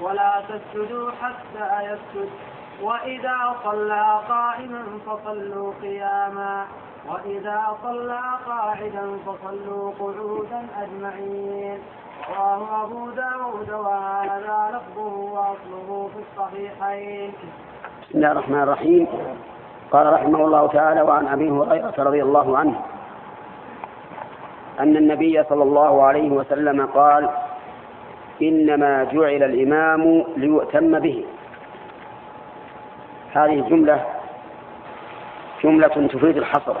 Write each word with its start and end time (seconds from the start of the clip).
ولا 0.00 0.42
تسجدوا 0.48 1.10
حتى 1.10 1.84
يسجد. 1.84 2.30
وإذا 2.82 3.54
صلى 3.64 4.20
قائما 4.28 4.84
فصلوا 5.06 5.72
قياما. 5.82 6.64
وإذا 7.08 7.62
صلى 7.82 8.20
قاعدا 8.46 9.18
فصلوا 9.26 9.92
قعودا 9.98 10.66
أجمعين. 10.82 11.78
رواه 12.38 12.84
أبو 12.84 13.10
داود 13.10 13.70
وهذا 13.70 14.70
لفظه 14.74 15.16
وأصله 15.16 16.10
في 16.14 16.18
الصحيحين. 16.18 17.32
بسم 18.02 18.18
الله 18.18 18.32
الرحمن 18.32 18.62
الرحيم. 18.62 19.06
قال 19.92 20.12
رحمه 20.12 20.44
الله 20.44 20.66
تعالى 20.66 21.02
وعن 21.02 21.26
أبي 21.28 21.50
هريرة 21.50 21.94
رضي 21.98 22.22
الله 22.22 22.58
عنه 22.58 22.80
أن 24.80 24.96
النبي 24.96 25.44
صلى 25.44 25.62
الله 25.62 26.02
عليه 26.02 26.30
وسلم 26.30 26.86
قال 26.86 27.30
إنما 28.42 29.04
جعل 29.12 29.42
الإمام 29.42 30.24
ليؤتم 30.36 30.98
به. 30.98 31.24
هذه 33.34 33.52
الجملة 33.52 34.04
جملة 35.64 36.08
تفيد 36.12 36.36
الحصر. 36.36 36.76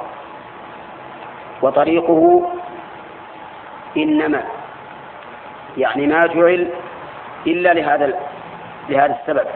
وطريقه 1.62 2.50
إنما 3.96 4.42
يعني 5.76 6.06
ما 6.06 6.26
جعل 6.26 6.70
إلا 7.46 7.74
لهذا 7.74 8.14
لهذا 8.88 9.18
السبب. 9.20 9.46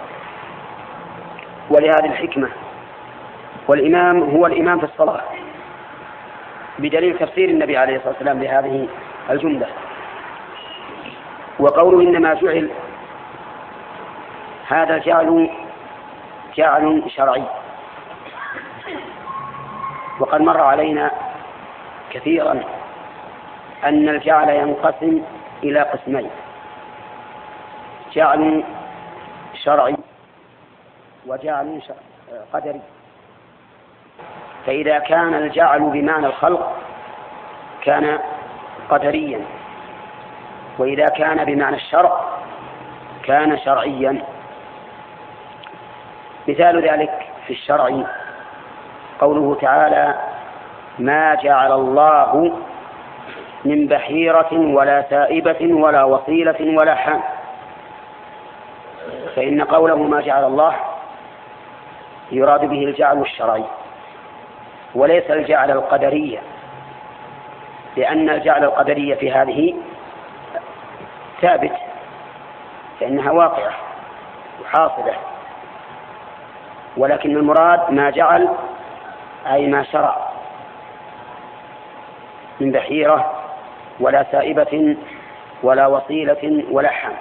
ولهذه 1.71 2.07
الحكمة. 2.07 2.49
والإمام 3.69 4.23
هو 4.23 4.47
الإمام 4.47 4.79
في 4.79 4.85
الصلاة. 4.85 5.21
بدليل 6.79 7.19
تفسير 7.19 7.49
النبي 7.49 7.77
عليه 7.77 7.97
الصلاة 7.97 8.13
والسلام 8.13 8.43
لهذه 8.43 8.89
الجملة. 9.31 9.67
وقوله 11.61 12.01
إنما 12.09 12.35
جعل 12.35 12.71
هذا 14.69 14.99
جعل 14.99 15.51
جعل 16.57 17.03
شرعي. 17.17 17.45
وقد 20.21 20.41
مر 20.41 20.61
علينا 20.61 21.11
كثيرا 22.11 22.61
أن 23.85 24.09
الجعل 24.09 24.49
ينقسم 24.49 25.23
إلى 25.63 25.81
قسمين. 25.81 26.31
جعل 28.13 28.65
شرعي 29.55 29.97
وجعل 31.27 31.81
قدري. 32.53 32.81
فإذا 34.67 34.99
كان 34.99 35.35
الجعل 35.35 35.81
بمعنى 35.81 36.27
الخلق 36.27 36.77
كان 37.83 38.19
قدريا. 38.91 39.41
وإذا 40.81 41.07
كان 41.07 41.45
بمعنى 41.45 41.77
الشرع 41.77 42.21
كان 43.25 43.59
شرعيا. 43.59 44.23
مثال 46.49 46.89
ذلك 46.89 47.27
في 47.47 47.53
الشرع 47.53 48.03
قوله 49.21 49.59
تعالى 49.61 50.15
ما 50.99 51.35
جعل 51.35 51.73
الله 51.73 52.53
من 53.65 53.87
بحيرة 53.87 54.53
ولا 54.53 55.05
سائبة 55.11 55.75
ولا 55.75 56.05
وصيلة 56.05 56.79
ولا 56.81 56.95
حام 56.95 57.21
فإن 59.37 59.63
قوله 59.63 59.97
ما 59.97 60.21
جعل 60.21 60.45
الله 60.45 60.75
يراد 62.33 62.61
به 62.65 62.85
الجعل 62.85 63.21
الشرعي 63.21 63.65
وليس 64.95 65.31
الجعل 65.31 65.71
القدرية 65.71 66.39
لأن 67.97 68.31
الجعل 68.31 68.65
القدرية 68.65 69.15
في 69.15 69.33
هذه 69.33 69.75
ثابت 71.41 71.73
فإنها 73.01 73.31
واقعة 73.31 73.73
وحاصلة. 74.63 75.15
ولكن 76.97 77.37
المراد 77.37 77.93
ما 77.93 78.11
جعل 78.11 78.49
أي 79.47 79.67
ما 79.67 79.83
شرع 79.83 80.31
من 82.61 82.73
بحيرة 82.73 83.33
ولا 84.01 84.27
سائبة 84.33 84.97
ولا 85.63 85.87
وصيلة 85.87 86.65
ولا 86.71 86.89
حام 86.89 87.13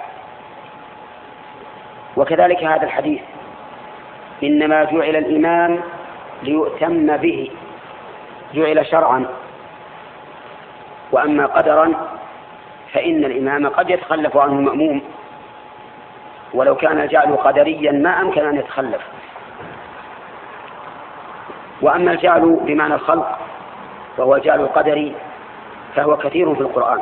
وكذلك 2.16 2.64
هذا 2.64 2.82
الحديث 2.82 3.20
إنما 4.42 4.84
جعل 4.84 5.16
الإمام 5.16 5.80
ليؤتم 6.42 7.16
به 7.16 7.50
جعل 8.54 8.86
شرعا 8.86 9.26
وأما 11.12 11.46
قدرا 11.46 11.92
فإن 12.92 13.24
الإمام 13.24 13.68
قد 13.68 13.90
يتخلف 13.90 14.36
عنه 14.36 14.52
المأموم. 14.52 15.02
ولو 16.54 16.74
كان 16.74 17.00
الجعل 17.00 17.36
قدريا 17.36 17.92
ما 17.92 18.20
أمكن 18.20 18.46
أن 18.46 18.56
يتخلف. 18.56 19.00
وأما 21.82 22.12
الجعل 22.12 22.58
بمعنى 22.62 22.94
الخلق 22.94 23.38
وهو 24.18 24.36
الجعل 24.36 24.60
القدري 24.60 25.14
فهو 25.96 26.16
كثير 26.16 26.54
في 26.54 26.60
القرآن. 26.60 27.00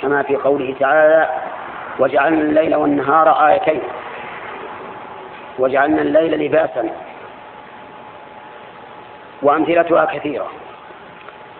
كما 0.00 0.22
في 0.22 0.36
قوله 0.36 0.74
تعالى 0.80 1.30
وجعلنا 1.98 2.40
الليل 2.40 2.76
والنهار 2.76 3.48
آيتين. 3.48 3.80
وجعلنا 5.58 6.02
الليل 6.02 6.46
لباسا. 6.46 6.90
وأمثلتها 9.42 10.04
كثيرة 10.04 10.46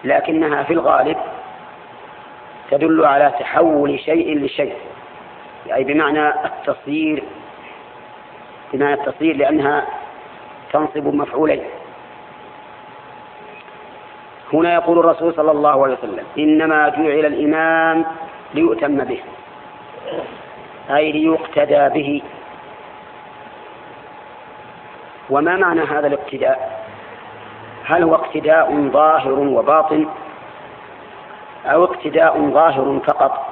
لكنها 0.04 0.62
في 0.62 0.72
الغالب 0.72 1.16
تدل 2.70 3.04
على 3.04 3.34
تحول 3.40 4.00
شيء 4.00 4.38
لشيء. 4.38 4.76
أي 5.74 5.84
بمعنى 5.84 6.28
التصير 6.28 7.22
بمعنى 8.72 8.94
التصير 8.94 9.36
لأنها 9.36 9.86
تنصب 10.72 11.14
مفعولين. 11.14 11.62
هنا 14.52 14.74
يقول 14.74 14.98
الرسول 14.98 15.34
صلى 15.34 15.50
الله 15.50 15.84
عليه 15.84 15.94
وسلم 15.94 16.24
إنما 16.38 16.88
جعل 16.88 17.26
الإمام 17.26 18.04
ليؤتم 18.54 19.04
به 19.04 19.20
أي 20.90 21.12
ليقتدى 21.12 21.88
به. 21.88 22.22
وما 25.30 25.56
معنى 25.56 25.80
هذا 25.80 26.06
الاقتداء؟ 26.06 26.84
هل 27.84 28.02
هو 28.02 28.14
اقتداء 28.14 28.88
ظاهر 28.92 29.38
وباطن؟ 29.38 30.06
اقتداء 32.00 32.50
ظاهر 32.50 33.00
فقط. 33.06 33.46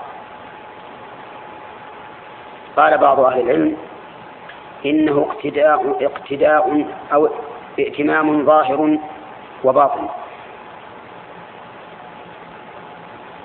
قال 2.77 2.99
بعض 2.99 3.21
أهل 3.21 3.41
العلم 3.41 3.77
إنه 4.87 5.27
اقتداء 5.31 6.07
اقتداء 6.07 6.87
أو 7.13 7.29
ائتمام 7.79 8.47
ظاهر 8.47 8.99
وباطن. 9.65 10.09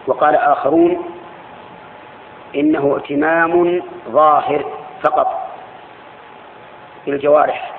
وقال 0.07 0.35
آخرون 0.35 1.05
إنه 2.55 2.95
ائتمام 2.95 3.81
ظاهر 4.09 4.65
فقط 5.03 5.49
بالجوارح 7.05 7.71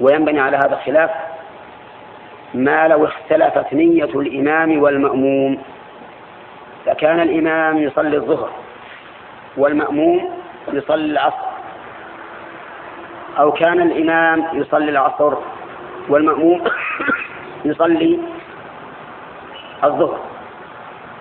وينبني 0.00 0.40
على 0.40 0.56
هذا 0.56 0.74
الخلاف 0.74 1.10
ما 2.54 2.88
لو 2.88 3.04
اختلفت 3.04 3.72
نية 3.74 4.04
الإمام 4.04 4.82
والمأموم. 4.82 5.58
فكان 6.86 7.20
الإمام 7.20 7.78
يصلي 7.78 8.16
الظهر 8.16 8.50
والمأموم 9.56 10.30
يصلي 10.72 11.04
العصر. 11.12 11.46
أو 13.38 13.52
كان 13.52 13.80
الإمام 13.80 14.46
يصلي 14.52 14.90
العصر 14.90 15.34
والمأموم 16.08 16.64
يصلي 17.64 18.18
الظهر. 19.84 20.18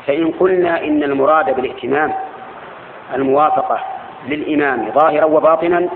فإن 0.08 0.32
قلنا 0.32 0.84
إن 0.84 1.04
المراد 1.04 1.56
بالائتمام 1.56 2.14
الموافقة 3.16 3.80
للإمام 4.28 4.92
ظاهرا 4.92 5.26
وباطنا 5.26 5.90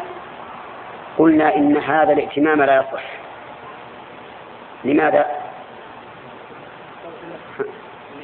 قلنا 1.18 1.56
إن 1.56 1.78
هذا 1.78 2.14
الائتمام 2.14 2.62
لا 2.64 2.76
يصح. 2.78 3.19
لماذا؟ 4.84 5.26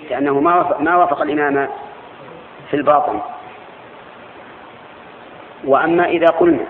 لأنه 0.09 0.39
ما 0.39 0.55
وافق, 0.55 0.81
ما 0.81 0.95
وافق 0.95 1.21
الإمام 1.21 1.69
في 2.69 2.73
الباطن 2.77 3.19
وأما 5.65 6.05
إذا 6.05 6.27
قلنا 6.27 6.65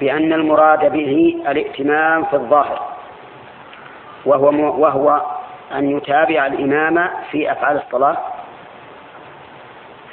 بأن 0.00 0.32
المراد 0.32 0.92
به 0.92 1.36
الائتمام 1.48 2.24
في 2.24 2.34
الظاهر 2.36 2.80
وهو 4.24 4.80
وهو 4.82 5.22
أن 5.74 5.90
يتابع 5.96 6.46
الإمام 6.46 7.08
في 7.30 7.52
أفعال 7.52 7.76
الصلاة 7.76 8.16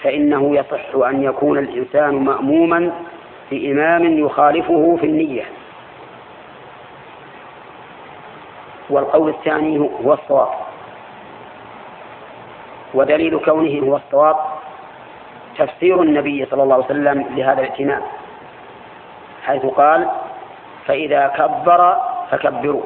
فإنه 0.04 0.56
يصح 0.56 0.96
أن 1.08 1.24
يكون 1.24 1.58
الإنسان 1.58 2.16
مأموما 2.16 2.92
بإمام 3.52 4.18
يخالفه 4.20 4.98
في 5.02 5.06
النية 5.06 5.44
والقول 8.90 9.30
الثاني 9.30 9.90
هو 10.06 10.14
الصواب. 10.14 10.48
ودليل 12.94 13.40
كونه 13.40 13.88
هو 13.88 13.96
الصواب 13.96 14.36
تفسير 15.58 16.02
النبي 16.02 16.46
صلى 16.46 16.64
الله 16.64 16.76
عليه 16.76 16.86
وسلم 16.86 17.26
لهذا 17.36 17.60
الائتمام 17.62 18.02
حيث 19.44 19.66
قال 19.66 20.10
فإذا 20.86 21.28
كبر 21.28 21.98
فكبروا 22.32 22.82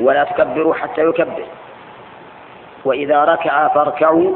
ولا 0.00 0.24
تكبروا 0.24 0.74
حتى 0.74 1.00
يكبر 1.00 1.44
وإذا 2.84 3.24
ركع 3.24 3.68
فاركعوا 3.68 4.32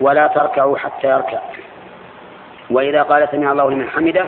ولا 0.00 0.26
تركعوا 0.26 0.78
حتى 0.78 1.08
يركع. 1.08 1.38
وإذا 2.70 3.02
قال 3.02 3.28
سمع 3.32 3.52
الله 3.52 3.70
لمن 3.70 3.88
حمده 3.88 4.26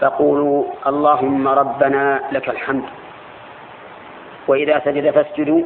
فقولوا 0.00 0.64
اللهم 0.86 1.48
ربنا 1.48 2.20
لك 2.32 2.48
الحمد. 2.48 2.84
وإذا 4.48 4.82
سجد 4.84 5.10
فاسجدوا 5.10 5.62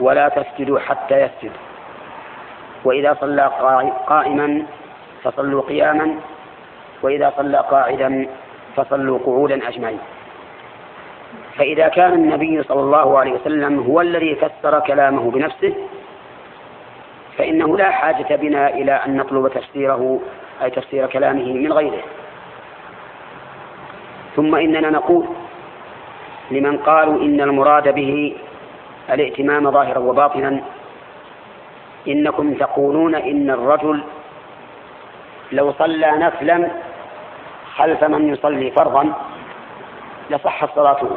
ولا 0.00 0.28
تسجدوا 0.28 0.78
حتى 0.78 1.20
يسجد 1.20 1.52
وإذا 2.84 3.16
صلى 3.20 3.50
قائما 4.06 4.62
فصلوا 5.22 5.62
قياما 5.62 6.14
وإذا 7.02 7.32
صلى 7.36 7.58
قاعدا 7.58 8.26
فصلوا 8.76 9.18
قعودا 9.18 9.68
أجمعين. 9.68 9.98
فإذا 11.58 11.88
كان 11.88 12.12
النبي 12.12 12.62
صلى 12.62 12.80
الله 12.80 13.18
عليه 13.18 13.32
وسلم 13.32 13.78
هو 13.80 14.00
الذي 14.00 14.34
فسر 14.34 14.80
كلامه 14.80 15.30
بنفسه 15.30 15.74
فإنه 17.38 17.76
لا 17.76 17.90
حاجة 17.90 18.36
بنا 18.36 18.68
إلى 18.68 18.92
أن 18.92 19.16
نطلب 19.16 19.48
تفسيره 19.48 20.20
أي 20.62 20.70
تفسير 20.70 21.06
كلامه 21.06 21.52
من 21.52 21.72
غيره. 21.72 22.02
ثم 24.36 24.54
إننا 24.54 24.90
نقول 24.90 25.26
لمن 26.50 26.76
قالوا 26.78 27.22
إن 27.22 27.40
المراد 27.40 27.94
به 27.94 28.36
الائتمام 29.10 29.70
ظاهرا 29.70 29.98
وباطنا 29.98 30.60
إنكم 32.08 32.54
تقولون 32.54 33.14
إن 33.14 33.50
الرجل 33.50 34.02
لو 35.52 35.72
صلى 35.72 36.10
نفلا 36.16 36.68
خلف 37.76 38.04
من 38.04 38.28
يصلي 38.28 38.70
فرضا 38.70 39.12
لصحت 40.30 40.68
صلاته 40.74 41.10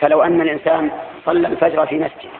فلو 0.00 0.22
أن 0.22 0.40
الإنسان 0.40 0.90
صلى 1.26 1.48
الفجر 1.48 1.86
في 1.86 1.98
مسجد 1.98 2.30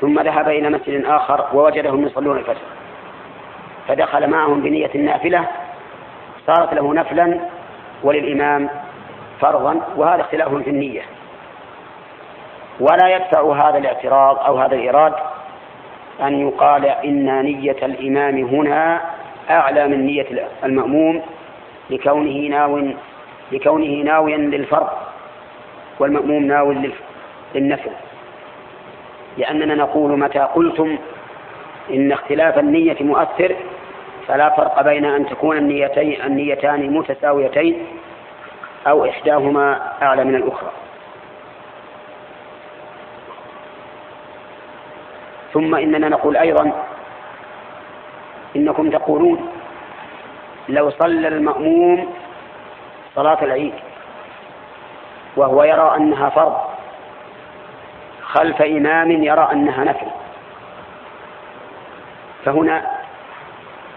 ثم 0.00 0.20
ذهب 0.20 0.48
إلى 0.48 0.70
مسجد 0.70 1.04
آخر 1.04 1.46
ووجدهم 1.54 2.06
يصلون 2.06 2.38
الفجر 2.38 2.60
فدخل 3.88 4.30
معهم 4.30 4.60
بنية 4.60 4.90
النافلة 4.94 5.46
صارت 6.48 6.74
له 6.74 6.94
نفلا 6.94 7.40
وللإمام 8.02 8.68
فرضا 9.40 9.80
وهذا 9.96 10.20
اختلاف 10.20 10.54
في 10.54 10.70
النية. 10.70 11.02
ولا 12.80 13.16
يدفع 13.16 13.68
هذا 13.68 13.78
الاعتراض 13.78 14.38
أو 14.38 14.58
هذا 14.58 14.74
الإيراد 14.74 15.12
أن 16.22 16.48
يقال 16.48 16.84
إن 16.84 17.42
نية 17.42 17.76
الإمام 17.82 18.38
هنا 18.44 19.00
أعلى 19.50 19.88
من 19.88 20.06
نية 20.06 20.48
المأموم 20.64 21.22
لكونه 21.90 22.48
ناو 22.48 22.80
لكونه 23.52 24.02
ناويا 24.04 24.36
للفرض 24.36 24.88
والمأموم 25.98 26.42
ناو 26.44 26.74
للنفل. 27.54 27.90
لأننا 29.38 29.74
نقول 29.74 30.18
متى 30.18 30.38
قلتم 30.38 30.98
إن 31.90 32.12
اختلاف 32.12 32.58
النية 32.58 32.96
مؤثر 33.00 33.56
فلا 34.28 34.48
فرق 34.50 34.82
بين 34.82 35.04
أن 35.04 35.26
تكون 35.26 35.56
النيتين 35.56 36.22
النيتان 36.22 36.90
متساويتين 36.90 37.86
أو 38.86 39.04
إحداهما 39.04 39.92
أعلى 40.02 40.24
من 40.24 40.34
الأخرى. 40.34 40.70
ثم 45.52 45.74
إننا 45.74 46.08
نقول 46.08 46.36
أيضا 46.36 46.72
إنكم 48.56 48.90
تقولون 48.90 49.48
لو 50.68 50.90
صلى 50.90 51.28
المأموم 51.28 52.12
صلاة 53.14 53.44
العيد 53.44 53.74
وهو 55.36 55.62
يرى 55.64 55.96
أنها 55.96 56.28
فرض 56.28 56.56
خلف 58.22 58.62
إمام 58.62 59.10
يرى 59.10 59.48
أنها 59.52 59.84
نفل 59.84 60.06
فهنا 62.44 62.97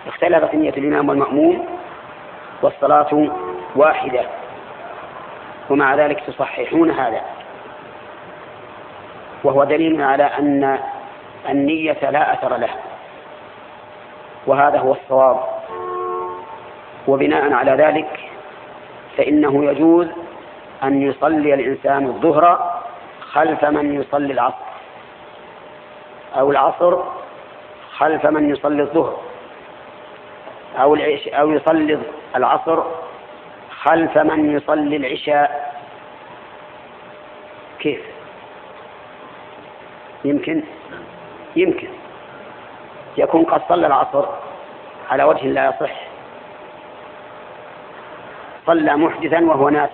اختلفت 0.07 0.55
نية 0.55 0.69
الإمام 0.69 1.09
والمأموم 1.09 1.65
والصلاة 2.61 3.29
واحدة 3.75 4.21
ومع 5.69 5.95
ذلك 5.95 6.23
تصححون 6.27 6.91
هذا. 6.91 7.21
وهو 9.43 9.63
دليل 9.63 10.01
على 10.01 10.23
أن 10.23 10.79
النية 11.49 12.09
لا 12.09 12.33
أثر 12.33 12.57
لها 12.57 12.77
وهذا 14.47 14.79
هو 14.79 14.91
الصواب. 14.91 15.39
وبناء 17.07 17.53
على 17.53 17.71
ذلك 17.71 18.19
فإنه 19.17 19.65
يجوز 19.65 20.07
أن 20.83 21.01
يصلي 21.01 21.53
الإنسان 21.53 22.05
الظهر 22.05 22.73
خلف 23.21 23.65
من 23.65 24.01
يصلي 24.01 24.33
العصر 24.33 24.71
أو 26.37 26.51
العصر 26.51 27.03
خلف 27.97 28.25
من 28.25 28.49
يصلي 28.49 28.81
الظهر. 28.81 29.30
أو 30.77 30.95
أو 31.33 31.51
يصلي 31.51 31.99
العصر 32.35 32.83
خلف 33.69 34.17
من 34.17 34.55
يصلي 34.57 34.95
العشاء. 34.95 35.73
كيف؟ 37.79 38.01
يمكن؟ 40.25 40.63
يمكن. 41.55 41.89
يكون 43.17 43.43
قد 43.43 43.61
صلى 43.69 43.87
العصر 43.87 44.25
على 45.11 45.23
وجه 45.23 45.47
لا 45.47 45.69
يصح. 45.69 45.95
صلى 48.65 48.95
محدثا 48.95 49.39
وهو 49.39 49.69
ناس. 49.69 49.89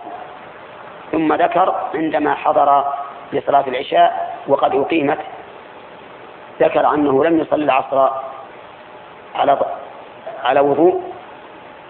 ثم 1.12 1.34
ذكر 1.34 1.76
عندما 1.96 2.36
حضر 2.36 2.94
لصلاة 3.34 3.68
العشاء 3.68 4.38
وقد 4.48 4.76
أقيمت 4.76 5.20
ذكر 6.62 6.94
أنه 6.94 7.24
لم 7.24 7.40
يصلي 7.40 7.64
العصر 7.64 8.10
على 9.36 9.60
على 10.48 10.60
وضوء 10.60 11.02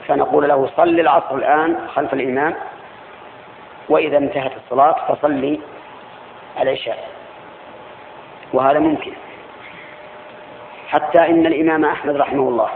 فنقول 0.08 0.50
له 0.50 0.70
صل 0.78 1.00
العصر 1.00 1.36
الآن 1.36 1.78
خلف 1.88 2.14
الإمام 2.14 2.56
وإذا 3.90 4.18
انتهت 4.18 4.52
الصلاة 4.56 4.96
فصلي 5.08 5.60
العشاء. 6.62 7.08
وهذا 8.54 8.80
ممكن. 8.80 9.12
حتى 10.88 11.20
إن 11.20 11.46
الإمام 11.46 11.86
أحمد 11.86 12.16
رحمه 12.16 12.50
الله 12.50 12.70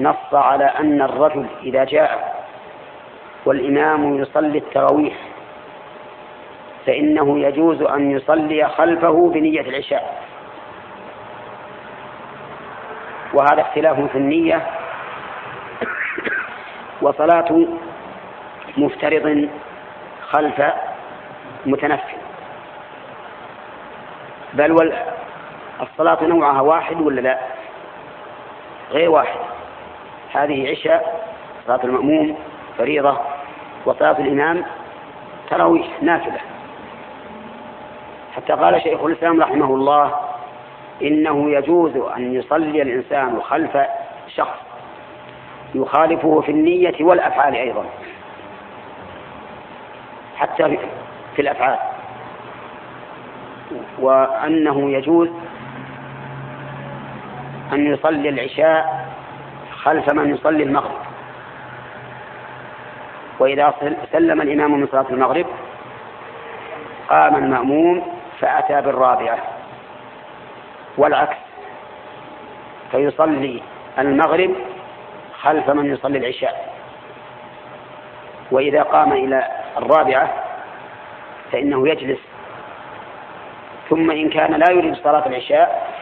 نص 0.00 0.34
على 0.34 0.64
أن 0.64 1.02
الرجل 1.02 1.46
إذا 1.62 1.84
جاء 1.84 2.44
والإمام 3.46 4.18
يصلي 4.22 4.58
التراويح 4.58 5.14
فإنه 6.86 7.38
يجوز 7.38 7.82
أن 7.82 8.10
يصلي 8.10 8.68
خلفه 8.68 9.30
بنية 9.34 9.60
العشاء. 9.60 10.22
وهذا 13.34 13.60
اختلاف 13.60 14.00
في 14.00 14.18
النية 14.18 14.66
وصلاة 17.02 17.66
مفترض 18.76 19.48
خلف 20.30 20.62
متنفل. 21.66 22.16
بل 24.54 24.92
الصلاة 25.80 26.24
نوعها 26.24 26.60
واحد 26.60 27.00
ولا 27.00 27.20
لا؟ 27.20 27.38
غير 28.90 29.10
واحد. 29.10 29.40
هذه 30.34 30.70
عشاء 30.70 31.26
صلاة 31.66 31.80
المأموم 31.84 32.38
فريضة 32.78 33.18
وصلاة 33.84 34.18
الإمام 34.18 34.64
تراويح 35.50 35.86
نافلة. 36.02 36.40
حتى 38.36 38.52
قال 38.52 38.82
شيخ 38.82 39.02
الإسلام 39.02 39.40
رحمه 39.40 39.74
الله 39.74 40.23
إنه 41.02 41.50
يجوز 41.50 41.96
أن 41.96 42.34
يصلي 42.34 42.82
الإنسان 42.82 43.40
خلف 43.42 43.78
شخص 44.28 44.58
يخالفه 45.74 46.40
في 46.40 46.52
النية 46.52 46.94
والأفعال 47.00 47.54
أيضا. 47.54 47.84
حتى 50.36 50.78
في 51.36 51.42
الأفعال. 51.42 51.78
وأنه 53.98 54.90
يجوز 54.90 55.28
أن 57.72 57.86
يصلي 57.86 58.28
العشاء 58.28 59.08
خلف 59.72 60.10
من 60.10 60.34
يصلي 60.34 60.62
المغرب. 60.62 61.00
وإذا 63.38 63.74
سلم 64.12 64.40
الإمام 64.40 64.80
من 64.80 64.86
صلاة 64.86 65.06
المغرب 65.10 65.46
قام 67.08 67.36
المأموم 67.36 68.02
فأتى 68.40 68.80
بالرابعة. 68.80 69.53
والعكس. 70.98 71.36
فيصلي 72.90 73.62
المغرب 73.98 74.50
خلف 75.40 75.70
من 75.70 75.92
يصلي 75.92 76.18
العشاء. 76.18 76.74
وإذا 78.50 78.82
قام 78.82 79.12
إلى 79.12 79.48
الرابعة 79.76 80.44
فإنه 81.52 81.88
يجلس. 81.88 82.18
ثم 83.90 84.10
إن 84.10 84.30
كان 84.30 84.52
لا 84.52 84.72
يريد 84.72 84.94
صلاة 84.94 85.26
العشاء 85.26 85.94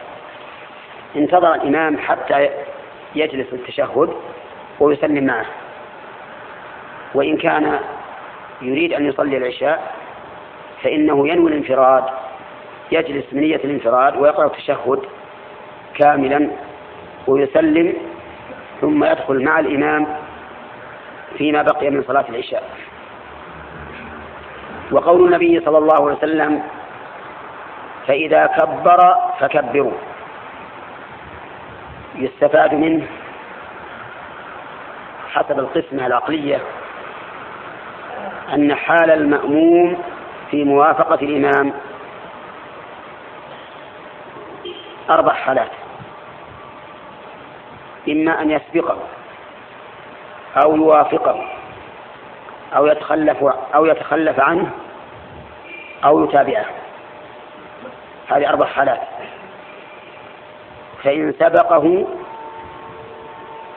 انتظر 1.15 1.53
الإمام 1.53 1.97
حتى 1.97 2.49
يجلس 3.15 3.53
التشهد 3.53 4.13
ويسلم 4.79 5.25
معه. 5.25 5.45
وإن 7.13 7.37
كان 7.37 7.79
يريد 8.61 8.93
أن 8.93 9.05
يصلي 9.05 9.37
العشاء 9.37 9.93
فإنه 10.83 11.27
ينوي 11.27 11.51
الانفراد. 11.51 12.03
يجلس 12.93 13.25
بنية 13.31 13.55
الانفراد 13.55 14.17
ويقرأ 14.17 14.45
التشهد 14.45 14.99
كاملا 15.95 16.49
ويسلم 17.27 17.93
ثم 18.81 19.03
يدخل 19.03 19.43
مع 19.43 19.59
الإمام 19.59 20.07
فيما 21.37 21.61
بقي 21.61 21.89
من 21.89 22.03
صلاة 22.03 22.25
العشاء. 22.29 22.63
وقول 24.91 25.25
النبي 25.25 25.59
صلى 25.65 25.77
الله 25.77 25.95
عليه 25.95 26.17
وسلم 26.17 26.63
فإذا 28.07 28.45
كبر 28.45 29.15
فكبروا. 29.39 29.97
يستفاد 32.15 32.73
منه 32.73 33.07
حسب 35.33 35.59
القسمة 35.59 36.07
العقلية 36.07 36.59
أن 38.53 38.75
حال 38.75 39.11
المأموم 39.11 40.03
في 40.51 40.63
موافقة 40.63 41.15
الإمام 41.15 41.73
أربع 45.09 45.33
حالات. 45.33 45.71
إما 48.09 48.41
أن 48.41 48.51
يسبقه 48.51 48.97
أو 50.63 50.75
يوافقه 50.75 51.45
أو 52.75 52.85
يتخلف 52.85 53.43
أو 53.75 53.85
يتخلف 53.85 54.39
عنه 54.39 54.71
أو 56.05 56.23
يتابعه. 56.23 56.65
هذه 58.29 58.49
أربع 58.49 58.65
حالات. 58.65 59.01
فإن 61.03 61.33
سبقه 61.39 62.07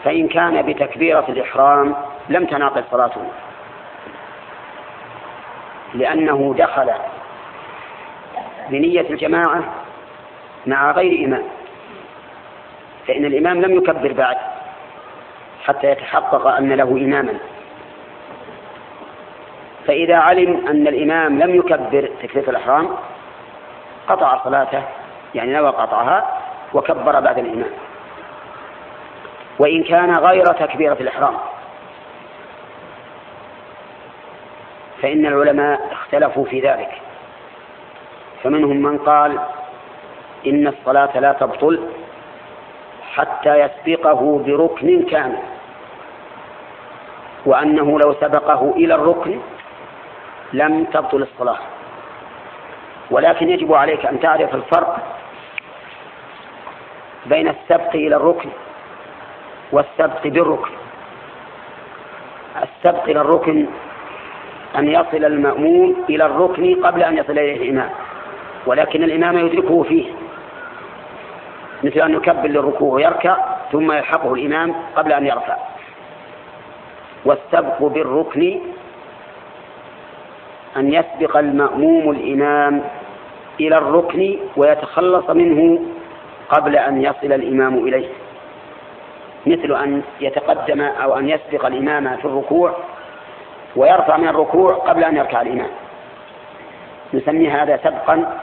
فإن 0.04 0.28
كان 0.28 0.62
بتكبيرة 0.62 1.24
الإحرام 1.28 1.96
لم 2.28 2.46
تنعقد 2.46 2.84
صلاته. 2.90 3.28
لأنه 5.94 6.54
دخل 6.58 6.90
بنية 8.68 9.10
الجماعة 9.10 9.85
مع 10.66 10.90
غير 10.90 11.24
إمام 11.26 11.42
فإن 13.06 13.24
الإمام 13.24 13.60
لم 13.60 13.76
يكبر 13.76 14.12
بعد 14.12 14.36
حتى 15.64 15.90
يتحقق 15.90 16.46
أن 16.46 16.72
له 16.72 16.84
إماما. 16.84 17.38
فإذا 19.86 20.16
علم 20.16 20.66
أن 20.68 20.86
الإمام 20.86 21.38
لم 21.38 21.54
يكبر 21.54 22.10
تكبيرة 22.22 22.50
الإحرام 22.50 22.88
قطع 24.08 24.44
صلاته 24.44 24.82
يعني 25.34 25.52
نوى 25.52 25.68
قطعها 25.68 26.40
وكبر 26.74 27.20
بعد 27.20 27.38
الإمام. 27.38 27.70
وإن 29.58 29.82
كان 29.82 30.12
غير 30.18 30.44
تكبيرة 30.44 30.96
الإحرام 31.00 31.34
فإن 35.02 35.26
العلماء 35.26 35.92
اختلفوا 35.92 36.44
في 36.44 36.60
ذلك. 36.60 36.90
فمنهم 38.42 38.76
من 38.76 38.98
قال 38.98 39.38
إن 40.46 40.66
الصلاة 40.66 41.18
لا 41.18 41.32
تبطل 41.32 41.80
حتى 43.14 43.60
يسبقه 43.60 44.42
بركن 44.46 45.02
كامل. 45.02 45.38
وأنه 47.46 47.98
لو 47.98 48.14
سبقه 48.20 48.72
إلى 48.76 48.94
الركن 48.94 49.38
لم 50.52 50.84
تبطل 50.84 51.22
الصلاة. 51.22 51.58
ولكن 53.10 53.50
يجب 53.50 53.74
عليك 53.74 54.06
أن 54.06 54.20
تعرف 54.20 54.54
الفرق 54.54 54.96
بين 57.26 57.48
السبق 57.48 57.94
إلى 57.94 58.16
الركن 58.16 58.48
والسبق 59.72 60.26
بالركن. 60.26 60.70
السبق 62.62 63.04
إلى 63.04 63.20
الركن 63.20 63.66
أن 64.78 64.88
يصل 64.88 65.24
المأموم 65.24 66.04
إلى 66.10 66.26
الركن 66.26 66.86
قبل 66.86 67.02
أن 67.02 67.18
يصل 67.18 67.32
إليه 67.32 67.56
الإمام 67.56 67.90
ولكن 68.66 69.02
الإمام 69.02 69.46
يدركه 69.46 69.82
فيه. 69.82 70.25
مثل 71.82 72.00
أن 72.00 72.14
يكبر 72.14 72.48
للركوع 72.48 72.94
ويركع 72.94 73.36
ثم 73.72 73.92
يلحقه 73.92 74.34
الإمام 74.34 74.74
قبل 74.96 75.12
أن 75.12 75.26
يرفع. 75.26 75.56
والسبق 77.24 77.82
بالركن 77.82 78.60
أن 80.76 80.92
يسبق 80.92 81.36
المأموم 81.36 82.10
الإمام 82.10 82.82
إلى 83.60 83.78
الركن 83.78 84.36
ويتخلص 84.56 85.30
منه 85.30 85.80
قبل 86.48 86.76
أن 86.76 87.02
يصل 87.02 87.32
الإمام 87.32 87.74
إليه. 87.78 88.08
مثل 89.46 89.74
أن 89.82 90.02
يتقدم 90.20 90.80
أو 90.82 91.18
أن 91.18 91.28
يسبق 91.28 91.66
الإمام 91.66 92.16
في 92.16 92.24
الركوع 92.24 92.76
ويرفع 93.76 94.16
من 94.16 94.28
الركوع 94.28 94.74
قبل 94.74 95.04
أن 95.04 95.16
يركع 95.16 95.42
الإمام. 95.42 95.70
نسمي 97.14 97.48
هذا 97.48 97.76
سبقا 97.76 98.38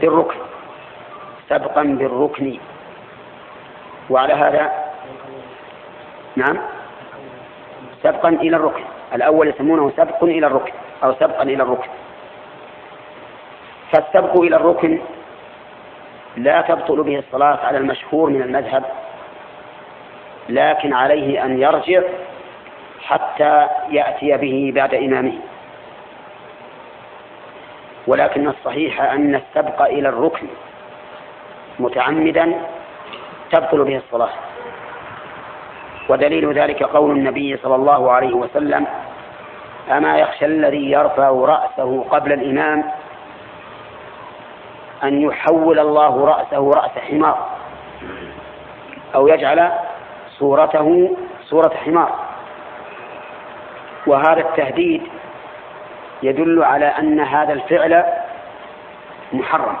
بالركن 0.00 0.49
سبقا 1.50 1.82
بالركن. 1.82 2.58
وعلى 4.10 4.34
هذا 4.34 4.72
نعم. 6.36 6.58
سبقا 8.02 8.28
إلى 8.28 8.56
الركن. 8.56 8.84
الأول 9.14 9.48
يسمونه 9.48 9.92
سبق 9.96 10.24
إلى 10.24 10.46
الركن 10.46 10.72
أو 11.04 11.14
سبقا 11.14 11.42
إلى 11.42 11.62
الركن. 11.62 11.88
فالسبق 13.92 14.40
إلى 14.40 14.56
الركن 14.56 14.98
لا 16.36 16.60
تبطل 16.60 17.02
به 17.02 17.18
الصلاة 17.18 17.58
على 17.66 17.78
المشهور 17.78 18.30
من 18.30 18.42
المذهب 18.42 18.84
لكن 20.48 20.94
عليه 20.94 21.44
أن 21.44 21.58
يرجع 21.62 22.02
حتى 23.02 23.66
يأتي 23.90 24.36
به 24.36 24.72
بعد 24.74 24.94
إمامه. 24.94 25.38
ولكن 28.06 28.48
الصحيح 28.48 29.02
أن 29.02 29.34
السبق 29.34 29.82
إلى 29.82 30.08
الركن 30.08 30.46
متعمدا 31.80 32.52
تبطل 33.52 33.84
به 33.84 33.96
الصلاة. 33.96 34.30
ودليل 36.08 36.52
ذلك 36.52 36.82
قول 36.82 37.10
النبي 37.10 37.56
صلى 37.56 37.74
الله 37.74 38.12
عليه 38.12 38.34
وسلم 38.34 38.86
أما 39.90 40.18
يخشى 40.18 40.44
الذي 40.44 40.90
يرفع 40.90 41.28
رأسه 41.30 42.04
قبل 42.10 42.32
الإمام 42.32 42.84
أن 45.04 45.22
يحول 45.22 45.78
الله 45.78 46.24
رأسه 46.24 46.70
رأس 46.70 46.98
حمار 47.10 47.46
أو 49.14 49.28
يجعل 49.28 49.70
صورته 50.38 51.16
صورة 51.44 51.72
حمار. 51.84 52.12
وهذا 54.06 54.40
التهديد 54.40 55.02
يدل 56.22 56.62
على 56.64 56.86
أن 56.86 57.20
هذا 57.20 57.52
الفعل 57.52 58.04
محرم. 59.32 59.76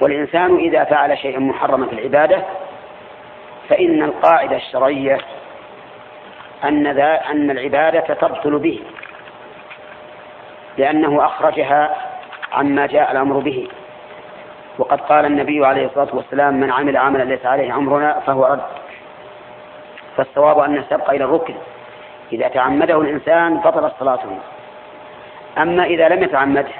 والإنسان 0.00 0.56
إذا 0.56 0.84
فعل 0.84 1.18
شيئا 1.18 1.38
محرما 1.38 1.86
في 1.86 1.92
العبادة 1.92 2.42
فإن 3.68 4.02
القاعدة 4.02 4.56
الشرعية 4.56 5.18
أن 6.64 6.92
ذا 6.92 7.30
أن 7.30 7.50
العبادة 7.50 8.14
تبطل 8.14 8.58
به 8.58 8.80
لأنه 10.78 11.24
أخرجها 11.24 11.96
عما 12.52 12.86
جاء 12.86 13.12
الأمر 13.12 13.38
به. 13.38 13.68
وقد 14.78 15.00
قال 15.00 15.24
النبي 15.24 15.66
عليه 15.66 15.86
الصلاة 15.86 16.08
والسلام 16.16 16.54
من 16.54 16.72
عمل 16.72 16.96
عملا 16.96 17.22
ليس 17.22 17.46
عليه 17.46 17.76
أمرنا 17.76 18.20
فهو 18.20 18.44
رد. 18.44 18.62
فالصواب 20.16 20.58
أن 20.58 20.76
السبق 20.76 21.10
إلى 21.10 21.24
الركن. 21.24 21.54
إذا 22.32 22.48
تعمده 22.48 23.00
الإنسان 23.00 23.56
بطلت 23.56 23.92
صلاته. 24.00 24.38
أما 25.58 25.84
إذا 25.84 26.08
لم 26.08 26.22
يتعمده 26.22 26.72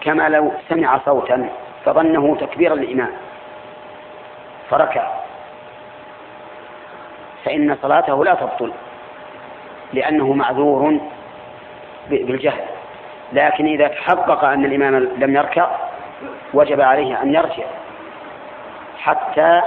كما 0.00 0.28
لو 0.28 0.52
سمع 0.68 0.98
صوتا 0.98 1.50
فظنه 1.84 2.36
تكبيرا 2.40 2.74
للإمام 2.74 3.10
فركع. 4.70 5.10
فإن 7.44 7.76
صلاته 7.82 8.24
لا 8.24 8.34
تبطل 8.34 8.72
لأنه 9.92 10.32
معذور 10.32 11.00
بالجهل. 12.08 12.64
لكن 13.32 13.66
إذا 13.66 13.88
تحقق 13.88 14.44
أن 14.44 14.64
الإمام 14.64 14.96
لم 14.96 15.36
يركع 15.36 15.70
وجب 16.54 16.80
عليه 16.80 17.22
أن 17.22 17.34
يرجع 17.34 17.64
حتى 18.98 19.62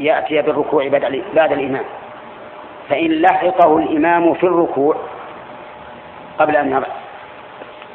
يأتي 0.00 0.42
بالركوع 0.42 0.88
بعد 1.34 1.52
الإمام. 1.52 1.84
فإن 2.88 3.10
لحقه 3.10 3.78
الإمام 3.78 4.34
في 4.34 4.44
الركوع 4.44 4.96
قبل 6.38 6.56
أن 6.56 6.84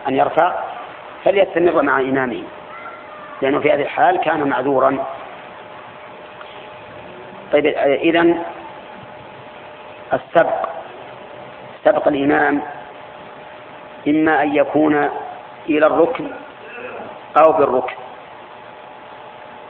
أن 0.08 0.16
يرفع 0.16 0.65
فليستمر 1.26 1.82
مع 1.82 2.00
إمامه 2.00 2.44
لأنه 3.42 3.60
في 3.60 3.72
هذه 3.72 3.82
الحال 3.82 4.18
كان 4.18 4.50
معذورا. 4.50 5.06
طيب 7.52 7.66
إذا 7.78 8.36
السبق 10.14 10.70
سبق 11.86 12.08
الإمام 12.08 12.62
إما 14.08 14.44
أن 14.44 14.56
يكون 14.56 15.10
إلى 15.70 15.86
الركن 15.86 16.28
أو 17.38 17.52
بالركن. 17.52 17.96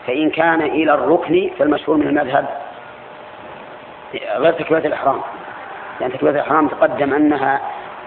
فإن 0.07 0.29
كان 0.29 0.61
إلى 0.61 0.93
الركن 0.93 1.49
فالمشهور 1.59 1.97
من 1.97 2.07
المذهب 2.07 2.45
غير 4.35 4.53
تكبيرة 4.53 4.87
الإحرام. 4.87 5.21
لأن 5.99 6.13
تكبيرة 6.13 6.31
الإحرام 6.31 6.67
تقدم 6.67 7.13
أنها 7.13 7.61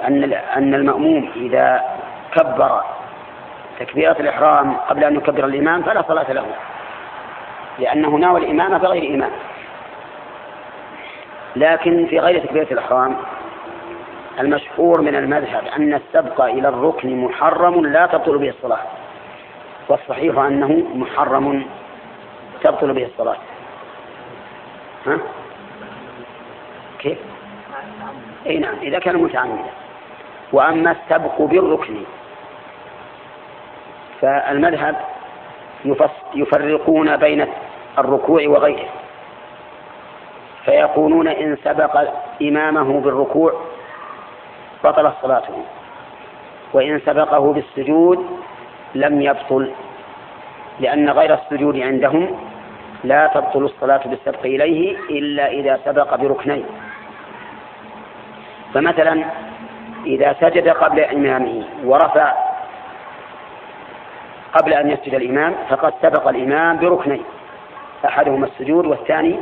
أن 0.07 0.33
أن 0.33 0.75
المأموم 0.75 1.31
إذا 1.37 1.83
كبر 2.33 2.83
تكبيرة 3.79 4.17
الإحرام 4.21 4.77
قبل 4.77 5.05
أن 5.05 5.17
يكبر 5.17 5.45
الإمام 5.45 5.83
فلا 5.83 6.03
صلاة 6.09 6.33
له. 6.33 6.47
لأنه 7.79 8.09
ناوى 8.09 8.41
الإمامة 8.41 8.79
بغير 8.79 9.15
إمام 9.15 9.31
لكن 11.57 12.07
في 12.07 12.19
غير 12.19 12.41
تكبيرة 12.45 12.67
الإحرام 12.73 13.17
المشهور 14.41 15.01
من 15.01 15.15
المذهب 15.15 15.65
أن 15.77 15.95
السبق 15.95 16.41
إلى 16.41 16.69
الركن 16.69 17.25
محرم 17.25 17.87
لا 17.87 18.07
تبطل 18.07 18.39
به 18.39 18.49
الصلاة. 18.49 18.81
والصحيح 19.89 20.39
أنه 20.39 20.85
محرم 20.95 21.67
تبطل 22.63 22.93
به 22.93 23.05
الصلاة. 23.05 23.37
ها؟ 25.07 25.19
كيف؟ 26.99 27.19
أي 28.47 28.59
نعم 28.59 28.75
إذا 28.83 28.99
كان 28.99 29.17
متعمدا. 29.17 29.71
وأما 30.53 30.91
السبق 30.91 31.43
بالركن 31.43 31.97
فالمذهب 34.21 34.97
يفرقون 36.35 37.17
بين 37.17 37.47
الركوع 37.99 38.43
وغيره. 38.47 38.89
فيقولون 40.65 41.29
إن 41.29 41.57
سبق 41.65 42.09
إمامه 42.43 43.01
بالركوع 43.01 43.53
بطلت 44.85 45.15
صلاته 45.23 45.63
وإن 46.73 47.01
سبقه 47.07 47.53
بالسجود 47.53 48.27
لم 48.95 49.23
يبطل 49.23 49.73
لأن 50.81 51.11
غير 51.11 51.35
السجود 51.35 51.81
عندهم 51.81 52.39
لا 53.05 53.27
تبطل 53.27 53.65
الصلاة 53.65 54.01
بالسبق 54.07 54.45
إليه 54.45 54.97
إلا 55.11 55.49
إذا 55.49 55.81
سبق 55.85 56.15
بركنين. 56.15 56.65
فمثلا 58.75 59.25
إذا 60.07 60.37
سجد 60.41 60.69
قبل 60.69 61.01
إمامه 61.01 61.65
ورفع 61.85 62.48
قبل 64.55 64.73
أن 64.73 64.91
يسجد 64.91 65.15
الإمام 65.15 65.55
فقد 65.69 65.93
سبق 66.03 66.29
الإمام 66.29 66.79
بركنين 66.79 67.23
أحدهما 68.05 68.47
السجود 68.47 68.87
والثاني 68.87 69.39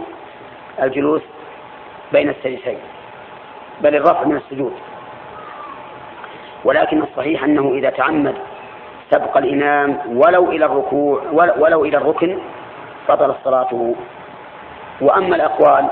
الجلوس 0.82 1.22
بين 2.12 2.28
السجدتين 2.28 2.78
بل 3.80 3.96
الرفع 3.96 4.24
من 4.24 4.36
السجود. 4.36 4.72
ولكن 6.64 7.02
الصحيح 7.02 7.44
أنه 7.44 7.72
إذا 7.74 7.90
تعمد 7.90 8.34
سبق 9.10 9.36
الإمام 9.36 9.98
ولو 10.06 10.50
إلى 10.50 10.64
الركوع 10.64 11.22
ولو 11.32 11.84
إلى 11.84 11.96
الركن 11.96 12.38
بطل 13.08 13.34
صلاته. 13.44 13.94
وأما 15.00 15.36
الأقوال 15.36 15.88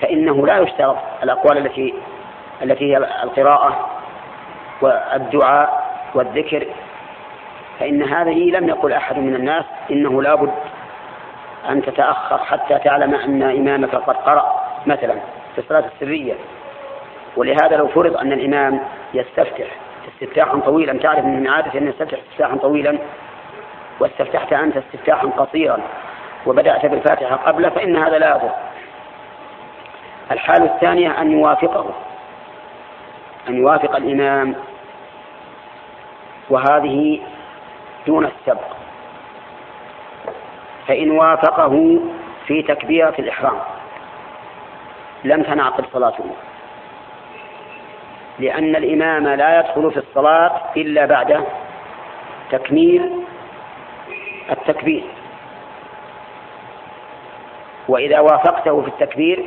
فإنه 0.00 0.46
لا 0.46 0.58
يشترط 0.58 0.96
الأقوال 1.22 1.58
التي 1.58 1.94
التي 2.62 2.92
هي 2.92 2.96
القراءة 2.96 3.88
والدعاء 4.82 5.90
والذكر 6.14 6.66
فإن 7.80 8.02
هذه 8.02 8.50
لم 8.50 8.68
يقل 8.68 8.92
أحد 8.92 9.18
من 9.18 9.34
الناس 9.34 9.64
إنه 9.90 10.22
لا 10.22 10.34
بد 10.34 10.52
أن 11.68 11.82
تتأخر 11.82 12.38
حتى 12.38 12.78
تعلم 12.78 13.14
أن 13.14 13.42
إمامك 13.42 13.94
قد 13.94 14.16
قرأ 14.16 14.60
مثلا 14.86 15.14
في 15.54 15.58
الصلاة 15.58 15.84
السرية. 15.94 16.34
ولهذا 17.36 17.76
لو 17.76 17.88
فرض 17.88 18.16
أن 18.16 18.32
الإمام 18.32 18.80
يستفتح 19.14 19.66
استفتاحا 20.08 20.58
طويلا 20.58 20.92
تعرف 20.92 21.24
من 21.24 21.48
عادة 21.48 21.78
أن 21.78 21.88
يستفتح 21.88 22.18
استفتاحا 22.18 22.56
طويلا 22.56 22.98
واستفتحت 24.00 24.52
أنت 24.52 24.76
استفتاحا 24.76 25.26
قصيرا 25.26 25.78
وبدأت 26.46 26.86
بالفاتحة 26.86 27.36
قبل 27.36 27.70
فإن 27.70 27.96
هذا 27.96 28.18
لا 28.18 28.30
يضر. 28.30 28.50
الحالة 30.30 30.64
الثانية 30.64 31.20
أن 31.20 31.32
يوافقه 31.32 31.86
أن 33.48 33.56
يوافق 33.56 33.96
الإمام. 33.96 34.54
وهذه 36.50 37.20
دون 38.06 38.24
السبق. 38.24 38.66
فإن 40.88 41.10
وافقه 41.10 42.00
في 42.46 42.62
تكبيرة 42.62 43.14
الإحرام 43.18 43.58
لم 45.24 45.42
تنعقد 45.42 45.84
صلاته. 45.92 46.24
لأن 48.38 48.76
الإمام 48.76 49.28
لا 49.28 49.60
يدخل 49.60 49.90
في 49.90 49.96
الصلاة 49.96 50.60
إلا 50.76 51.06
بعد 51.06 51.44
تكميل 52.50 53.10
التكبير. 54.50 55.04
وإذا 57.88 58.20
وافقته 58.20 58.82
في 58.82 58.88
التكبير 58.88 59.44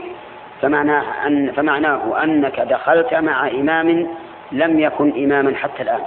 فمعناه, 0.61 1.27
أن 1.27 1.51
فمعناه 1.51 2.23
أنك 2.23 2.59
دخلت 2.59 3.13
مع 3.13 3.47
إمام 3.47 4.07
لم 4.51 4.79
يكن 4.79 5.23
إماما 5.23 5.55
حتى 5.55 5.83
الآن. 5.83 6.03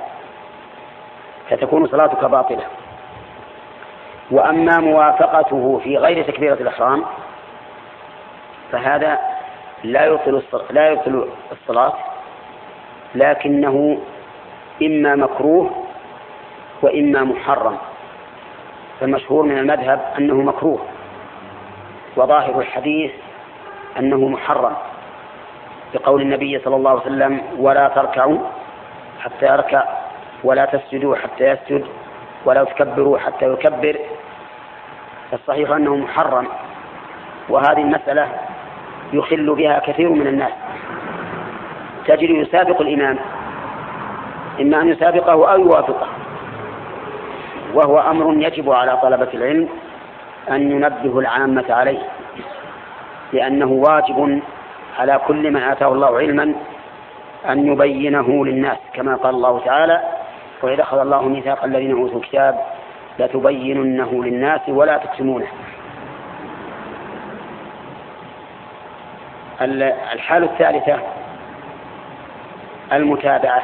فتكون 1.51 1.87
صلاتك 1.87 2.25
باطلة. 2.25 2.65
وأما 4.31 4.81
موافقته 4.81 5.81
في 5.85 5.97
غير 5.97 6.25
تكبيرة 6.25 6.55
الإحرام 6.55 7.05
فهذا 8.73 9.19
لا 9.85 10.05
يبطل 10.05 10.43
لا 10.71 10.89
يبطل 10.91 11.29
الصلاة 11.53 11.93
لكنه 13.15 13.99
إما 14.83 15.15
مكروه 15.15 15.71
وإما 16.83 17.25
محرم. 17.25 17.79
فالمشهور 19.01 19.45
من 19.45 19.59
المذهب 19.59 20.01
أنه 20.19 20.35
مكروه 20.35 20.81
وظاهر 22.17 22.61
الحديث 22.61 23.11
أنه 23.99 24.29
محرم 24.29 24.77
بقول 25.95 26.23
النبي 26.23 26.59
صلى 26.59 26.77
الله 26.77 26.91
عليه 26.91 27.01
وسلم 27.01 27.43
ولا 27.59 27.89
تركعوا 27.89 28.39
حتى 29.21 29.47
يركع 29.47 29.85
ولا 30.47 30.65
تسجدوا 30.65 31.17
حتى 31.17 31.45
يسجد 31.45 31.85
ولا 32.45 32.65
تكبروا 32.65 33.19
حتى 33.19 33.53
يكبر. 33.53 33.97
فالصحيح 35.31 35.71
أنه 35.71 35.97
محرم 35.97 36.47
وهذه 37.49 37.81
المسألة 37.81 38.29
يخل 39.13 39.55
بها 39.55 39.79
كثير 39.79 40.09
من 40.09 40.27
الناس. 40.27 40.53
تجد 42.07 42.31
يسابق 42.31 42.81
الإمام 42.81 43.19
إما 44.61 44.81
أن 44.81 44.89
يسابقه 44.89 45.53
أو 45.53 45.61
يوافقه. 45.61 46.07
وهو 47.75 47.99
أمر 47.99 48.35
يجب 48.47 48.71
على 48.71 48.97
طلبة 49.03 49.29
العلم 49.35 49.69
أن 50.51 50.71
ينبه 50.71 51.19
العامة 51.19 51.65
عليه 51.71 51.99
لأنه 53.33 53.67
واجب 53.67 54.41
على 54.99 55.21
كل 55.27 55.51
من 55.51 55.63
آتاه 55.63 55.93
الله 55.93 56.19
علما 56.19 56.55
أن 57.49 57.73
يبينه 57.73 58.47
للناس 58.47 58.79
كما 58.95 59.17
قال 59.17 59.35
الله 59.35 59.61
تعالى 59.65 60.03
وإذا 60.63 60.83
أخذ 60.83 60.99
الله 60.99 61.29
ميثاق 61.29 61.65
الذين 61.65 61.93
أوتوا 61.93 62.19
الكتاب 62.19 62.61
لتبيننه 63.19 64.25
للناس 64.25 64.61
ولا 64.69 64.99
تكتمونه. 64.99 65.47
الحالة 70.13 70.47
الثالثة 70.47 70.99
المتابعة 72.93 73.63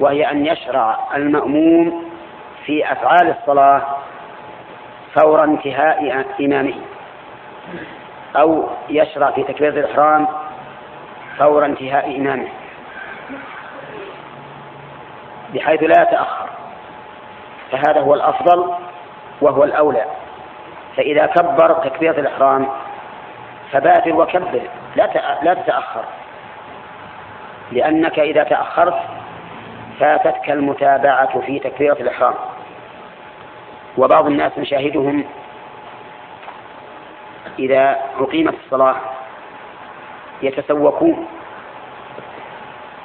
وهي 0.00 0.30
أن 0.30 0.46
يشرع 0.46 0.98
المأموم 1.14 2.04
في 2.64 2.92
أفعال 2.92 3.34
الصلاة 3.40 3.82
فور 5.14 5.44
انتهاء 5.44 6.24
إمامه 6.40 6.74
أو 8.36 8.68
يشرع 8.88 9.30
في 9.30 9.42
تكبيرة 9.42 9.80
الإحرام 9.80 10.26
فور 11.38 11.64
انتهاء 11.64 12.16
إمامه. 12.16 12.48
بحيث 15.54 15.82
لا 15.82 16.02
يتأخر. 16.02 16.48
فهذا 17.70 18.00
هو 18.00 18.14
الأفضل 18.14 18.74
وهو 19.40 19.64
الأولى. 19.64 20.04
فإذا 20.96 21.26
كبر 21.26 21.72
تكبيرة 21.72 22.20
الإحرام 22.20 22.68
فبادر 23.72 24.14
وكبر 24.14 24.60
لا 24.96 25.08
لا 25.42 25.54
تتأخر. 25.54 26.04
لأنك 27.72 28.18
إذا 28.18 28.44
تأخرت 28.44 28.98
فاتتك 30.00 30.50
المتابعة 30.50 31.40
في 31.40 31.58
تكبيرة 31.58 31.96
الإحرام. 32.00 32.34
وبعض 33.98 34.26
الناس 34.26 34.58
نشاهدهم 34.58 35.24
إذا 37.58 37.98
أقيمت 38.18 38.54
الصلاة 38.64 38.96
يتسوقون 40.42 41.26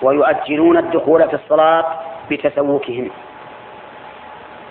ويؤجلون 0.02 0.78
الدخول 0.78 1.30
في 1.30 1.34
الصلاة 1.34 1.86
بتسوقهم. 2.32 3.10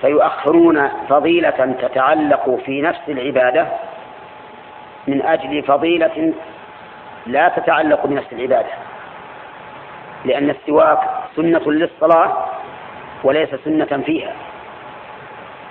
فيؤخرون 0.00 0.88
فضيلة 1.08 1.76
تتعلق 1.80 2.60
في 2.64 2.82
نفس 2.82 3.00
العبادة 3.08 3.66
من 5.06 5.22
أجل 5.22 5.62
فضيلة 5.62 6.32
لا 7.26 7.48
تتعلق 7.48 8.06
بنفس 8.06 8.32
العبادة 8.32 8.70
لأن 10.24 10.50
السواك 10.50 10.98
سنة 11.36 11.72
للصلاة 11.72 12.46
وليس 13.24 13.48
سنة 13.64 14.02
فيها. 14.06 14.32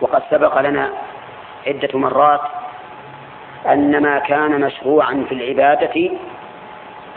وقد 0.01 0.23
سبق 0.31 0.61
لنا 0.61 0.89
عدة 1.67 1.99
مرات 1.99 2.41
أن 3.67 4.03
ما 4.03 4.19
كان 4.19 4.61
مشروعا 4.61 5.25
في 5.29 5.35
العبادة 5.35 6.11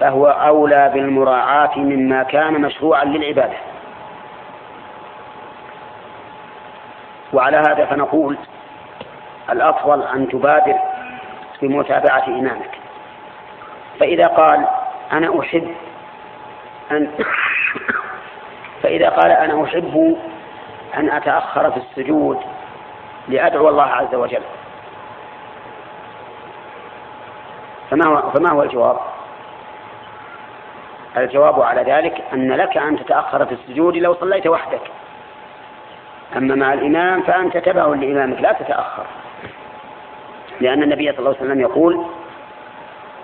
فهو 0.00 0.26
أولى 0.26 0.90
بالمراعاة 0.94 1.78
مما 1.78 2.22
كان 2.22 2.60
مشروعا 2.60 3.04
للعبادة. 3.04 3.56
وعلى 7.32 7.56
هذا 7.56 7.84
فنقول 7.84 8.38
الأفضل 9.50 10.02
أن 10.02 10.28
تبادر 10.28 10.78
بمتابعة 11.62 12.26
إمامك. 12.26 12.70
فإذا 14.00 14.26
قال 14.26 14.66
أنا 15.12 15.40
أحب 15.40 15.74
أن 16.90 17.10
فإذا 18.82 19.08
قال 19.08 19.30
أنا 19.30 19.64
أحب 19.64 20.16
أن 20.96 21.10
أتأخر 21.10 21.70
في 21.70 21.76
السجود 21.76 22.38
لأدعو 23.28 23.68
الله 23.68 23.86
عز 23.86 24.14
وجل. 24.14 24.42
فما 27.90 28.08
هو, 28.08 28.30
فما 28.30 28.52
هو 28.52 28.62
الجواب؟ 28.62 28.96
الجواب 31.16 31.60
على 31.62 31.92
ذلك 31.92 32.24
أن 32.32 32.52
لك 32.52 32.76
أن 32.76 32.98
تتأخر 32.98 33.46
في 33.46 33.52
السجود 33.52 33.96
لو 33.96 34.14
صليت 34.14 34.46
وحدك. 34.46 34.80
أما 36.36 36.54
مع 36.54 36.72
الإمام 36.72 37.22
فأنت 37.22 37.56
تبع 37.56 37.86
لإمامك 37.86 38.40
لا 38.40 38.52
تتأخر. 38.52 39.06
لأن 40.60 40.82
النبي 40.82 41.12
صلى 41.12 41.18
الله 41.18 41.28
عليه 41.28 41.40
وسلم 41.40 41.60
يقول 41.60 42.04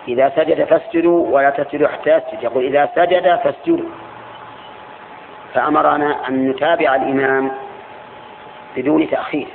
إذا 0.08 0.32
سجد 0.36 0.64
فاسجدوا 0.64 1.28
ولا 1.28 1.50
تسجدوا 1.50 1.88
حتى 1.88 2.10
يسجد. 2.10 2.42
يقول 2.42 2.64
إذا 2.64 2.88
سجد 2.94 3.40
فاسجدوا. 3.44 3.88
فأمرنا 5.54 6.28
أن 6.28 6.48
نتابع 6.48 6.94
الإمام 6.94 7.52
بدون 8.76 9.10
تأخير. 9.10 9.46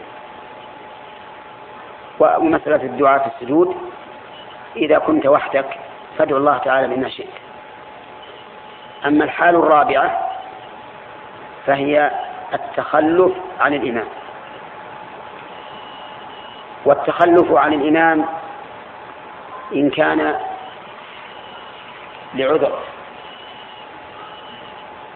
ومسألة 2.19 2.83
الدعاء 2.83 3.19
في 3.19 3.27
السجود 3.35 3.75
إذا 4.75 4.97
كنت 4.97 5.25
وحدك 5.25 5.65
فادعو 6.17 6.38
الله 6.38 6.57
تعالى 6.57 6.95
بما 6.95 7.09
شئت. 7.09 7.27
أما 9.05 9.23
الحال 9.23 9.55
الرابعة 9.55 10.29
فهي 11.65 12.12
التخلف 12.53 13.31
عن 13.59 13.73
الإمام. 13.73 14.07
والتخلف 16.85 17.51
عن 17.51 17.73
الإمام 17.73 18.25
إن 19.75 19.89
كان 19.89 20.39
لعذر 22.33 22.79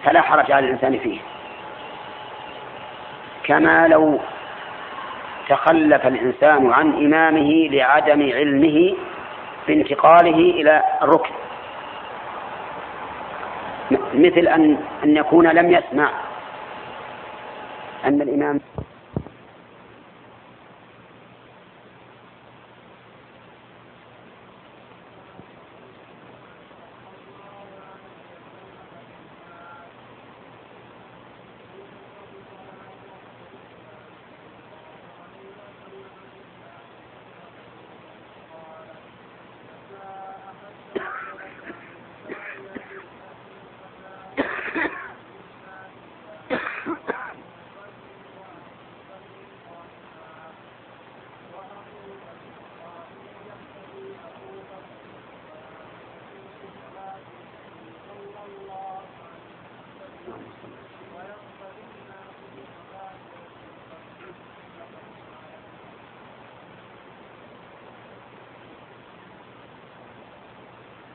فلا 0.03 0.21
حرج 0.21 0.51
على 0.51 0.65
الإنسان 0.65 0.99
فيه. 0.99 1.19
كما 3.43 3.87
لو 3.87 4.19
تخلف 5.49 6.07
الإنسان 6.07 6.73
عن 6.73 6.93
إمامه 6.93 7.67
لعدم 7.71 8.21
علمه 8.33 8.95
بانتقاله 9.67 10.37
إلى 10.37 10.83
الركن. 11.01 11.33
مثل 14.13 14.47
أن 14.47 14.77
أن 15.03 15.17
يكون 15.17 15.47
لم 15.47 15.71
يسمع. 15.71 16.09
أن 18.05 18.21
الإمام 18.21 18.59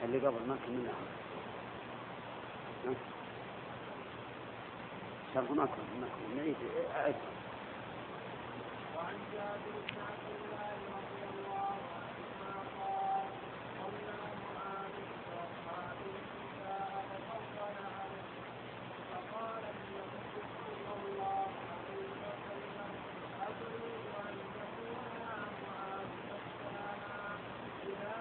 اللي 0.05 0.19
قبل 0.27 0.49
ما 0.49 0.57
كملنا 0.67 0.93
شرح 5.35 5.51
ما 5.51 5.67
كنا 5.67 6.09
نعيد 6.37 6.57
أعد 6.97 7.15
وعن 8.97 9.17
جابر 9.33 9.75
بن 9.89 9.97
عبد 10.09 10.29
الله 10.39 10.79
عنهما 10.97 11.65
قال 12.79 13.25
صلى 13.79 14.19
معاذ 14.55 14.95
واصحابه 15.33 16.13
النساء 16.23 16.91
ففضل 17.11 17.57
عليه 17.69 18.21
فقال 19.11 19.63
النبي 19.75 20.33
صلى 20.55 20.93
الله 21.05 21.51
عليه 21.79 22.09
وسلم 22.25 22.91
ادري 23.49 23.93
ان 24.21 24.35
يكون 24.53 25.03
يا 25.21 25.37
معاذ 25.63 26.11
مسكانا 26.31 26.97
اذا 27.89 28.17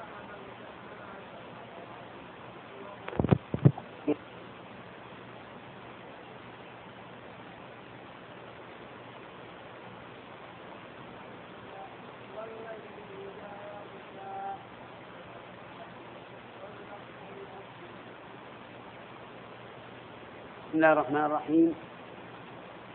بسم 20.68 20.76
الله 20.78 20.92
الرحمن 20.94 21.26
الرحيم. 21.26 21.76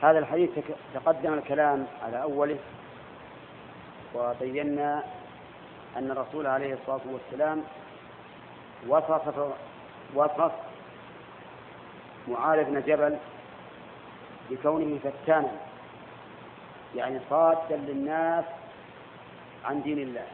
هذا 0.02 0.18
الحديث 0.18 0.50
تقدم 0.94 1.34
الكلام 1.34 1.86
على 2.02 2.22
أوله 2.22 2.58
وبينا 4.14 5.02
أن 5.96 6.10
الرسول 6.10 6.46
عليه 6.46 6.74
الصلاة 6.74 7.00
والسلام 7.12 7.62
وصف 8.88 9.52
وصف 10.14 10.52
معاذ 12.28 12.64
بن 12.64 12.80
جبل 12.80 13.16
بكونه 14.50 14.98
فتانا 15.04 15.52
يعني 16.96 17.20
صادا 17.30 17.76
للناس 17.76 18.44
عن 19.64 19.82
دين 19.82 19.98
الله 19.98 20.26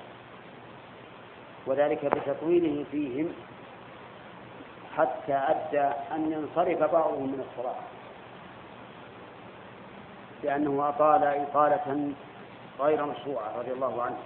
وذلك 1.67 2.05
بتطويله 2.05 2.85
فيهم 2.91 3.33
حتى 4.99 5.35
أدى 5.35 5.95
أن 6.13 6.33
ينصرف 6.33 6.93
بعضهم 6.93 7.23
من 7.23 7.47
الصلاة 7.51 7.75
لأنه 10.43 10.89
أطال 10.89 11.25
إطالة 11.25 12.13
غير 12.81 13.07
مشروعة 13.07 13.59
رضي 13.59 13.73
الله 13.73 14.03
عنه. 14.03 14.19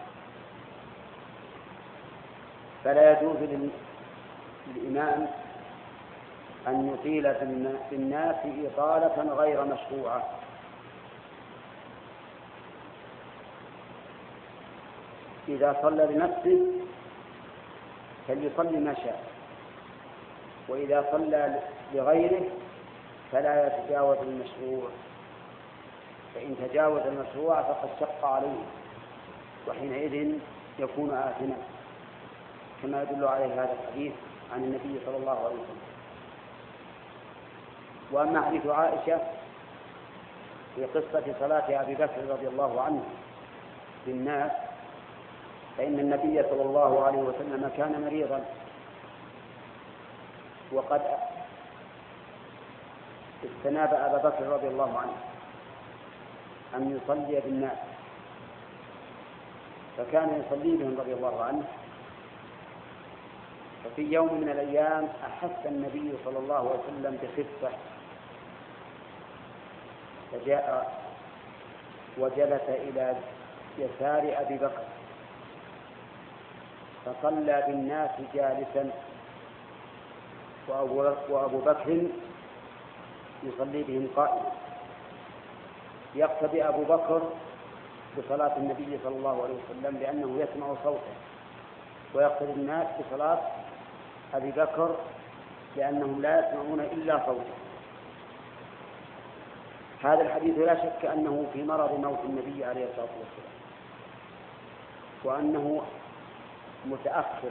فلا 2.85 3.13
يجوز 3.13 3.37
للإمام 4.77 5.27
أن 6.69 6.95
يطيل 6.95 7.35
في 7.35 7.95
الناس 7.95 8.37
إطالة 8.45 9.35
غير 9.35 9.65
مشروعة. 9.65 10.23
إذا 15.49 15.77
صلى 15.83 16.07
لنفسه 16.07 16.67
فليصلي 18.29 18.77
ما 18.81 18.95
شاء. 18.95 19.32
وإذا 20.73 21.05
صلى 21.13 21.61
لغيره 21.95 22.43
فلا 23.33 23.67
يتجاوز 23.67 24.17
المشروع. 24.19 24.89
فإن 26.35 26.57
تجاوز 26.69 27.03
المشروع 27.03 27.63
فقد 27.63 27.89
شق 28.01 28.25
عليه 28.25 28.63
وحينئذ 29.69 30.39
يكون 30.79 31.11
آثما 31.11 31.57
كما 32.83 33.03
يدل 33.03 33.25
عليه 33.25 33.55
هذا 33.55 33.77
الحديث 33.83 34.13
عن 34.55 34.65
النبي 34.65 35.01
صلى 35.07 35.17
الله 35.17 35.39
عليه 35.39 35.55
وسلم. 35.55 35.83
وأما 38.13 38.41
حديث 38.41 38.67
عائشة 38.67 39.21
في 40.77 40.85
قصة 40.85 41.35
صلاة 41.41 41.83
أبي 41.83 41.95
بكر 41.95 42.27
رضي 42.29 42.49
الله 42.49 42.81
عنه 42.81 43.03
بالناس 44.07 44.53
فإن 45.79 45.99
النبي 45.99 46.43
صلى 46.43 46.63
الله 46.63 47.05
عليه 47.05 47.19
وسلم 47.19 47.71
كان 47.77 48.05
مريضا. 48.05 48.45
وقد 50.73 51.03
استناب 53.45 53.95
أبا 53.95 54.29
بكر 54.29 54.47
رضي 54.47 54.69
الله 54.69 54.99
عنه 54.99 55.17
أن 56.75 56.97
يصلي 56.97 57.41
بالناس. 57.41 57.79
فكان 59.97 60.43
يصلي 60.47 60.77
بهم 60.77 61.01
رضي 61.01 61.13
الله 61.13 61.45
عنه. 61.45 61.65
ففي 63.85 64.03
يوم 64.03 64.41
من 64.41 64.49
الأيام 64.49 65.09
أحس 65.27 65.67
النبي 65.67 66.13
صلى 66.25 66.39
الله 66.39 66.57
عليه 66.57 66.81
وسلم 66.81 67.19
بخفة. 67.23 67.77
فجاء 70.33 70.93
وجلس 72.19 72.69
إلى 72.69 73.17
يسار 73.79 74.35
أبي 74.41 74.57
بكر. 74.57 74.85
فصلى 77.05 77.65
بالناس 77.67 78.11
جالسا. 78.35 78.91
وأبو 81.29 81.59
بكر 81.59 82.07
يصلي 83.43 83.83
بهم 83.83 84.09
قائما 84.17 84.53
يقتدي 86.15 86.69
أبو 86.69 86.83
بكر 86.83 87.23
بصلاة 88.19 88.57
النبي 88.57 88.99
صلى 89.05 89.17
الله 89.17 89.43
عليه 89.43 89.55
وسلم 89.55 89.99
لأنه 89.99 90.39
يسمع 90.39 90.75
صوته. 90.85 91.15
ويقتدي 92.15 92.53
الناس 92.53 92.87
بصلاة 93.01 93.39
أبي 94.35 94.51
بكر 94.51 94.97
لأنهم 95.77 96.23
لا 96.23 96.49
يسمعون 96.49 96.81
إلا 96.81 97.27
صوته. 97.27 97.57
هذا 100.03 100.23
الحديث 100.23 100.59
لا 100.59 100.75
شك 100.75 101.05
أنه 101.05 101.47
في 101.53 101.63
مرض 101.63 102.01
موت 102.01 102.19
النبي 102.25 102.65
عليه 102.65 102.85
الصلاة 102.85 103.15
والسلام. 103.21 103.53
وأنه 105.25 105.83
متأخر 106.87 107.51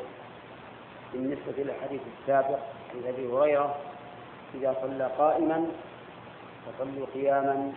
بالنسبة 1.14 1.54
للحديث 1.58 2.02
السابق. 2.20 2.60
عن 2.95 3.04
أبي 3.13 3.27
هريرة 3.27 3.75
إذا 4.56 4.75
صلى 4.82 5.10
قائما 5.17 5.67
فصلوا 6.65 7.06
قياما 7.13 7.73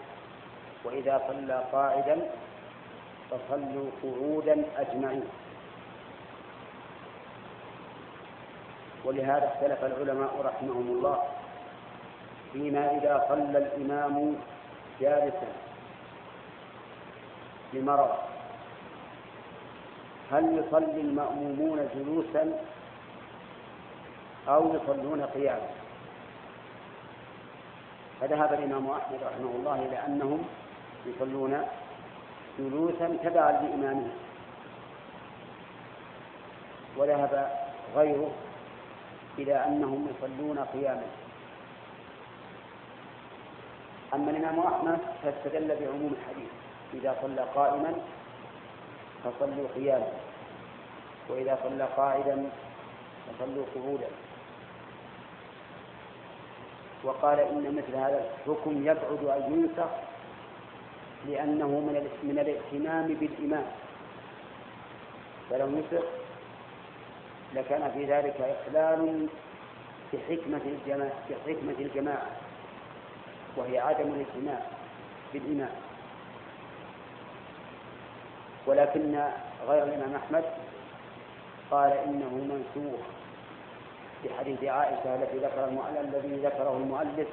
وإذا 0.84 1.22
صلى 1.28 1.64
قاعدا 1.72 2.30
فصلوا 3.30 3.90
قعودا 4.02 4.64
أجمعين. 4.76 5.24
ولهذا 9.04 9.46
اختلف 9.54 9.84
العلماء 9.84 10.40
رحمهم 10.44 10.86
الله 10.96 11.18
فيما 12.52 12.90
إذا 12.98 13.24
صلى 13.28 13.58
الإمام 13.58 14.36
جالسا 15.00 15.48
لمرض 17.72 18.10
هل 20.32 20.58
يصلي 20.58 21.00
المأمومون 21.00 21.88
جلوسا 21.94 22.52
أو 24.48 24.74
يصلون 24.74 25.22
قياما. 25.22 25.68
فذهب 28.20 28.52
الإمام 28.52 28.90
أحمد 28.90 29.18
رحمه 29.22 29.50
الله 29.50 29.82
إلى 29.82 30.06
أنهم 30.06 30.44
يصلون 31.06 31.66
جلوسا 32.58 33.18
تبعا 33.24 33.52
لإمامهم 33.52 34.12
وذهب 36.96 37.58
غيره 37.96 38.30
إلى 39.38 39.54
أنهم 39.66 40.08
يصلون 40.10 40.58
قياما. 40.58 41.06
أما 44.14 44.30
الإمام 44.30 44.60
أحمد 44.60 44.98
فاستدل 45.22 45.68
بعموم 45.68 46.14
الحديث. 46.20 46.50
إذا 46.94 47.16
صلى 47.22 47.46
قائما 47.54 47.94
فصلوا 49.24 49.68
قياما. 49.74 50.12
وإذا 51.28 51.58
صلى 51.62 51.88
قاعدا 51.96 52.50
فصلوا 53.26 53.64
قعودا. 53.74 54.08
وقال 57.04 57.40
إن 57.40 57.74
مثل 57.76 57.94
هذا 57.96 58.24
الحكم 58.24 58.82
يبعد 58.82 59.24
أن 59.24 59.52
ينسخ 59.52 59.90
لأنه 61.28 61.66
من 61.68 62.08
من 62.22 62.38
الاهتمام 62.38 63.06
بالإمام 63.14 63.66
فلو 65.50 65.66
نسخ 65.66 66.04
لكان 67.54 67.90
في 67.90 68.04
ذلك 68.04 68.40
إخلال 68.40 69.28
بحكمة 70.12 70.60
الجماعة 70.66 71.12
بحكمة 71.30 71.74
الجماعة 71.78 72.30
وهي 73.56 73.78
عدم 73.78 74.12
الاهتمام 74.14 74.60
بالإمام 75.32 75.70
ولكن 78.66 79.20
غير 79.68 79.82
الإمام 79.84 80.14
أحمد 80.14 80.44
قال 81.70 81.92
إنه 81.92 82.28
منسوخ. 82.34 83.00
في 84.24 84.34
حديث 84.38 84.64
عائشة 84.64 85.14
التي 85.14 85.38
ذكر 85.38 85.68
الذي 86.00 86.36
ذكره 86.36 86.76
المؤلف 86.76 87.28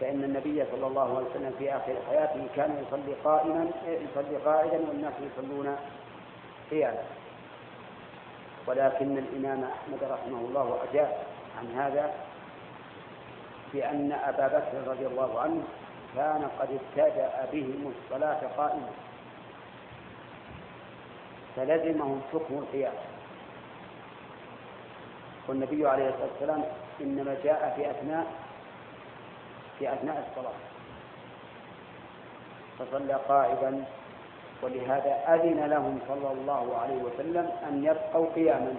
فإن 0.00 0.24
النبي 0.24 0.64
صلى 0.72 0.86
الله 0.86 1.16
عليه 1.16 1.26
وسلم 1.30 1.54
في 1.58 1.76
آخر 1.76 1.94
حياته 2.08 2.46
كان 2.56 2.84
يصلي 2.86 3.14
قائما 3.24 3.70
يصلي 3.86 4.36
قاعدا 4.36 4.78
والناس 4.88 5.12
يصلون 5.20 5.76
قياما. 6.70 7.02
ولكن 8.66 9.18
الإمام 9.18 9.64
أحمد 9.64 10.04
رحمه 10.04 10.38
الله 10.40 10.78
أجاب 10.90 11.16
عن 11.58 11.66
هذا 11.80 12.14
بأن 13.74 14.12
أبا 14.12 14.46
بكر 14.46 14.90
رضي 14.90 15.06
الله 15.06 15.40
عنه 15.40 15.62
كان 16.16 16.48
قد 16.60 16.68
ابتدأ 16.80 17.30
بهم 17.52 17.92
الصلاة 17.96 18.40
قائما 18.56 18.90
فلزمهم 21.56 22.20
حكم 22.32 22.54
القيام. 22.58 23.13
والنبي 25.48 25.86
عليه 25.88 26.08
الصلاة 26.08 26.28
والسلام 26.32 26.64
إنما 27.00 27.36
جاء 27.44 27.72
في 27.76 27.90
أثناء 27.90 28.26
في 29.78 29.92
أثناء 29.92 30.28
الصلاة. 30.30 30.58
فصلى 32.78 33.14
قاعدا 33.28 33.84
ولهذا 34.62 35.34
أذن 35.34 35.66
لهم 35.66 36.00
صلى 36.08 36.32
الله 36.32 36.76
عليه 36.76 37.02
وسلم 37.02 37.50
أن 37.68 37.84
يبقوا 37.84 38.26
قياما. 38.34 38.74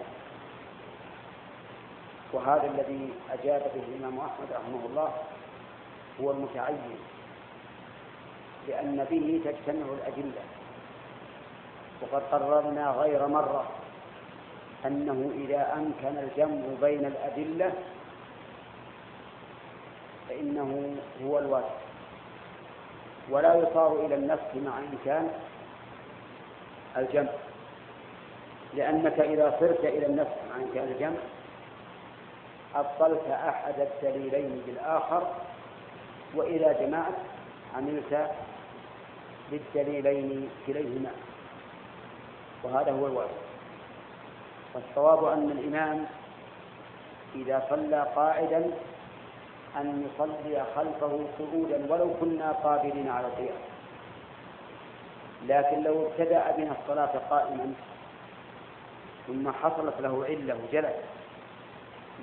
وهذا 2.33 2.67
الذي 2.67 3.13
أجاب 3.33 3.61
به 3.75 3.83
الإمام 3.95 4.19
أحمد 4.19 4.47
رحمه 4.51 4.85
الله 4.85 5.09
هو 6.21 6.31
المتعين 6.31 6.97
لأن 8.67 9.05
به 9.11 9.41
تجتمع 9.45 9.85
الأدلة 9.93 10.41
وقد 12.01 12.21
قررنا 12.31 12.89
غير 12.91 13.27
مرة 13.27 13.65
أنه 14.87 15.31
إذا 15.35 15.73
أمكن 15.73 16.17
الجمع 16.17 16.61
بين 16.81 17.05
الأدلة 17.05 17.73
فإنه 20.29 20.95
هو 21.23 21.39
الواجب. 21.39 21.85
ولا 23.29 23.55
يصار 23.55 24.05
إلى 24.05 24.15
النفس 24.15 24.55
مع 24.55 24.79
إمكان 24.79 25.31
الجمع. 26.97 27.31
لأنك 28.73 29.19
إذا 29.19 29.57
صرت 29.59 29.79
إلى 29.79 30.05
النفس 30.05 30.35
مع 30.49 30.63
إمكان 30.63 30.87
الجمع 30.87 31.19
أبطلت 32.75 33.27
أحد 33.31 33.73
الدليلين 33.79 34.61
بالآخر 34.67 35.27
وإذا 36.35 36.73
جمعت 36.73 37.13
عملت 37.75 38.31
بالدليلين 39.51 40.49
كليهما. 40.67 41.11
وهذا 42.63 42.91
هو 42.91 43.07
الواجب. 43.07 43.44
والصواب 44.75 45.25
أن 45.25 45.51
الإمام 45.51 46.05
إذا 47.35 47.65
صلى 47.69 48.07
قاعدا 48.15 48.71
أن 49.77 50.07
يصلي 50.07 50.65
خلفه 50.75 51.19
قعودا 51.39 51.93
ولو 51.93 52.13
كنا 52.19 52.51
قابلين 52.51 53.09
على 53.09 53.27
القيام. 53.27 53.57
لكن 55.47 55.83
لو 55.83 56.07
ابتدأ 56.07 56.51
بنا 56.57 56.75
الصلاة 56.81 57.19
قائما 57.29 57.73
ثم 59.27 59.51
حصلت 59.51 60.01
له 60.01 60.25
علة 60.25 60.57
وجلس 60.63 60.95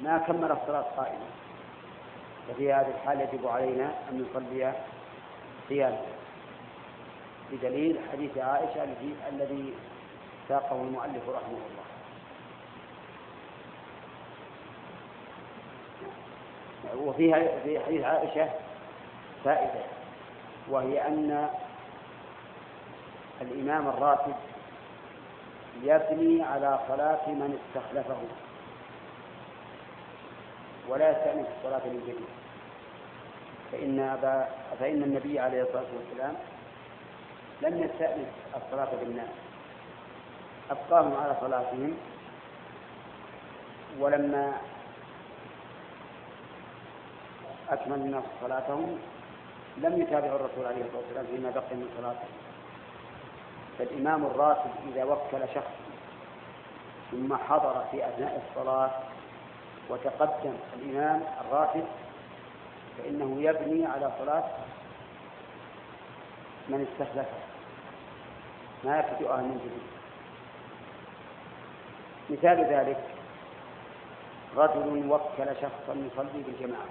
ما 0.02 0.18
كمل 0.18 0.52
الصلاة 0.52 0.84
قائما. 0.96 1.26
ففي 2.48 2.72
هذه 2.72 2.88
الحال 2.88 3.20
يجب 3.20 3.46
علينا 3.46 3.92
أن 4.10 4.26
نصلي 4.30 4.72
قياما. 5.68 6.02
بدليل 7.52 7.98
حديث 8.12 8.38
عائشة 8.38 8.84
الذي 9.28 9.74
ساقه 10.48 10.76
المؤلف 10.76 11.28
رحمه 11.28 11.58
الله. 11.70 11.81
وفيها 16.96 17.38
في 17.64 17.80
حديث 17.80 18.04
عائشة 18.04 18.48
فائدة 19.44 19.80
وهي 20.68 21.06
أن 21.08 21.48
الإمام 23.40 23.88
الراتب 23.88 24.34
يبني 25.82 26.42
على 26.42 26.78
صلاة 26.88 27.28
من 27.28 27.58
استخلفه 27.60 28.16
ولا 30.88 31.10
يستأنف 31.10 31.46
الصلاة 31.58 31.86
من 31.86 32.00
جديد. 32.06 32.26
فإن 33.72 34.00
أبا 34.00 34.48
فإن 34.80 35.02
النبي 35.02 35.38
عليه 35.40 35.62
الصلاة 35.62 35.84
والسلام 35.96 36.34
لم 37.62 37.82
يستأنف 37.82 38.28
الصلاة 38.56 38.88
بالناس 39.00 39.28
أبقاهم 40.70 41.16
على 41.16 41.36
صلاتهم 41.40 41.96
ولما 43.98 44.52
أكمل 47.72 47.94
الناس 47.96 48.24
صلاتهم 48.40 48.98
لم 49.76 50.02
يتابعوا 50.02 50.36
الرسول 50.36 50.66
عليه 50.66 50.84
الصلاة 50.84 51.02
والسلام 51.02 51.26
فيما 51.26 51.50
بقي 51.50 51.74
من 51.74 51.88
صلاته. 51.98 52.28
فالإمام 53.78 54.24
الراتب 54.24 54.70
إذا 54.88 55.04
وكل 55.04 55.48
شخص 55.54 55.74
ثم 57.10 57.36
حضر 57.36 57.84
في 57.90 58.08
أثناء 58.08 58.42
الصلاة 58.48 58.90
وتقدم 59.88 60.54
الإمام 60.74 61.22
الراتب 61.40 61.84
فإنه 62.98 63.42
يبني 63.42 63.86
على 63.86 64.12
صلاة 64.18 64.44
من 66.68 66.86
استخلفه 66.92 67.38
ما 68.84 68.98
يبتدئها 68.98 69.36
من 69.36 69.58
جديد 69.58 69.92
مثال 72.30 72.64
ذلك 72.74 73.04
رجل 74.56 75.10
وكل 75.10 75.56
شخصا 75.62 75.94
يصلي 76.12 76.42
بالجماعة. 76.46 76.86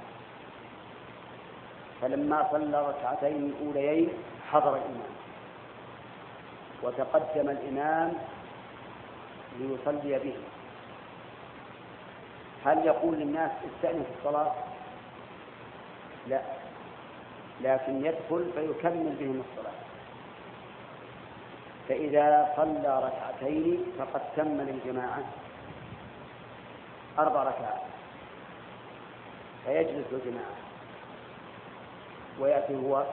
فلما 2.01 2.47
صلى 2.51 2.87
ركعتين 2.89 3.35
الأوليين 3.35 4.09
حضر 4.51 4.75
الإمام. 4.75 5.11
وتقدم 6.83 7.49
الإمام 7.49 8.13
ليصلي 9.59 10.19
به. 10.19 10.35
هل 12.65 12.85
يقول 12.85 13.15
للناس 13.15 13.51
استأنف 13.75 14.05
الصلاة؟ 14.17 14.51
لا. 16.27 16.41
لكن 17.61 18.05
يدخل 18.05 18.51
فيكمل 18.55 19.15
بهم 19.19 19.43
الصلاة. 19.49 19.73
فإذا 21.89 22.53
صلى 22.55 23.03
ركعتين 23.03 23.85
فقد 23.99 24.21
تم 24.35 24.61
للجماعة 24.61 25.23
أربع 27.19 27.43
ركعات. 27.43 27.81
فيجلس 29.65 30.05
الجماعة. 30.11 30.70
ويأتي 32.41 32.75
هو 32.75 33.05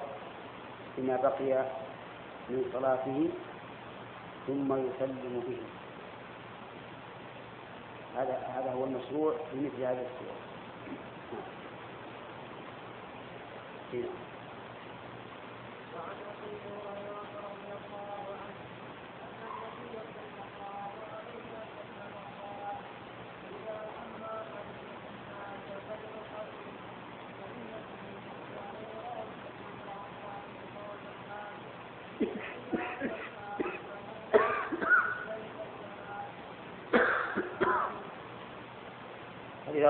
بما 0.99 1.17
بقي 1.17 1.65
من 2.49 2.65
صلاته 2.73 3.29
ثم 4.47 4.73
يسلم 4.73 5.43
به. 5.49 5.61
هذا 8.17 8.37
هذا 8.57 8.73
هو 8.73 8.85
المشروع 8.85 9.33
في 9.51 9.57
مثل 9.57 9.83
هذه 9.83 10.07
الصور. 10.07 10.37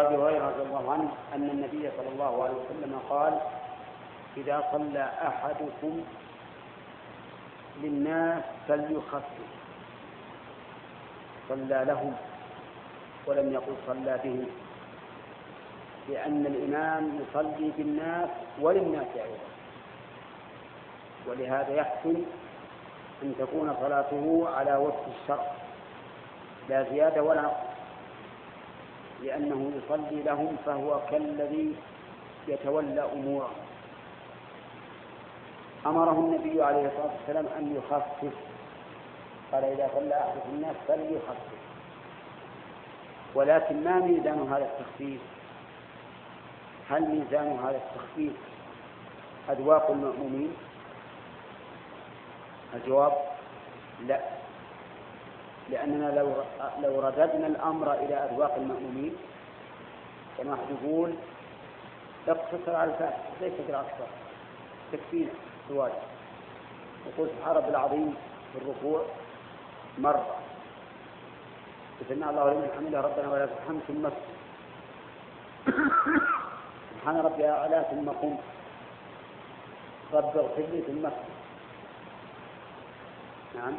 أبي 0.07 0.17
هريرة 0.17 0.47
رضي 0.49 0.63
الله 0.63 0.93
عنه 0.93 1.09
أن 1.35 1.51
النبي 1.51 1.91
صلى 1.97 2.09
الله 2.09 2.43
عليه 2.45 2.55
وسلم 2.55 3.01
قال 3.11 3.39
إذا 4.37 4.65
صلى 4.73 5.11
أحدكم 5.29 6.01
للناس 7.83 8.43
فليخفف. 8.69 9.49
صلى 11.49 11.85
لهم 11.87 12.15
ولم 13.27 13.53
يقل 13.53 13.75
صلى 13.87 14.21
بهم 14.25 14.47
لأن 16.09 16.47
الإمام 16.47 17.21
يصلي 17.21 17.71
بالناس 17.79 18.29
وللناس 18.61 19.07
أيضا. 19.17 19.49
ولهذا 21.27 21.75
يحسن 21.75 22.23
أن 23.23 23.35
تكون 23.39 23.77
صلاته 23.81 24.49
على 24.57 24.77
وفق 24.77 25.07
الشرع 25.23 25.53
لا 26.69 26.83
زيادة 26.83 27.23
ولا 27.23 27.43
نقص 27.43 27.68
لأنه 29.23 29.73
يصلي 29.77 30.23
لهم 30.23 30.57
فهو 30.67 31.01
كالذي 31.11 31.75
يتولى 32.49 33.09
أمورهم 33.13 33.57
أمره 35.87 36.13
النبي 36.13 36.63
عليه 36.63 36.87
الصلاة 36.87 37.11
والسلام 37.19 37.47
أن 37.59 37.77
يخفف. 37.77 38.35
قال 39.53 39.65
إذا 39.65 39.91
صلى 39.95 40.15
أحد 40.15 40.41
الناس 40.55 40.77
فليخفف. 40.89 41.59
ولكن 43.35 43.85
ما 43.85 43.99
ميزان 44.01 44.49
هذا 44.53 44.65
التخفيف؟ 44.65 45.21
هل 46.91 47.03
ميزان 47.03 47.59
هذا 47.65 47.77
التخفيف 47.77 48.33
أذواق 49.51 49.91
المأمومين 49.91 50.53
الجواب 52.75 53.13
لا. 54.07 54.38
لأننا 55.71 56.11
لو 56.21 56.33
لو 56.83 57.01
رددنا 57.01 57.47
الأمر 57.47 57.93
إلى 57.95 58.15
أذواق 58.15 58.55
المأمومين 58.55 59.17
كما 60.39 60.59
يقول 60.71 61.15
اقتصر 62.29 62.77
على 62.77 62.91
الفاتحة 62.93 63.23
ليس 63.41 63.53
بالأكثر 63.67 64.07
تكفينا 64.93 65.31
الواجب 65.71 65.95
يقول 67.07 67.29
سبحان 67.39 67.57
رب 67.57 67.69
العظيم 67.69 68.15
في 68.53 68.59
الركوع 68.59 69.03
مرة. 69.99 70.27
سمع 72.09 72.31
الله 72.31 72.53
لمن 72.53 72.71
حمده 72.77 73.01
ربنا 73.01 73.29
ولا 73.33 73.45
الحمد 73.45 73.81
ثم 73.89 74.09
سبحان 76.95 77.17
ربي 77.17 77.49
أعلى 77.49 77.87
ثم 77.91 78.09
قم. 78.11 78.37
رب 80.13 80.37
اغفر 80.37 80.63
لي 80.73 80.81
ثم 80.83 81.09
نعم. 83.59 83.75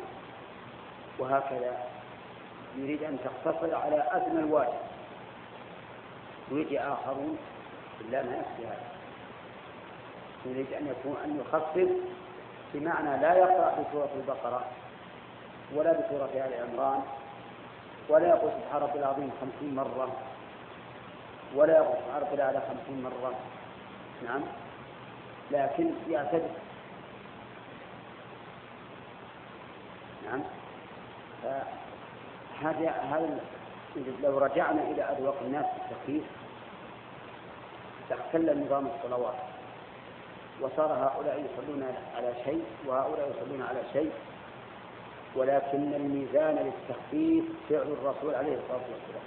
وهكذا 1.20 1.78
يريد 2.78 3.04
أن 3.04 3.18
تقتصر 3.24 3.76
على 3.76 4.04
أدنى 4.12 4.40
الواجب. 4.40 4.80
ويجي 6.52 6.80
آخرون 6.80 7.38
إلا 8.02 8.24
ما 8.24 8.32
يكفي 8.36 8.68
هذا. 8.68 8.90
يريد 10.46 10.74
أن 10.74 10.88
يكون 10.88 11.18
أن 11.26 11.40
يخفف 11.40 11.90
بمعنى 12.74 13.22
لا 13.22 13.34
يقرأ 13.34 13.76
بسورة 13.82 14.10
البقرة 14.16 14.66
ولا 15.76 15.92
بسورة 15.92 16.30
آل 16.36 16.54
عمران 16.54 17.02
ولا 18.10 18.28
يقول 18.28 18.52
سبحان 18.52 18.82
ربي 18.82 19.00
العظيم 19.00 19.32
خمسين 19.42 19.76
مرة 19.76 20.12
ولا 21.56 21.78
يقول 21.78 21.98
سبحان 22.06 22.22
ربي 22.22 22.36
الأعلى 22.36 22.62
خمسين 22.62 23.04
مرة. 23.04 23.34
نعم. 24.26 24.42
لكن 25.52 25.92
يعتدل 26.10 26.50
نعم. 30.26 30.44
هذا 32.62 33.40
لو 34.24 34.38
رجعنا 34.38 34.82
إلى 34.82 35.04
أذواق 35.04 35.36
الناس 35.42 35.66
في 35.66 35.78
التخفيف 35.78 36.24
لاختل 38.10 38.66
نظام 38.66 38.88
الصلوات. 38.88 39.36
وصار 40.62 40.94
هؤلاء 40.94 41.46
يصلون 41.46 41.96
على 42.16 42.34
شيء 42.46 42.64
وهؤلاء 42.88 43.30
يصلون 43.30 43.62
على 43.62 43.80
شيء. 43.94 44.12
ولكن 45.36 45.94
الميزان 45.94 46.56
للتخفيف 46.56 47.46
فعل 47.70 47.96
الرسول 48.02 48.36
عليه 48.36 48.58
الصلاة 48.58 48.82
والسلام. 48.92 49.24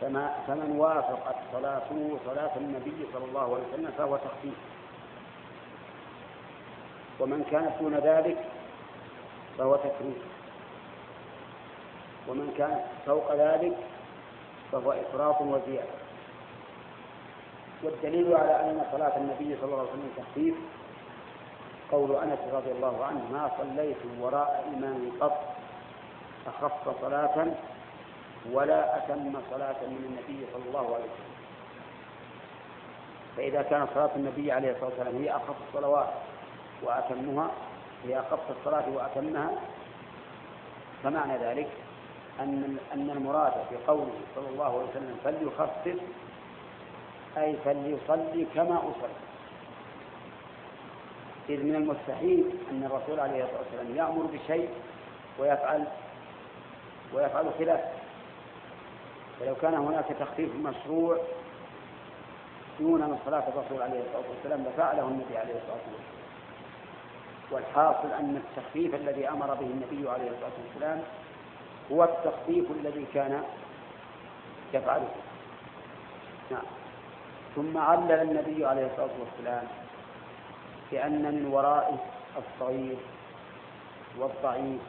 فما 0.00 0.34
فمن 0.46 0.76
وافقت 0.78 1.36
صلاته 1.52 2.18
صلاة 2.26 2.56
النبي 2.56 3.06
صلى 3.12 3.24
الله 3.24 3.54
عليه 3.54 3.64
وسلم 3.72 3.90
فهو 3.98 4.16
تخفيف. 4.16 4.54
ومن 7.20 7.44
كانت 7.50 7.72
دون 7.80 7.94
ذلك 7.94 8.38
فهو 9.58 9.76
تكريم. 9.76 10.22
ومن 12.28 12.54
كان 12.58 12.80
فوق 13.06 13.34
ذلك 13.34 13.76
فهو 14.72 14.92
إفراط 14.92 15.40
وزيادة. 15.40 15.96
والدليل 17.82 18.34
على 18.34 18.70
أن 18.70 18.84
صلاة 18.92 19.16
النبي 19.16 19.56
صلى 19.56 19.64
الله 19.64 19.78
عليه 19.78 19.90
وسلم 19.90 20.10
تخفيف 20.16 20.54
قول 21.92 22.16
أنس 22.16 22.38
رضي 22.52 22.70
الله 22.70 23.04
عنه 23.04 23.20
ما 23.32 23.50
صليت 23.58 23.96
وراء 24.20 24.72
إمام 24.76 25.12
قط 25.20 25.54
أخف 26.46 27.00
صلاة 27.00 27.46
ولا 28.52 28.96
أتم 28.96 29.32
صلاة 29.50 29.76
من 29.82 30.04
النبي 30.08 30.46
صلى 30.52 30.62
الله 30.68 30.94
عليه 30.94 31.04
وسلم. 31.04 31.36
فإذا 33.36 33.62
كانت 33.62 33.88
صلاة 33.94 34.10
النبي 34.16 34.52
عليه 34.52 34.70
الصلاة 34.70 34.88
والسلام 34.90 35.22
هي 35.22 35.30
أخف 35.36 35.54
الصلوات 35.68 36.08
وأتمها 36.82 37.50
هي 38.04 38.20
أخف 38.20 38.50
الصلاة 38.50 38.84
وأتمها 38.94 39.50
فمعنى 41.02 41.38
ذلك 41.38 41.68
أن 42.40 42.76
أن 42.94 43.10
المراد 43.10 43.52
بقوله 43.72 44.12
صلى 44.34 44.48
الله 44.48 44.64
عليه 44.64 44.88
وسلم 44.90 45.16
فليخفف 45.24 46.00
أي 47.38 47.56
فليصلي 47.64 48.46
كما 48.54 48.78
أصلي. 48.78 49.16
إذ 51.48 51.62
من 51.62 51.74
المستحيل 51.74 52.44
أن 52.70 52.84
الرسول 52.84 53.20
عليه 53.20 53.44
الصلاة 53.44 53.60
والسلام 53.60 53.96
يأمر 53.96 54.22
بشيء 54.22 54.68
ويفعل 55.38 55.84
ويفعل 57.14 57.46
خلافه 57.58 57.88
فلو 59.40 59.54
كان 59.54 59.74
هناك 59.74 60.04
تخفيف 60.20 60.50
مشروع 60.54 61.18
دون 62.80 63.18
صلاة 63.26 63.44
الرسول 63.48 63.82
عليه 63.82 64.00
الصلاة 64.00 64.30
والسلام 64.30 64.64
لفعله 64.66 65.08
النبي 65.08 65.38
عليه 65.38 65.54
الصلاة 65.54 65.72
والسلام. 65.72 66.16
والحاصل 67.50 68.12
أن 68.12 68.36
التخفيف 68.36 68.94
الذي 68.94 69.28
أمر 69.28 69.54
به 69.54 69.66
النبي 69.66 70.10
عليه 70.10 70.30
الصلاة 70.30 70.52
والسلام 70.66 71.02
هو 71.92 72.04
التخفيف 72.04 72.70
الذي 72.70 73.06
كان 73.14 73.42
يفعله. 74.74 75.08
نعم. 76.50 76.62
ثم 77.56 77.78
علل 77.78 78.12
النبي 78.12 78.66
عليه 78.66 78.86
الصلاة 78.86 79.10
والسلام 79.20 79.66
بأن 80.92 81.22
من 81.34 81.46
ورائه 81.52 81.98
الصغير 82.38 82.96
والضعيف 84.18 84.80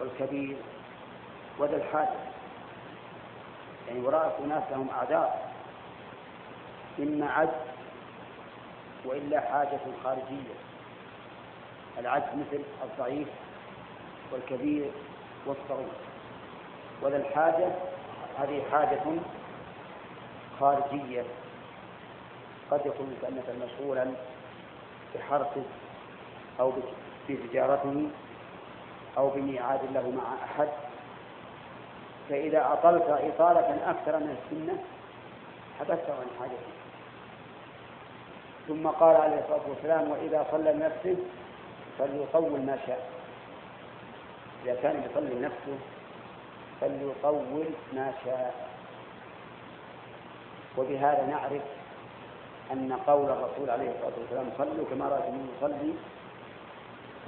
والكبير 0.00 0.56
وذا 1.58 1.76
الحاجة. 1.76 2.18
يعني 3.88 4.00
وراء 4.00 4.40
أناس 4.44 4.62
لهم 4.70 4.88
أعذار 4.90 5.30
إما 6.98 7.30
عجز 7.30 7.50
وإلا 9.04 9.40
حاجة 9.40 9.80
خارجية. 10.04 10.54
العجز 11.98 12.24
مثل 12.34 12.62
الضعيف 12.84 13.28
والكبير 14.32 14.90
والصغير 15.46 15.92
ولا 17.02 17.16
الحاجة 17.16 17.68
هذه 18.38 18.62
حاجة 18.72 19.02
خارجية. 20.60 21.24
قد 22.70 22.86
يكون 22.86 23.16
كأنك 23.22 23.44
مشغولا 23.64 24.06
بحرثه 25.14 25.62
أو 26.60 26.72
بتجارته 27.28 28.08
أو 29.18 29.30
بميعاد 29.30 29.80
له 29.94 30.10
مع 30.10 30.44
أحد. 30.44 30.68
فإذا 32.28 32.72
أطلت 32.72 33.02
إطالة 33.08 33.90
أكثر 33.90 34.18
من 34.18 34.36
السنة 34.36 34.78
حبست 35.80 36.10
عن 36.10 36.26
حاجته 36.40 36.74
ثم 38.68 38.86
قال 38.86 39.16
عليه 39.16 39.38
الصلاة 39.38 39.68
والسلام 39.68 40.10
وإذا 40.10 40.46
صلى 40.50 40.72
لنفسه 40.72 41.16
فليطول 41.98 42.60
ما 42.60 42.78
شاء. 42.86 43.13
إذا 44.64 44.74
كان 44.82 45.02
يصلي 45.10 45.34
لنفسه 45.34 45.78
فليطول 46.80 47.66
ما 47.92 48.12
شاء. 48.24 48.74
وبهذا 50.78 51.26
نعرف 51.26 51.62
أن 52.72 52.92
قول 53.06 53.30
الرسول 53.30 53.70
عليه 53.70 53.90
الصلاة 53.90 54.12
والسلام 54.20 54.46
صلوا 54.58 54.86
كما 54.90 55.08
رأيتم 55.08 55.46
يصلي 55.56 55.92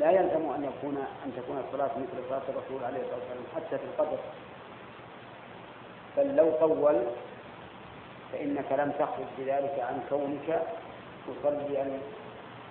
لا 0.01 0.11
يلزم 0.11 0.51
أن 0.51 0.64
يكون 0.64 0.97
أن 0.97 1.32
تكون 1.37 1.59
الصلاة 1.68 1.91
مثل 1.99 2.28
صلاة 2.28 2.43
الرسول 2.49 2.84
عليه 2.84 3.01
الصلاة 3.01 3.18
والسلام 3.18 3.45
حتى 3.57 3.78
في 3.78 3.84
القدر. 3.84 4.18
بل 6.16 6.37
لو 6.37 6.51
طول 6.61 6.97
فإنك 8.32 8.72
لم 8.72 8.91
تخرج 8.99 9.26
بذلك 9.39 9.76
عن 9.78 10.03
كونك 10.11 10.62
تصلي 11.26 11.99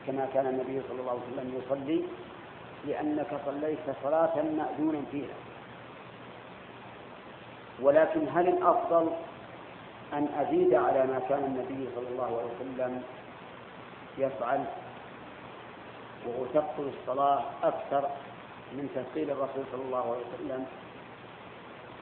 كما 0.07 0.27
كان 0.33 0.47
النبي 0.47 0.81
صلى 0.89 0.99
الله 1.01 1.11
عليه 1.11 1.21
وسلم 1.33 1.61
يصلي. 1.65 2.03
لأنك 2.87 3.27
صليت 3.45 3.79
صلاة 4.03 4.35
مأذونا 4.35 5.01
فيها. 5.11 5.35
ولكن 7.81 8.27
هل 8.33 8.47
الأفضل 8.47 9.09
أن 10.13 10.27
أزيد 10.27 10.73
على 10.73 11.05
ما 11.07 11.19
كان 11.29 11.43
النبي 11.43 11.89
صلى 11.95 12.07
الله 12.07 12.25
عليه 12.25 12.55
وسلم 12.55 13.03
يفعل 14.17 14.63
وأثقل 16.27 16.91
الصلاة 16.99 17.43
أكثر 17.63 18.09
من 18.73 18.89
تثقيل 18.95 19.31
الرسول 19.31 19.63
صلى 19.71 19.81
الله 19.81 20.11
عليه 20.11 20.23
وسلم؟ 20.33 20.65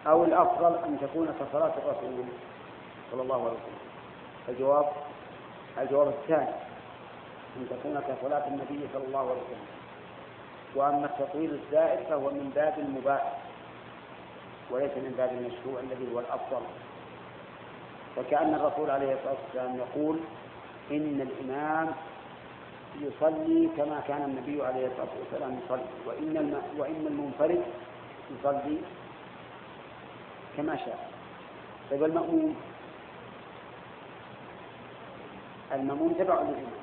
أو 0.08 0.24
الأفضل 0.24 0.76
أن 0.86 0.98
تكون 1.02 1.28
كصلاة 1.40 1.74
الرسول 1.78 2.26
صلى 3.12 3.22
الله 3.22 3.36
عليه 3.36 3.54
وسلم؟ 3.54 3.80
الجواب 4.50 4.86
الجواب 5.78 6.08
الثاني 6.08 6.50
أن 7.58 7.68
تكون 7.70 8.02
كصلاة 8.08 8.48
النبي 8.48 8.88
صلى 8.94 9.06
الله 9.06 9.20
عليه 9.20 9.42
وسلم. 9.42 9.83
وأما 10.76 11.06
التطويل 11.06 11.54
الزائد 11.54 12.08
فهو 12.08 12.30
من 12.30 12.52
باب 12.56 12.74
المباح 12.80 13.38
وليس 14.72 14.92
من 14.98 15.14
باب 15.18 15.32
المشروع 15.32 15.80
الذي 15.80 16.14
هو 16.14 16.20
الأفضل. 16.20 16.62
وكأن 18.18 18.54
الرسول 18.54 18.90
عليه 18.90 19.14
الصلاة 19.14 19.36
والسلام 19.46 19.78
يقول 19.78 20.20
إن 20.92 21.22
الإمام 21.22 21.92
يصلي 23.02 23.70
كما 23.78 24.00
كان 24.08 24.24
النبي 24.24 24.64
عليه 24.66 24.88
الصلاة 24.88 25.10
والسلام 25.20 25.60
يصلي 25.66 25.86
وإن 26.06 26.62
وإن 26.78 27.06
المنفرد 27.08 27.64
يصلي 28.40 28.78
كما 30.58 30.76
شاء. 30.78 31.10
طيب 31.92 32.04
المأموم؟ 32.04 32.56
المأموم 35.74 36.14
تبع 36.14 36.34
للإمام 36.42 36.83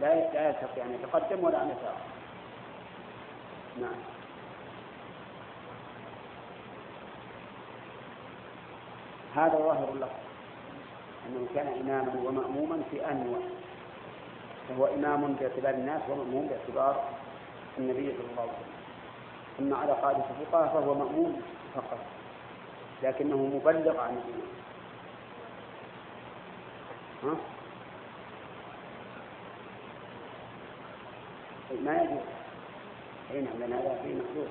لا 0.00 0.14
لا 0.32 0.50
يستطيع 0.50 0.84
أن 0.84 0.94
يتقدم 0.94 1.44
ولا 1.44 1.62
أن 1.62 1.68
يتأخر 1.70 2.06
نعم. 3.80 4.00
هذا 9.34 9.58
ظاهر 9.58 9.88
اللفظ 9.94 10.20
أنه 11.28 11.46
كان 11.54 11.66
إماما 11.66 12.28
ومأموما 12.28 12.82
في 12.90 13.06
آن 13.10 13.40
فهو 14.68 14.86
إمام 14.86 15.32
باعتبار 15.32 15.74
الناس 15.74 16.02
ومأموم 16.08 16.46
باعتبار 16.48 17.04
النبي 17.78 18.12
صلى 18.16 18.30
الله 18.30 18.42
عليه 18.42 18.52
وسلم. 18.52 18.80
أما 19.60 19.76
على 19.76 19.92
قاعدة 19.92 20.24
الفقهاء 20.40 20.68
فهو 20.68 20.94
مأموم 20.94 21.42
فقط 21.74 21.98
لكنه 23.02 23.36
مبلغ 23.36 24.00
عن 24.00 24.16
الإمام 24.16 24.50
ها؟ 27.24 27.36
ما 31.84 32.02
يجوز. 32.02 32.40
أي 33.30 33.40
نعم 33.40 33.62
هذا 33.72 33.98
فيه 34.02 34.14
محدود 34.14 34.48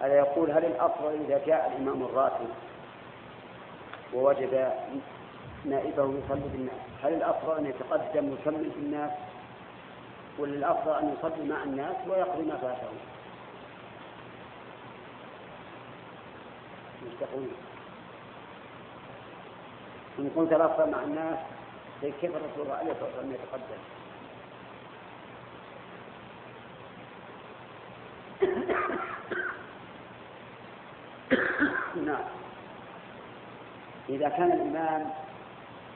هذا 0.00 0.14
يقول 0.14 0.50
هل 0.50 0.64
الأفضل 0.64 1.20
إذا 1.28 1.40
جاء 1.46 1.72
الإمام 1.76 2.02
الراتب 2.02 2.48
ووجد 4.14 4.72
نائبه 5.64 6.02
يصلي 6.04 6.48
بالناس 6.52 6.80
هل 7.02 7.14
الأفضل 7.14 7.58
أن 7.58 7.66
يتقدم 7.66 8.30
ويصلي 8.30 8.68
بالناس 8.68 9.10
ولا 10.38 10.54
الأفضل 10.54 10.92
أن 10.92 11.14
يصلي 11.18 11.48
مع 11.48 11.62
الناس 11.62 11.96
ويقضي 12.08 12.42
ما 12.42 12.56
فاته؟ 12.56 12.88
إن 20.18 20.30
كنت 20.36 20.52
الأفضل 20.52 20.90
مع 20.90 21.02
الناس 21.02 21.38
كيف 22.02 22.30
الرسول 22.36 22.70
عليه 22.70 22.92
الصلاة 22.92 23.06
والسلام 23.06 23.32
يتقدم؟ 23.32 23.82
نعم. 32.06 32.24
إذا 34.08 34.28
كان 34.28 34.52
الإمام 34.52 35.10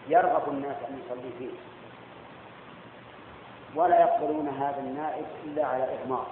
يرغب 0.09 0.49
الناس 0.49 0.77
أن 0.89 1.03
يصلي 1.07 1.31
فيه. 1.39 1.51
ولا 3.75 4.01
يقبلون 4.01 4.49
هذا 4.49 4.81
النائب 4.81 5.27
إلا 5.45 5.67
على 5.67 5.85
إغماض. 5.85 6.27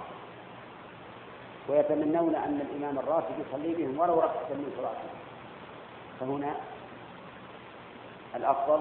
ويتمنون 1.68 2.34
أن 2.34 2.60
الإمام 2.70 2.98
الراتب 2.98 3.34
يصلي 3.48 3.74
بهم 3.74 3.98
ولو 3.98 4.20
ركعة 4.20 4.48
من 4.50 4.72
صلاته 4.76 5.08
فهنا 6.20 6.54
الأفضل 8.36 8.80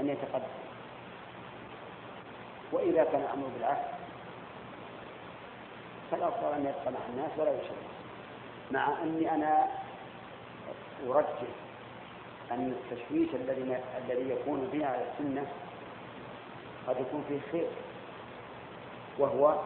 أن 0.00 0.08
يتقدم. 0.08 0.62
وإذا 2.72 3.04
كان 3.04 3.20
الأمر 3.20 3.46
بالعكس 3.56 3.88
فالأفضل 6.10 6.52
أن 6.52 6.60
يبقى 6.60 6.92
مع 6.92 7.00
الناس 7.08 7.30
ولا 7.38 7.50
يشرك. 7.50 7.92
مع 8.70 8.88
أني 9.02 9.34
أنا 9.34 9.66
أرجح 11.08 11.26
أن 12.52 12.74
التشويش 12.92 13.28
الذي 13.34 13.76
الذي 14.04 14.30
يكون 14.30 14.68
به 14.72 14.86
على 14.86 15.02
السنة 15.12 15.46
قد 16.86 16.96
يكون 17.00 17.24
فيه 17.28 17.40
خير 17.52 17.68
وهو 19.18 19.60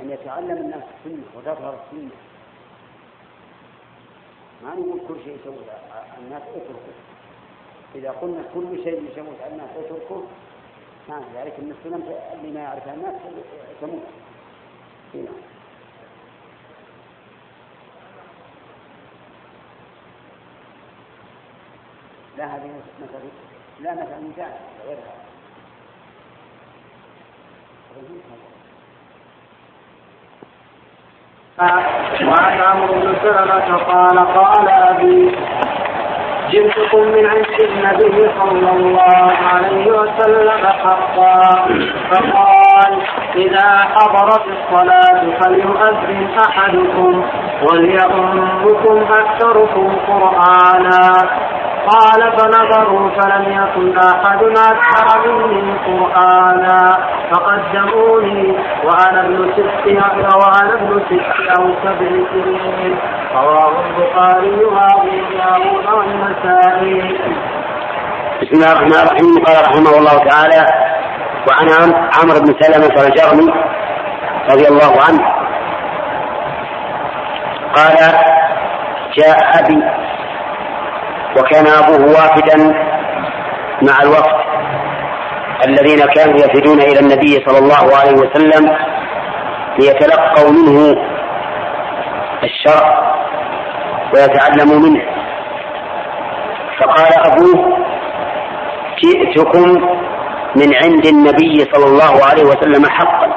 أن 0.00 0.10
يتعلم 0.10 0.58
الناس 0.58 0.82
السنة 0.98 1.24
وتظهر 1.36 1.74
السنة. 1.74 2.10
ما 4.62 4.74
نقول 4.74 5.00
كل 5.08 5.24
شيء 5.24 5.38
يسوي 5.40 5.54
الناس 6.18 6.42
اتركوا. 6.42 6.96
إذا 7.94 8.10
قلنا 8.10 8.44
كل 8.54 8.84
شيء 8.84 9.10
يسوي 9.12 9.46
الناس 9.52 9.70
اتركوا 9.76 10.22
ما 11.08 11.24
ذلك 11.34 11.54
أن 11.58 11.70
السنة 11.70 12.18
اللي 12.32 12.50
ما 12.50 12.60
يعرفها 12.60 12.94
الناس 12.94 13.14
تموت 13.80 14.02
هنا. 15.14 15.51
لا 22.38 22.44
هذه 22.44 22.70
مثل 23.02 23.24
لا 23.80 23.92
مثل 23.92 24.28
مثال 24.28 24.52
غيرها. 24.86 25.12
وعن 32.28 32.60
عمرو 32.60 32.94
بن 32.94 33.16
سلمة 33.22 33.76
قال 33.76 34.18
قال 34.18 34.68
أبي 34.68 35.36
جئتكم 36.50 37.02
من 37.02 37.26
عند 37.26 37.60
النبي 37.60 38.30
صلى 38.38 38.70
الله 38.70 39.32
عليه 39.52 39.86
وسلم 39.86 40.66
حقا. 40.66 41.68
فقال 42.10 43.02
إذا 43.36 43.68
حضرت 43.94 44.46
الصلاة 44.46 45.38
فليؤذن 45.38 46.38
أحدكم 46.48 47.24
وليؤمكم 47.62 49.12
أكثركم 49.12 49.96
قرآنا. 50.08 51.02
قال 51.86 52.38
فنظروا 52.38 53.10
فلم 53.10 53.44
يكن 53.52 53.98
أحد 53.98 54.42
أكثر 54.42 55.32
مني 55.32 55.72
قرآنا. 55.86 56.98
فقدموني 57.32 58.58
وأنا 58.84 59.20
ابن 59.20 59.52
ست 59.52 59.86
وأنا 59.86 60.74
ابن 60.74 61.00
ست 61.08 61.58
أو 61.58 61.64
سبع 61.82 62.10
سنين. 62.32 62.98
رواه 63.34 63.74
البخاري 63.86 64.64
وأبو 64.64 65.08
داود 65.38 65.86
والنسائي. 65.98 67.18
بسم 68.42 68.54
الله 68.54 68.72
الرحمن 68.72 69.00
الرحيم. 69.06 69.44
قال 69.46 69.56
رحمه 69.68 69.98
الله 69.98 70.16
تعالى 70.30 70.62
وعن 71.48 71.66
عمرو 72.18 72.40
بن 72.40 72.50
سلمة 72.60 72.94
الجرمي 73.06 73.48
رضي 74.52 74.68
الله 74.68 74.92
عنه. 75.08 75.24
قال 77.76 77.96
جاء 79.18 79.38
أبي 79.58 80.01
وكان 81.38 81.66
أبوه 81.66 82.06
وافدا 82.06 82.56
مع 83.82 84.02
الوفد 84.02 84.42
الذين 85.66 86.06
كانوا 86.06 86.36
يفدون 86.36 86.80
إلى 86.80 87.00
النبي 87.00 87.44
صلى 87.46 87.58
الله 87.58 87.96
عليه 87.96 88.12
وسلم 88.12 88.76
ليتلقوا 89.78 90.50
منه 90.50 90.96
الشرع 92.42 93.14
ويتعلموا 94.14 94.78
منه. 94.88 95.02
فقال 96.78 97.12
أبوه 97.26 97.78
جئتكم 99.02 99.68
من 100.56 100.74
عند 100.84 101.06
النبي 101.06 101.58
صلى 101.72 101.86
الله 101.86 102.26
عليه 102.30 102.42
وسلم 102.42 102.86
حقا. 102.90 103.28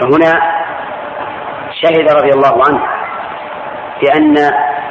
فهنا 0.00 0.32
شهد 1.82 2.16
رضي 2.16 2.30
الله 2.30 2.62
عنه. 2.68 3.03
بأن 4.04 4.34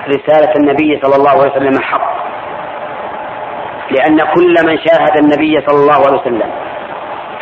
رسالة 0.07 0.53
النبي 0.59 1.01
صلى 1.03 1.15
الله 1.15 1.29
عليه 1.29 1.51
وسلم 1.51 1.81
حق. 1.81 2.13
لأن 3.91 4.17
كل 4.17 4.55
من 4.67 4.77
شاهد 4.77 5.17
النبي 5.17 5.65
صلى 5.67 5.79
الله 5.81 6.07
عليه 6.07 6.21
وسلم 6.21 6.51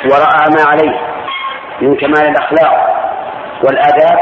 ورأى 0.06 0.50
ما 0.56 0.64
عليه 0.72 0.98
من 1.82 1.96
كمال 1.96 2.30
الأخلاق 2.30 2.74
والآداب 3.64 4.20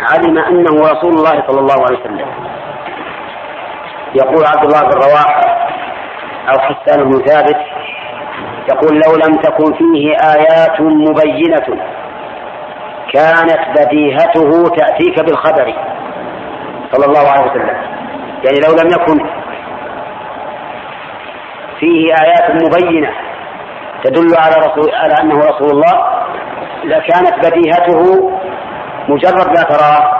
علم 0.00 0.38
أنه 0.38 0.90
رسول 0.92 1.12
الله 1.12 1.44
صلى 1.48 1.60
الله 1.60 1.84
عليه 1.86 2.00
وسلم. 2.00 2.26
يقول 4.14 4.46
عبد 4.46 4.64
الله 4.64 4.80
بن 4.80 5.00
رواحة 5.08 5.40
أو 6.48 6.58
حسان 6.58 7.04
بن 7.04 7.24
ثابت 7.26 7.60
يقول 8.68 9.00
لو 9.06 9.16
لم 9.26 9.36
تكن 9.36 9.72
فيه 9.72 10.16
آيات 10.36 10.80
مبينة 10.80 11.84
كانت 13.14 13.78
بديهته 13.78 14.68
تأتيك 14.76 15.24
بالخبر. 15.24 15.74
صلى 16.92 17.06
الله 17.06 17.30
عليه 17.30 17.50
وسلم. 17.50 17.76
يعني 18.44 18.58
لو 18.66 18.72
لم 18.82 18.88
يكن 18.90 19.26
فيه 21.80 22.06
آيات 22.24 22.50
مبينة 22.50 23.10
تدل 24.04 24.28
على 24.38 24.54
رسول 24.66 24.94
على 24.94 25.14
أنه 25.22 25.38
رسول 25.38 25.70
الله 25.70 26.24
لكانت 26.84 27.46
بديهته 27.46 28.30
مجرد 29.08 29.48
ما 29.48 29.62
تراه 29.62 30.18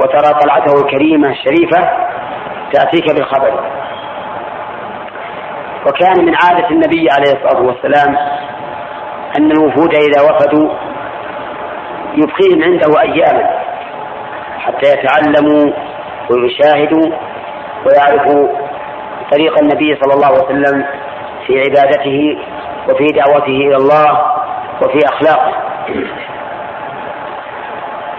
وترى 0.00 0.40
طلعته 0.40 0.84
الكريمة 0.84 1.28
الشريفة 1.28 1.90
تأتيك 2.72 3.14
بالخبر. 3.14 3.70
وكان 5.86 6.24
من 6.24 6.34
عادة 6.34 6.70
النبي 6.70 7.08
عليه 7.10 7.32
الصلاة 7.32 7.62
والسلام 7.62 8.16
أن 9.38 9.50
الوفود 9.52 9.94
إذا 9.94 10.22
وفدوا 10.22 10.74
يبقيهم 12.14 12.62
عنده 12.62 13.00
أياما. 13.00 13.65
حتى 14.66 14.92
يتعلموا 14.92 15.72
ويشاهدوا 16.30 17.12
ويعرفوا 17.86 18.48
طريق 19.32 19.58
النبي 19.62 19.94
صلى 19.94 20.14
الله 20.14 20.26
عليه 20.26 20.44
وسلم 20.44 20.84
في 21.46 21.60
عبادته 21.60 22.38
وفي 22.88 23.06
دعوته 23.06 23.46
إلى 23.46 23.76
الله 23.76 24.32
وفي 24.82 24.98
أخلاقه. 25.12 25.52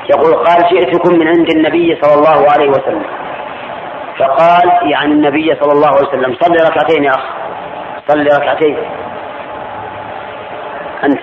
يقول 0.10 0.34
قال 0.34 0.70
جئتكم 0.72 1.20
من 1.20 1.28
عند 1.28 1.50
النبي 1.56 2.00
صلى 2.02 2.14
الله 2.14 2.52
عليه 2.52 2.70
وسلم. 2.70 3.06
فقال 4.18 4.92
يعني 4.92 5.14
النبي 5.14 5.56
صلى 5.62 5.72
الله 5.72 5.88
عليه 5.88 6.08
وسلم. 6.08 6.36
صل 6.42 6.56
ركعتين 6.72 7.04
يا 7.04 7.12
أخ. 7.12 7.24
صل 8.08 8.28
ركعتين. 8.38 8.78
أنت. 11.04 11.20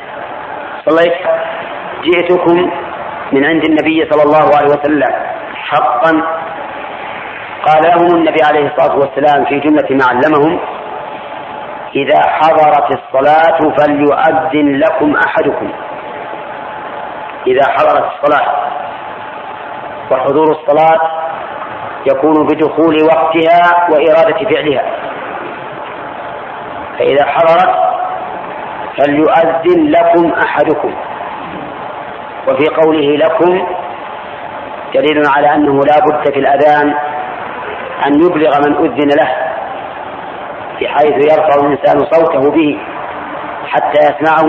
صليت. 0.89 1.15
جئتكم 2.05 2.71
من 3.33 3.45
عند 3.45 3.65
النبي 3.65 4.11
صلى 4.11 4.23
الله 4.23 4.57
عليه 4.57 4.69
وسلم 4.69 5.15
حقا 5.55 6.11
قال 7.67 7.83
لهم 7.83 8.17
النبي 8.17 8.43
عليه 8.43 8.67
الصلاة 8.67 8.99
والسلام 8.99 9.45
في 9.45 9.61
جملة 9.61 9.89
ما 9.91 10.05
علمهم 10.05 10.61
إذا 11.97 12.21
حضرت 12.23 12.99
الصلاة 12.99 13.59
فليؤذن 13.79 14.79
لكم 14.79 15.15
أحدكم. 15.27 15.73
إذا 17.47 17.63
حضرت 17.69 18.05
الصلاة 18.13 18.55
وحضور 20.11 20.51
الصلاة 20.51 21.01
يكون 22.07 22.47
بدخول 22.47 22.97
وقتها 23.05 23.89
وإرادة 23.91 24.51
فعلها 24.51 24.85
فإذا 26.99 27.25
حضرت 27.27 27.75
فليؤذن 28.99 29.91
لكم 29.91 30.33
أحدكم. 30.33 30.95
وفي 32.49 32.67
قوله 32.69 33.17
لكم 33.17 33.67
دليل 34.95 35.23
على 35.29 35.55
أنه 35.55 35.73
لا 35.73 36.01
بد 36.01 36.33
في 36.33 36.41
الأذان 36.41 36.95
أن 38.07 38.15
يبلغ 38.15 38.51
من 38.67 38.77
أذن 38.77 39.09
له 39.21 39.31
بحيث 40.81 41.33
يرفع 41.33 41.55
الإنسان 41.61 41.99
صوته 42.11 42.51
به 42.51 42.79
حتى 43.67 43.99
يسمعه 43.99 44.47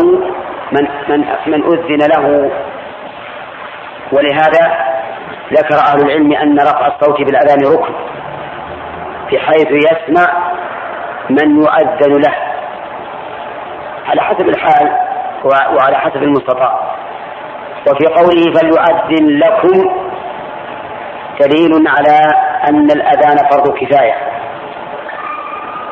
من 0.72 0.88
من 1.10 1.26
من 1.48 1.64
أذن 1.64 2.08
له. 2.14 2.52
ولهذا 4.12 4.78
ذكر 5.54 5.76
أهل 5.76 6.02
العلم 6.02 6.34
أن 6.34 6.60
رفع 6.60 6.88
الصوت 6.88 7.22
بالأذان 7.22 7.74
ركن 7.74 7.94
بحيث 9.32 9.72
يسمع 9.72 10.34
من 11.30 11.56
يؤذن 11.56 12.22
له. 12.22 12.36
على 14.10 14.22
حسب 14.22 14.50
الحال 14.50 14.92
وعلى 15.44 15.98
حسب 15.98 16.24
المستطاع. 16.24 16.96
وفي 17.88 18.06
قوله 18.06 18.54
فليؤذن 18.54 19.40
لكم 19.40 19.90
دليل 21.42 21.88
على 21.88 22.22
أن 22.70 22.92
الأذان 22.92 23.38
فرض 23.52 23.78
كفاية. 23.78 24.16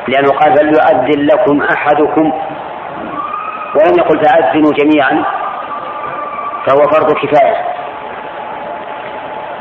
لأنه 0.08 0.28
قال 0.28 0.56
فليؤذن 0.56 1.26
لكم 1.26 1.62
أحدكم. 1.62 2.32
ولم 3.74 3.98
يقل 3.98 4.24
فأذنوا 4.24 4.72
جميعا 4.72 5.24
فهو 6.66 6.82
فرض 6.92 7.12
كفاية. 7.12 7.56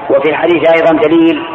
وفي 0.10 0.30
الحديث 0.30 0.72
أيضا 0.76 1.02
دليل 1.02 1.48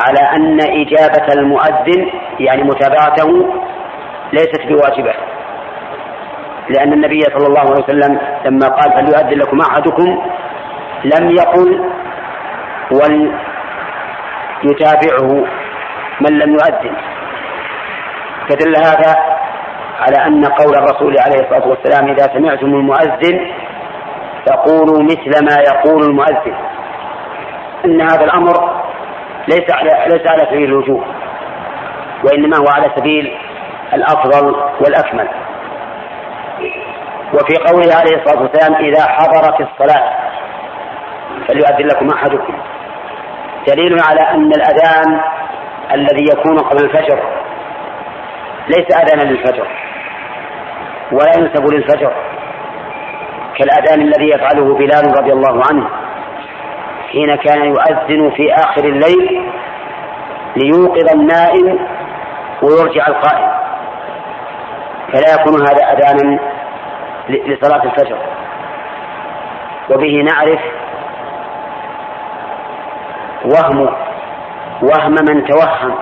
على 0.00 0.20
أن 0.36 0.60
إجابة 0.60 1.32
المؤذن 1.34 2.10
يعني 2.40 2.62
متابعته 2.62 3.54
ليست 4.32 4.66
بواجبة. 4.68 5.14
لأن 6.70 6.92
النبي 6.92 7.20
صلى 7.20 7.46
الله 7.46 7.60
عليه 7.60 7.84
وسلم 7.84 8.20
لما 8.44 8.68
قال 8.68 8.92
فليؤذن 8.98 9.38
لكم 9.38 9.60
أحدكم؟ 9.60 10.22
لم 11.04 11.30
يقل 11.30 11.90
وليتابعه 14.62 15.44
من 16.20 16.38
لم 16.38 16.50
يؤذن. 16.50 16.96
فدل 18.48 18.76
هذا 18.76 19.16
على 20.00 20.26
أن 20.26 20.44
قول 20.44 20.74
الرسول 20.76 21.14
عليه 21.18 21.40
الصلاة 21.40 21.68
والسلام 21.68 22.08
إذا 22.08 22.32
سمعتم 22.34 22.66
المؤذن 22.66 23.50
فقولوا 24.46 25.02
مثل 25.02 25.44
ما 25.44 25.56
يقول 25.72 26.02
المؤذن. 26.02 26.56
أن 27.84 28.00
هذا 28.00 28.24
الأمر 28.24 28.54
ليس 29.48 29.70
على 29.70 29.90
ليس 30.06 30.30
على 30.30 30.46
سبيل 30.50 30.64
الوجوب 30.64 31.04
وإنما 32.24 32.56
هو 32.56 32.66
على 32.76 32.92
سبيل 32.96 33.38
الأفضل 33.94 34.56
والأكمل. 34.80 35.28
وفي 37.36 37.54
قوله 37.56 37.94
عليه 37.94 38.16
الصلاة 38.16 38.42
والسلام 38.42 38.74
إذا 38.74 39.02
حضرت 39.08 39.60
الصلاة 39.60 40.12
فليؤذن 41.48 41.86
لكم 41.86 42.08
أحدكم. 42.08 42.54
دليل 43.68 43.96
على 44.00 44.20
أن 44.30 44.50
الأذان 44.52 45.20
الذي 45.94 46.24
يكون 46.32 46.58
قبل 46.58 46.84
الفجر 46.84 47.22
ليس 48.68 48.86
أذانا 48.96 49.30
للفجر 49.30 49.68
ولا 51.12 51.32
ينسب 51.38 51.72
للفجر 51.72 52.12
كالأذان 53.58 54.00
الذي 54.00 54.28
يفعله 54.28 54.74
بلال 54.74 55.18
رضي 55.18 55.32
الله 55.32 55.62
عنه 55.70 55.88
حين 57.12 57.36
كان 57.36 57.64
يؤذن 57.64 58.30
في 58.30 58.54
آخر 58.54 58.84
الليل 58.84 59.50
ليوقظ 60.56 61.10
النائم 61.14 61.78
ويرجع 62.62 63.06
القائم. 63.06 63.50
فلا 65.12 65.34
يكون 65.34 65.60
هذا 65.60 65.84
أذانا 65.92 66.38
لصلاة 67.28 67.84
الفجر. 67.84 68.18
وبه 69.90 70.22
نعرف 70.22 70.60
وهم 73.44 73.88
وهم 74.82 75.14
من 75.28 75.44
توهم 75.44 75.94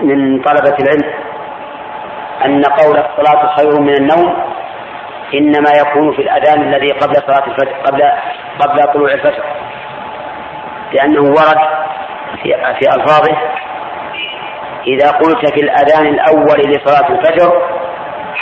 من, 0.00 0.42
طلبة 0.42 0.76
العلم 0.80 1.14
أن 2.44 2.62
قول 2.64 2.98
الصلاة 2.98 3.56
خير 3.56 3.80
من 3.80 3.94
النوم 4.00 4.34
إنما 5.34 5.70
يكون 5.80 6.12
في 6.12 6.22
الأذان 6.22 6.62
الذي 6.62 6.92
قبل 6.92 7.14
صلاة 7.14 7.46
الفجر 7.46 7.72
قبل 7.72 8.02
قبل 8.58 8.92
طلوع 8.92 9.12
الفجر. 9.12 9.44
لأنه 10.92 11.22
ورد 11.22 11.58
في, 12.42 12.48
في 12.78 12.88
ألفاظه 12.96 13.36
إذا 14.86 15.10
قلت 15.10 15.52
في 15.54 15.60
الأذان 15.60 16.06
الأول 16.06 16.58
لصلاة 16.58 17.10
الفجر 17.10 17.77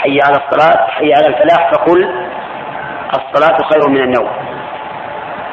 حي 0.07 0.19
على 0.21 0.37
الصلاة 0.37 0.87
حي 0.87 1.13
على 1.13 1.27
الفلاح 1.27 1.71
فقل 1.71 2.27
الصلاة 3.13 3.57
خير 3.57 3.89
من 3.89 4.01
النوم. 4.01 4.29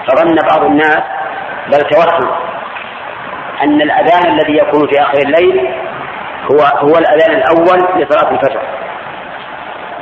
فظن 0.06 0.36
بعض 0.50 0.64
الناس 0.64 1.02
بل 1.66 1.78
توهم 1.78 2.30
أن 3.62 3.82
الأذان 3.82 4.32
الذي 4.32 4.56
يكون 4.58 4.88
في 4.88 5.02
آخر 5.02 5.18
الليل 5.18 5.74
هو 6.52 6.58
هو 6.78 6.98
الأذان 6.98 7.36
الأول 7.36 8.02
لصلاة 8.02 8.30
الفجر 8.30 8.62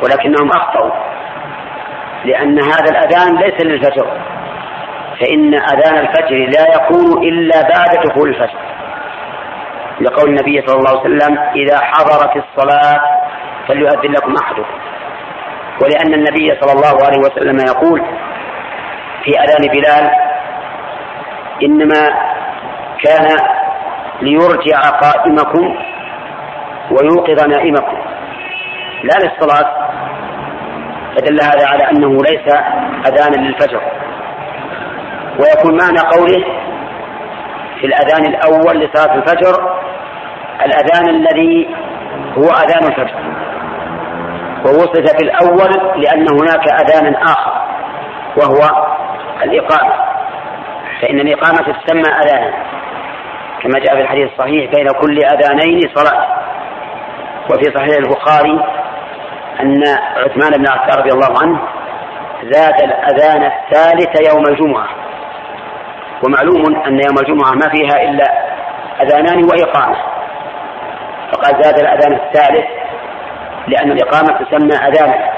ولكنهم 0.02 0.50
أخطأوا 0.50 0.90
لأن 2.24 2.58
هذا 2.58 2.90
الأذان 2.90 3.36
ليس 3.36 3.64
للفجر 3.64 4.06
فإن 5.20 5.54
أذان 5.54 5.98
الفجر 5.98 6.36
لا 6.36 6.74
يكون 6.74 7.22
إلا 7.22 7.62
بعد 7.62 8.06
دخول 8.06 8.28
الفجر. 8.28 8.58
لقول 10.00 10.28
النبي 10.30 10.66
صلى 10.66 10.76
الله 10.76 11.00
عليه 11.00 11.00
وسلم 11.00 11.38
إذا 11.38 11.78
حضرت 11.78 12.36
الصلاة 12.36 13.00
فليؤذن 13.68 14.12
لكم 14.12 14.34
أحدكم. 14.44 14.74
ولأن 15.82 16.14
النبي 16.14 16.48
صلى 16.60 16.72
الله 16.72 17.06
عليه 17.06 17.18
وسلم 17.18 17.58
يقول 17.58 18.00
في 19.24 19.30
أذان 19.30 19.68
بلال 19.72 20.10
إنما 21.62 22.08
كان 23.04 23.36
ليرجع 24.22 24.80
قائمكم 24.80 25.76
ويوقظ 26.90 27.48
نائمكم. 27.48 27.98
لا 29.04 29.18
للصلاة. 29.22 29.88
فدل 31.16 31.42
هذا 31.42 31.68
على 31.68 31.90
أنه 31.90 32.08
ليس 32.08 32.54
أذانا 33.06 33.46
للفجر. 33.46 33.80
ويكون 35.38 35.78
معنى 35.78 35.98
قوله 36.16 36.44
في 37.80 37.86
الأذان 37.86 38.26
الأول 38.26 38.80
لصلاة 38.80 39.14
الفجر 39.14 39.80
الأذان 40.64 41.08
الذي 41.08 41.74
هو 42.38 42.44
أذان 42.44 42.84
الفجر. 42.84 43.41
ووصف 44.64 45.16
في 45.16 45.24
الأول 45.24 46.02
لأن 46.02 46.26
هناك 46.40 46.64
أذانا 46.82 47.22
آخر 47.22 47.52
وهو 48.36 48.86
الإقامة. 49.42 49.94
فإن 51.02 51.20
الإقامة 51.20 51.58
تسمى 51.58 52.14
أذانا. 52.24 52.52
كما 53.62 53.78
جاء 53.78 53.94
في 53.94 54.00
الحديث 54.00 54.32
الصحيح 54.32 54.70
بين 54.70 54.86
كل 55.00 55.18
أذانين 55.18 55.80
صلاة. 55.94 56.26
وفي 57.50 57.64
صحيح 57.74 57.96
البخاري 57.96 58.64
أن 59.60 59.82
عثمان 60.16 60.50
بن 60.58 60.66
عفان 60.68 60.98
رضي 60.98 61.10
الله 61.10 61.34
عنه 61.42 61.60
زاد 62.42 62.82
الأذان 62.82 63.52
الثالث 63.52 64.30
يوم 64.32 64.44
الجمعة. 64.48 64.88
ومعلوم 66.24 66.82
أن 66.86 66.92
يوم 66.92 67.18
الجمعة 67.20 67.52
ما 67.52 67.70
فيها 67.70 68.02
إلا 68.02 68.24
أذانان 69.02 69.44
وإقامة. 69.44 69.96
فقد 71.32 71.62
زاد 71.62 71.78
الأذان 71.80 72.12
الثالث 72.12 72.81
لأن 73.68 73.90
الإقامة 73.92 74.44
تسمى 74.44 74.88
أذانا 74.88 75.32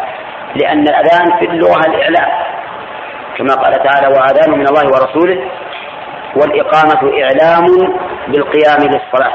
لأن 0.54 0.80
الأذان 0.80 1.38
في 1.38 1.44
اللغة 1.44 1.80
الإعلام 1.86 2.28
كما 3.38 3.54
قال 3.54 3.72
تعالى 3.82 4.06
وأذان 4.06 4.50
من 4.58 4.66
الله 4.68 4.84
ورسوله 4.84 5.50
والإقامة 6.36 7.22
إعلام 7.22 7.66
بالقيام 8.28 8.78
للصلاة 8.78 9.32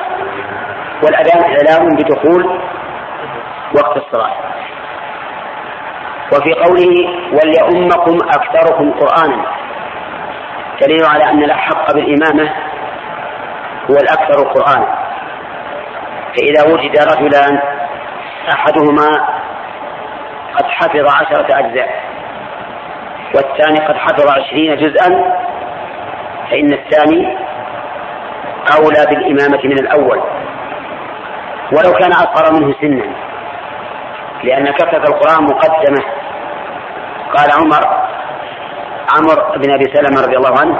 والأذان 1.03 1.41
إعلام 1.43 1.89
بدخول 1.95 2.59
وقت 3.75 3.97
الصلاة. 3.97 4.35
وفي 6.33 6.53
قوله 6.53 7.09
وليؤمكم 7.33 8.17
أكثركم 8.29 8.91
قرآنا. 8.91 9.45
دليل 10.81 11.05
على 11.05 11.23
أن 11.23 11.43
الأحق 11.43 11.93
بالإمامة 11.93 12.53
هو 13.91 13.95
الأكثر 13.95 14.47
قرآنا 14.53 14.97
فإذا 16.37 16.73
وجد 16.73 16.97
رجلان 16.99 17.59
أحدهما 18.53 19.09
قد 20.55 20.65
حفظ 20.65 21.15
عشرة 21.15 21.59
أجزاء 21.59 21.89
والثاني 23.35 23.87
قد 23.87 23.95
حفظ 23.95 24.27
عشرين 24.37 24.75
جزءا 24.75 25.09
فإن 26.49 26.73
الثاني 26.73 27.37
أولى 28.77 29.05
بالإمامة 29.09 29.59
من 29.63 29.79
الأول. 29.79 30.21
ولو 31.71 31.91
كان 31.99 32.11
أصغر 32.11 32.53
منه 32.53 32.75
سنا 32.81 33.15
لأن 34.43 34.71
كثرة 34.71 35.03
القرآن 35.09 35.43
مقدمة. 35.43 36.03
قال 37.37 37.49
عمر 37.61 38.09
عمر 39.17 39.57
بن 39.57 39.73
أبي 39.73 39.85
سلمة 39.93 40.21
رضي 40.21 40.37
الله 40.37 40.59
عنه 40.59 40.79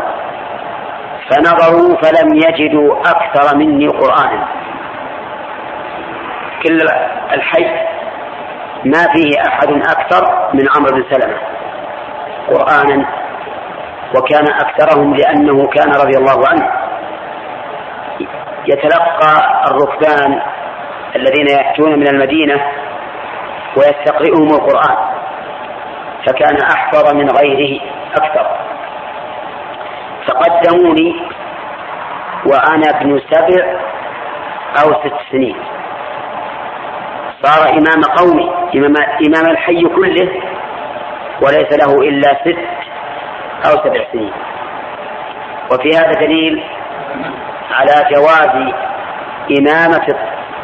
فنظروا 1.30 1.98
فلم 2.02 2.34
يجدوا 2.34 3.00
أكثر 3.00 3.58
مني 3.58 3.88
قرآنا. 3.88 4.48
كل 6.64 6.80
الحي 7.34 7.64
ما 8.86 9.04
فيه 9.14 9.42
أحد 9.48 9.70
أكثر 9.70 10.50
من 10.54 10.66
عمرو 10.78 10.92
بن 10.92 11.04
سلمة 11.10 11.38
قرآنا 12.48 13.06
وكان 14.18 14.46
أكثرهم 14.48 15.16
لأنه 15.16 15.68
كان 15.68 15.92
رضي 15.92 16.18
الله 16.18 16.48
عنه. 16.50 16.70
يتلقى 18.68 19.64
الركبان 19.72 20.42
الذين 21.16 21.48
يأتون 21.58 22.00
من 22.00 22.08
المدينة 22.08 22.62
ويستقرئهم 23.78 24.48
القرآن 24.48 24.98
فكان 26.28 26.58
أحفظ 26.76 27.14
من 27.14 27.30
غيره 27.30 27.82
أكثر. 28.12 28.48
فقدموني 30.28 31.22
وأنا 32.46 32.90
ابن 32.90 33.22
سبع 33.32 33.80
أو 34.84 34.94
ست 35.04 35.32
سنين. 35.32 35.79
صار 37.44 37.70
إمام 37.70 38.02
قومي 38.18 38.50
إمام, 38.76 38.96
إمام 39.28 39.52
الحي 39.52 39.82
كله 39.82 40.30
وليس 41.42 41.70
له 41.84 41.94
إلا 42.10 42.38
ست 42.46 42.60
أو 43.66 43.84
سبع 43.84 44.06
سنين. 44.12 44.32
وفي 45.72 45.90
هذا 45.90 46.12
دليل 46.12 46.64
على 47.72 48.16
جواز 48.16 48.74
إمامة 49.60 50.16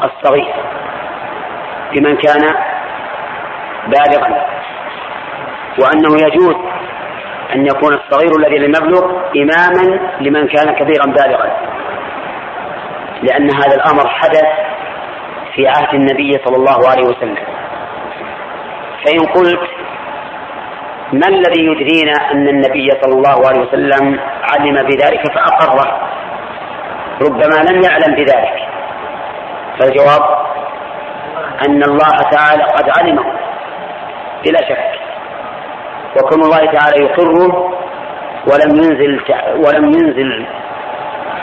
الصغير 0.03 0.53
لمن 1.95 2.17
كان 2.17 2.41
بالغا 3.87 4.45
وأنه 5.79 6.27
يجوز 6.27 6.55
أن 7.55 7.65
يكون 7.65 7.93
الصغير 7.93 8.31
الذي 8.39 8.57
لم 8.57 8.73
يبلغ 8.75 9.05
إماما 9.35 9.99
لمن 10.21 10.47
كان 10.47 10.75
كبيرا 10.75 11.05
بالغا 11.05 11.51
لأن 13.23 13.49
هذا 13.55 13.75
الأمر 13.75 14.09
حدث 14.09 14.64
في 15.55 15.67
عهد 15.67 15.93
النبي 15.93 16.31
صلى 16.45 16.55
الله 16.55 16.89
عليه 16.89 17.07
وسلم. 17.07 17.45
فإن 19.05 19.19
قلت 19.19 19.69
ما 21.13 21.27
الذي 21.27 21.65
يدرينا 21.65 22.31
أن 22.31 22.47
النبي 22.47 22.89
صلى 23.01 23.13
الله 23.13 23.47
عليه 23.47 23.61
وسلم 23.61 24.19
علم 24.53 24.75
بذلك 24.75 25.33
فأقره؟ 25.33 26.09
ربما 27.21 27.71
لم 27.71 27.81
يعلم 27.83 28.15
بذلك. 28.15 28.67
فالجواب 29.79 30.45
أن 31.67 31.83
الله 31.83 32.15
تعالى 32.31 32.63
قد 32.63 32.89
علمه 32.99 33.23
بلا 34.45 34.69
شك. 34.69 34.99
وكون 36.15 36.43
الله 36.43 36.71
تعالى 36.71 37.03
يقره 37.03 37.71
ولم 38.51 38.75
ينزل 38.75 39.21
ولم 39.65 39.85
ينزل 39.85 40.47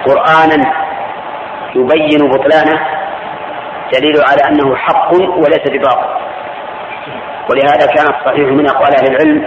قرآنا 0.06 0.72
يبين 1.74 2.30
بطلانه 2.30 3.01
دليل 3.92 4.16
على 4.22 4.42
أنه 4.48 4.76
حق 4.76 5.12
وليس 5.14 5.68
بباطل. 5.68 6.08
ولهذا 7.50 7.86
كان 7.86 8.06
الصحيح 8.14 8.48
من 8.48 8.68
أقوال 8.68 8.94
أهل 8.96 9.14
العلم 9.14 9.46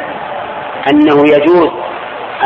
أنه 0.89 1.23
يجوز 1.35 1.69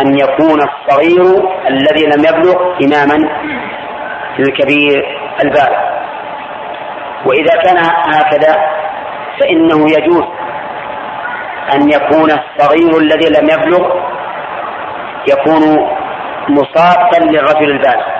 أن 0.01 0.17
يكون 0.17 0.59
الصغير 0.61 1.49
الذي 1.67 2.05
لم 2.05 2.23
يبلغ 2.29 2.55
إماما 2.85 3.29
للكبير 4.39 5.19
البالغ. 5.43 5.89
وإذا 7.25 7.61
كان 7.63 7.77
هكذا 8.13 8.55
فإنه 9.39 9.85
يجوز 9.91 10.23
أن 11.73 11.89
يكون 11.89 12.31
الصغير 12.31 12.97
الذي 12.97 13.29
لم 13.39 13.49
يبلغ 13.49 13.95
يكون 15.27 15.89
مصابا 16.49 17.25
للرجل 17.31 17.71
البالغ. 17.71 18.18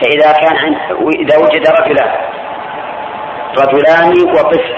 فإذا 0.00 0.32
كان 0.32 0.56
عند 0.56 0.76
إذا 1.20 1.38
وجد 1.38 1.66
رجلان 1.80 2.10
رجلان 3.58 4.12
وطفل 4.30 4.74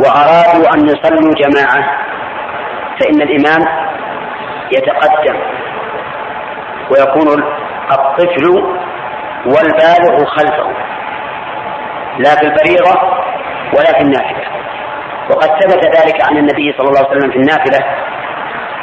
وأرادوا 0.00 0.74
أن 0.74 0.86
يصلوا 0.86 1.34
جماعة 1.34 1.98
فإن 3.00 3.22
الإمام 3.22 3.92
يتقدم 4.72 5.38
ويكون 6.90 7.42
الطفل 7.90 8.46
والبالغ 9.46 10.24
خلفه 10.24 10.70
لا 12.18 12.30
في 12.34 12.46
الفريضة 12.46 13.00
ولا 13.76 13.92
في 13.98 14.02
النافلة. 14.02 14.46
وقد 15.30 15.48
ثبت 15.48 15.84
ذلك 15.84 16.26
عن 16.26 16.36
النبي 16.36 16.74
صلى 16.78 16.88
الله 16.88 16.98
عليه 16.98 17.18
وسلم 17.18 17.30
في 17.30 17.36
النافلة 17.36 17.78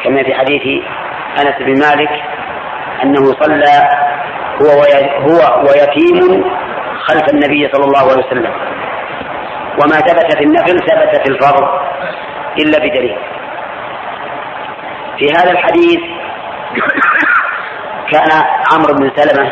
كما 0.04 0.24
في 0.24 0.34
حديث 0.34 0.84
أنس 1.40 1.56
بن 1.60 1.80
مالك 1.80 2.24
أنه 3.04 3.34
صلى 3.44 3.90
هو 4.62 4.70
هو 5.22 5.62
ويتيم 5.62 6.44
خلف 7.08 7.30
النبي 7.34 7.70
صلى 7.74 7.86
الله 7.86 8.12
عليه 8.12 8.26
وسلم. 8.26 8.54
وما 9.82 9.96
ثبت 9.96 10.38
في 10.38 10.44
النفل 10.44 10.80
ثبت 10.80 11.22
في 11.24 11.30
الفرض 11.30 11.70
إلا 12.58 12.80
بدليل. 12.80 13.18
في 15.18 15.28
هذا 15.38 15.52
الحديث 15.52 16.00
كان 18.12 18.30
عمرو 18.74 18.94
بن 18.94 19.12
سلمة 19.16 19.52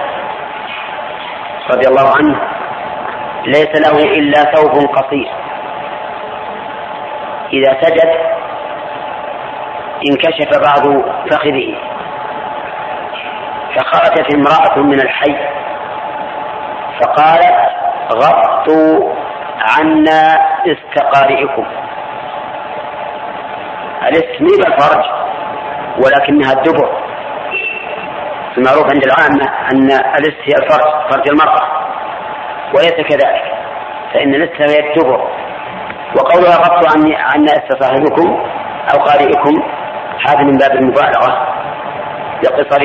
رضي 1.72 1.88
الله 1.88 2.16
عنه 2.18 2.41
ليس 3.45 3.88
له 3.88 4.03
إلا 4.03 4.55
ثوب 4.55 4.89
قصير. 4.95 5.30
إذا 7.53 7.78
سجد 7.82 8.38
انكشف 10.10 10.60
بعض 10.60 11.01
فخذه. 11.30 11.97
فخرجت 13.78 14.36
امرأة 14.36 14.78
من 14.78 15.02
الحي 15.02 15.36
فقالت 17.02 17.56
غطوا 18.12 19.14
عنا 19.78 20.38
استقارئكم. 20.68 21.66
الاستميم 24.02 24.60
الفرج؟ 24.68 25.06
ولكنها 25.98 26.54
الدبر. 26.54 26.98
المعروف 28.58 28.84
عند 28.94 29.04
العامة 29.06 29.70
أن 29.72 29.92
الإست 29.92 30.42
هي 30.44 30.54
الفرج 30.64 31.12
فرج 31.12 31.30
المرأة 31.30 31.62
وليس 32.74 32.94
كذلك 32.94 33.54
فإن 34.14 34.36
الإست 34.36 34.62
هي 34.62 34.90
الدبر. 34.90 35.28
وقولها 36.16 36.56
غطوا 36.56 36.90
عنا 37.18 37.52
استصاحبكم 37.52 38.30
أو 38.94 39.00
قارئكم 39.00 39.64
هذا 40.28 40.44
من 40.44 40.58
باب 40.58 40.72
المبالغة. 40.72 41.48
لقصر 42.44 42.82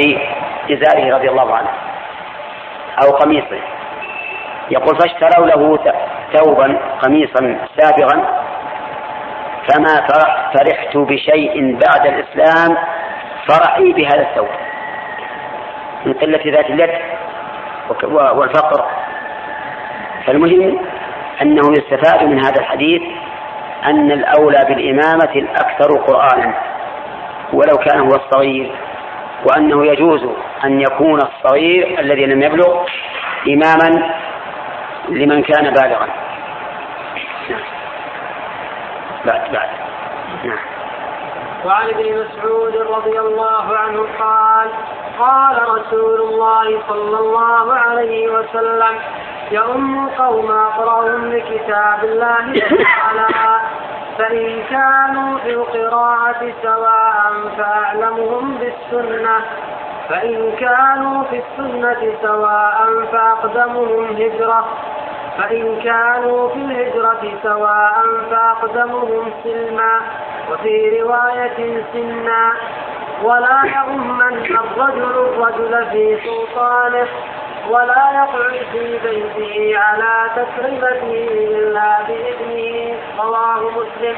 إزاره 0.74 1.16
رضي 1.16 1.30
الله 1.30 1.54
عنه 1.54 1.70
أو 3.04 3.10
قميصه 3.10 3.60
يقول 4.70 4.98
فاشتروا 4.98 5.46
له 5.46 5.78
ثوبا 6.32 6.78
قميصا 7.02 7.58
سابغا 7.78 8.42
فما 9.68 10.06
فرحت 10.54 10.96
بشيء 10.96 11.78
بعد 11.86 12.06
الإسلام 12.06 12.76
فرحي 13.48 13.92
بهذا 13.92 14.20
الثوب. 14.30 14.48
من 16.06 16.12
قلة 16.12 16.40
ذات 16.46 16.70
اليد 16.70 16.90
والفقر. 18.10 18.86
فالمهم 20.26 20.78
أنه 21.42 21.62
يستفاد 21.70 22.24
من 22.24 22.38
هذا 22.38 22.60
الحديث 22.60 23.02
أن 23.84 24.12
الأولى 24.12 24.58
بالإمامة 24.68 25.32
الأكثر 25.36 25.98
قرآنا 26.06 26.54
ولو 27.52 27.78
كان 27.78 28.00
هو 28.00 28.16
الصغير. 28.16 28.72
وأنه 29.45 29.86
يجوز 29.86 30.28
أن 30.64 30.80
يكون 30.80 31.20
الصغير 31.20 32.01
الذي 32.01 32.26
لم 32.26 32.43
يبلغ 32.43 32.84
إماما 33.49 34.14
لمن 35.09 35.43
كان 35.43 35.64
بالغا. 35.64 36.07
نعم. 37.51 37.61
بعد 39.24 39.53
بعد. 39.53 39.68
نعم. 40.45 40.71
وعن 41.66 41.88
ابن 41.88 42.04
مسعود 42.24 42.76
رضي 42.76 43.20
الله 43.20 43.76
عنه 43.76 44.06
قال 44.18 44.68
قال 45.18 45.56
رسول 45.68 46.20
الله 46.20 46.80
صلى 46.88 47.18
الله 47.18 47.72
عليه 47.74 48.28
وسلم 48.28 48.98
يؤم 49.50 50.08
قوم 50.08 50.50
أقرأهم 50.50 51.32
لكتاب 51.32 52.04
الله 52.04 52.52
تعالى 52.84 53.60
فإن 54.18 54.62
كانوا 54.70 55.38
في 55.38 55.50
القراءة 55.50 56.52
سواء 56.62 57.32
فأعلمهم 57.58 58.58
بالسنة 58.58 59.36
فإن 60.08 60.52
كانوا 60.60 61.24
في 61.24 61.42
السنة 61.42 62.14
سواء 62.22 63.04
فأقدمهم 63.12 64.04
هجرة 64.04 64.64
فإن 65.38 65.80
كانوا 65.82 66.48
في 66.48 66.54
الهجرة 66.56 67.38
سواء 67.42 67.94
فأقدمهم 68.30 69.32
سلما 69.44 70.00
وفي 70.52 71.00
رواية 71.00 71.84
سنا 71.92 72.52
ولا 73.22 73.62
يؤمن 73.76 74.20
الرجل 74.22 75.02
الرجل 75.02 75.86
في 75.90 76.18
سلطانه 76.24 77.06
ولا 77.70 78.04
يقعد 78.14 78.60
في 78.72 78.98
بيته 78.98 79.78
على 79.78 80.30
تكريمته 80.36 81.28
إلا 81.32 81.98
بإذنه 82.08 82.96
رواه 83.18 83.70
مسلم. 83.70 84.16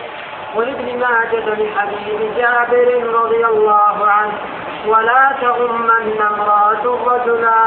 ولابن 0.57 0.99
ماجه 0.99 1.47
من 1.47 1.69
حديث 1.79 2.37
جابر 2.37 2.89
رضي 3.23 3.47
الله 3.47 4.07
عنه 4.07 4.33
ولا 4.87 5.33
تؤمن 5.41 6.21
امرأة 6.23 6.85
رجلا 7.07 7.63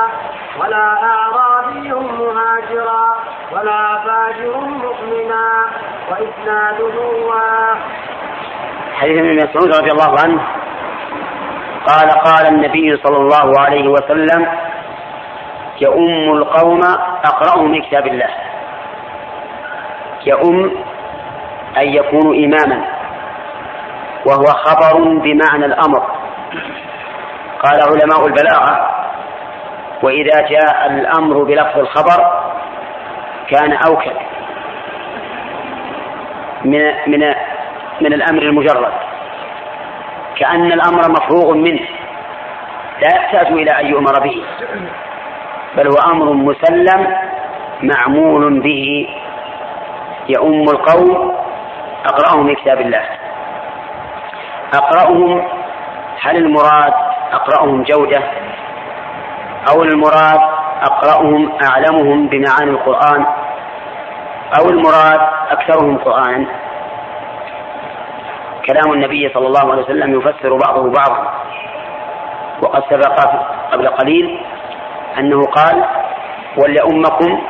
ولا 0.59 1.03
أعرابي 1.03 1.91
مهاجرا 1.91 3.15
ولا 3.51 3.97
فاجر 4.05 4.57
مؤمنا 4.59 5.65
وإسناده 6.11 6.93
حديث 8.97 9.17
ابن 9.17 9.35
مسعود 9.35 9.75
رضي 9.75 9.91
الله 9.91 10.15
عنه 10.23 10.41
قال 11.87 12.11
قال 12.11 12.45
النبي 12.47 12.97
صلى 12.97 13.17
الله 13.17 13.59
عليه 13.59 13.87
وسلم 13.87 14.47
يؤم 15.81 16.33
القوم 16.37 16.81
أقرأهم 17.25 17.71
من 17.71 17.81
كتاب 17.81 18.07
الله. 18.07 18.29
يؤم 20.25 20.71
أن 21.77 21.87
يكون 21.87 22.43
إماما. 22.43 22.85
وهو 24.25 24.45
خبر 24.45 25.03
بمعنى 25.03 25.65
الأمر. 25.65 26.03
قال 27.63 27.81
علماء 27.81 28.27
البلاغة 28.27 28.89
وإذا 30.03 30.47
جاء 30.47 30.87
الأمر 30.87 31.43
بلفظ 31.43 31.79
الخبر 31.79 32.43
كان 33.49 33.73
أوكل 33.87 34.11
من 36.65 36.81
من 37.07 37.33
من 38.01 38.13
الأمر 38.13 38.41
المجرد. 38.41 38.93
كأن 40.35 40.71
الأمر 40.71 41.01
مفروغ 41.09 41.53
منه 41.53 41.87
لا 43.01 43.15
يحتاج 43.15 43.47
إلى 43.47 43.71
أن 43.79 43.85
يؤمر 43.85 44.19
به 44.23 44.43
بل 45.77 45.87
هو 45.87 46.11
أمر 46.11 46.33
مسلم 46.33 47.15
معمول 47.83 48.59
به. 48.59 49.09
يؤم 50.29 50.63
القوم 50.63 51.36
أقرأهم 52.07 52.45
من 52.45 52.55
كتاب 52.55 52.81
الله. 52.81 53.03
أقرأهم 54.73 55.47
هل 56.21 56.37
المراد 56.37 56.93
أقرأهم 57.33 57.83
جودة؟ 57.83 58.23
أو 59.69 59.83
المراد 59.83 60.39
أقرأهم 60.81 61.51
أعلمهم 61.63 62.27
بمعاني 62.27 62.71
القرآن؟ 62.71 63.25
أو 64.59 64.69
المراد 64.69 65.19
أكثرهم 65.51 65.97
قرآنا؟ 65.97 66.45
كلام 68.65 68.93
النبي 68.93 69.29
صلى 69.33 69.47
الله 69.47 69.71
عليه 69.71 69.83
وسلم 69.83 70.19
يفسر 70.19 70.57
بعضه 70.57 70.91
بعضا. 70.91 71.33
وقد 72.63 72.83
سبق 72.89 73.19
قبل 73.71 73.87
قليل 73.87 74.45
أنه 75.19 75.45
قال 75.45 75.85
وليؤمكم 76.57 77.41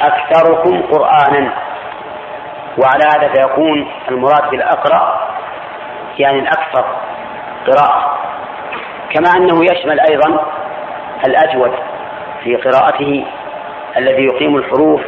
أكثركم 0.00 0.82
قرآنا. 0.82 1.69
وعلى 2.78 3.04
هذا 3.14 3.28
فيكون 3.28 3.90
المراد 4.10 4.50
بالأقرأ 4.50 5.28
يعني 6.18 6.38
الأكثر 6.38 6.84
قراءة. 7.66 8.18
كما 9.10 9.30
أنه 9.36 9.64
يشمل 9.64 10.00
أيضا 10.00 10.46
الأجود 11.26 11.72
في 12.44 12.56
قراءته 12.56 13.26
الذي 13.96 14.24
يقيم 14.24 14.56
الحروف 14.56 15.00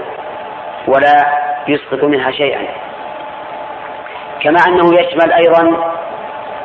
ولا 0.87 1.39
يسقط 1.69 2.05
منها 2.05 2.31
شيئا. 2.31 2.69
كما 4.41 4.59
أنه 4.69 5.01
يشمل 5.01 5.33
أيضا 5.33 5.93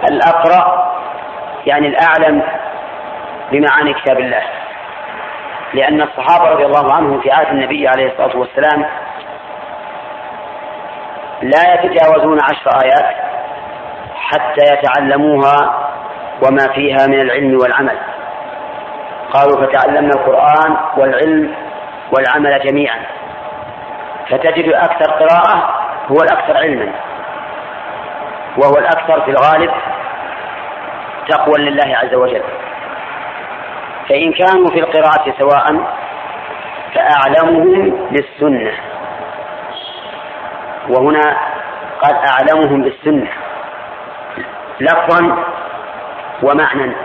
الأقرأ 0.09 0.93
يعني 1.65 1.87
الأعلم 1.87 2.43
بمعاني 3.51 3.93
كتاب 3.93 4.19
الله. 4.19 4.43
لأن 5.73 6.01
الصحابة 6.01 6.49
رضي 6.49 6.65
الله 6.65 6.93
عنهم 6.93 7.21
في 7.21 7.31
عهد 7.31 7.47
النبي 7.47 7.87
عليه 7.87 8.11
الصلاة 8.11 8.37
والسلام 8.37 8.85
لا 11.41 11.73
يتجاوزون 11.73 12.39
عشر 12.41 12.69
آيات 12.83 13.15
حتى 14.15 14.73
يتعلموها 14.73 15.89
وما 16.47 16.73
فيها 16.73 17.07
من 17.07 17.21
العلم 17.21 17.57
والعمل. 17.61 17.97
قالوا 19.33 19.65
فتعلمنا 19.65 20.11
القرآن 20.15 20.77
والعلم 20.97 21.55
والعمل 22.11 22.59
جميعا. 22.59 22.99
فتجد 24.29 24.73
أكثر 24.73 25.11
قراءة 25.11 25.73
هو 26.11 26.15
الأكثر 26.23 26.57
علما. 26.57 26.91
وهو 28.57 28.77
الأكثر 28.77 29.21
في 29.21 29.31
الغالب 29.31 29.71
تقوى 31.29 31.57
لله 31.57 31.97
عز 31.97 32.13
وجل. 32.15 32.43
فإن 34.09 34.33
كانوا 34.33 34.67
في 34.67 34.79
القراءة 34.79 35.33
سواء 35.39 35.83
فأعلمهم 36.93 38.07
بالسنة 38.11 38.71
وهنا 40.89 41.37
قال 42.01 42.15
أعلمهم 42.15 42.81
بالسنة 42.81 43.27
لفظا 44.79 45.43
ومعنى 46.43 46.95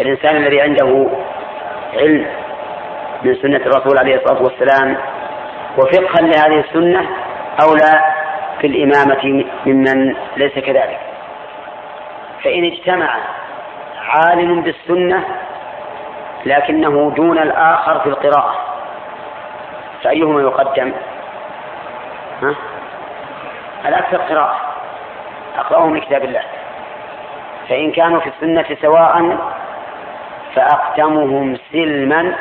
الإنسان 0.00 0.36
الذي 0.36 0.60
عنده 0.60 1.06
علم 1.94 2.26
من 3.22 3.34
سنة 3.34 3.56
الرسول 3.56 3.98
عليه 3.98 4.16
الصلاة 4.16 4.42
والسلام 4.42 4.96
وفقها 5.78 6.20
لهذه 6.26 6.60
السنة 6.60 7.06
أولى 7.62 8.00
في 8.60 8.66
الإمامة 8.66 9.44
ممن 9.66 10.14
ليس 10.36 10.52
كذلك 10.52 10.98
فإن 12.44 12.64
اجتمع 12.64 13.16
عالم 14.08 14.62
بالسنة 14.62 15.24
لكنه 16.46 17.12
دون 17.16 17.38
الآخر 17.38 18.00
في 18.00 18.06
القراءة 18.08 18.54
فأيهما 20.02 20.40
يقدم؟ 20.40 20.92
ها؟ 22.42 22.54
الأكثر 23.86 24.16
قراءة 24.16 24.56
أقرأهم 25.58 25.92
من 25.92 26.00
كتاب 26.00 26.24
الله. 26.24 26.42
فإن 27.68 27.92
كانوا 27.92 28.20
في 28.20 28.28
السنة 28.28 28.76
سواء 28.82 29.36
فأقدمهم 30.54 31.58
سلما 31.72 32.34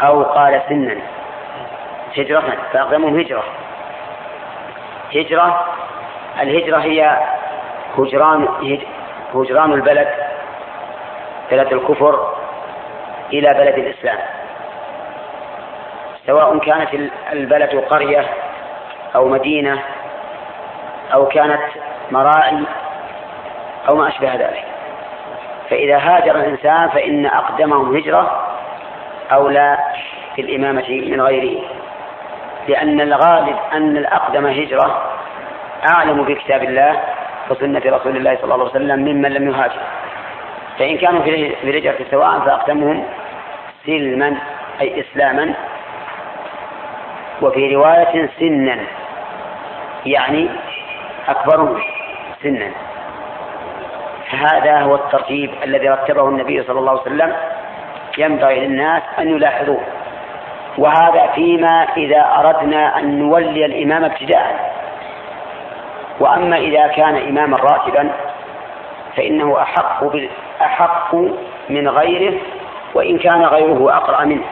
أو 0.00 0.22
قال 0.22 0.62
سنا. 0.68 0.96
هجرة 2.16 2.42
فأقدمهم 2.72 3.18
هجرة. 3.18 3.42
هجرة 5.14 5.64
الهجرة 6.40 6.78
هي 6.78 7.18
هجران 7.98 8.48
هجران 9.34 9.72
البلد 9.72 10.08
بلد 11.50 11.72
الكفر 11.72 12.34
إلى 13.32 13.48
بلد 13.48 13.78
الإسلام. 13.78 14.18
سواء 16.26 16.58
كانت 16.58 17.10
البلد 17.32 17.84
قرية 17.90 18.24
أو 19.14 19.28
مدينة 19.28 19.82
أو 21.14 21.26
كانت 21.26 21.62
مراعي 22.10 22.58
أو 23.90 23.96
ما 23.96 24.08
أشبه 24.08 24.34
ذلك. 24.34 24.64
فإذا 25.70 25.98
هاجر 25.98 26.36
الإنسان 26.36 26.88
فإن 26.88 27.26
أقدمهم 27.26 27.96
هجرة 27.96 28.48
أولى 29.32 29.78
في 30.36 30.42
الإمامة 30.42 30.88
من 30.88 31.20
غيره 31.20 31.62
لأن 32.68 33.00
الغالب 33.00 33.56
أن 33.72 33.96
الأقدم 33.96 34.46
هجرة 34.46 35.02
أعلم 35.94 36.22
بكتاب 36.24 36.62
الله 36.62 37.00
وسنة 37.50 37.82
رسول 37.86 38.16
الله 38.16 38.36
صلى 38.36 38.44
الله 38.44 38.54
عليه 38.54 38.64
وسلم 38.64 38.98
ممن 38.98 39.32
لم 39.32 39.50
يهاجر. 39.50 39.80
فإن 40.78 40.98
كانوا 40.98 41.22
في 41.22 41.54
الهجرة 41.64 41.96
سواء 42.10 42.40
فأقدمهم 42.40 43.04
سلما 43.86 44.36
أي 44.80 45.00
إسلاما 45.00 45.54
وفي 47.42 47.74
رواية 47.74 48.28
سنا 48.38 48.78
يعني 50.06 50.48
أكبرهم 51.28 51.82
سنا. 52.42 52.70
فهذا 54.30 54.80
هو 54.80 54.94
الترتيب 54.94 55.50
الذي 55.64 55.88
رتبه 55.88 56.28
النبي 56.28 56.62
صلى 56.62 56.78
الله 56.78 56.90
عليه 56.90 57.00
وسلم 57.00 57.34
ينبغي 58.18 58.66
للناس 58.66 59.02
أن 59.18 59.28
يلاحظوه. 59.28 59.80
وهذا 60.78 61.26
فيما 61.34 61.86
إذا 61.96 62.28
أردنا 62.38 62.98
أن 62.98 63.18
نولي 63.18 63.64
الإمام 63.64 64.04
ابتداء. 64.04 64.72
وأما 66.20 66.56
إذا 66.56 66.86
كان 66.86 67.16
إماما 67.16 67.56
راتبا 67.56 68.10
فإنه 69.16 69.62
أحق 69.62 70.04
أحق 70.62 71.14
من 71.68 71.88
غيره 71.88 72.40
وإن 72.94 73.18
كان 73.18 73.44
غيره 73.44 73.96
أقرأ 73.96 74.24
منه. 74.24 74.44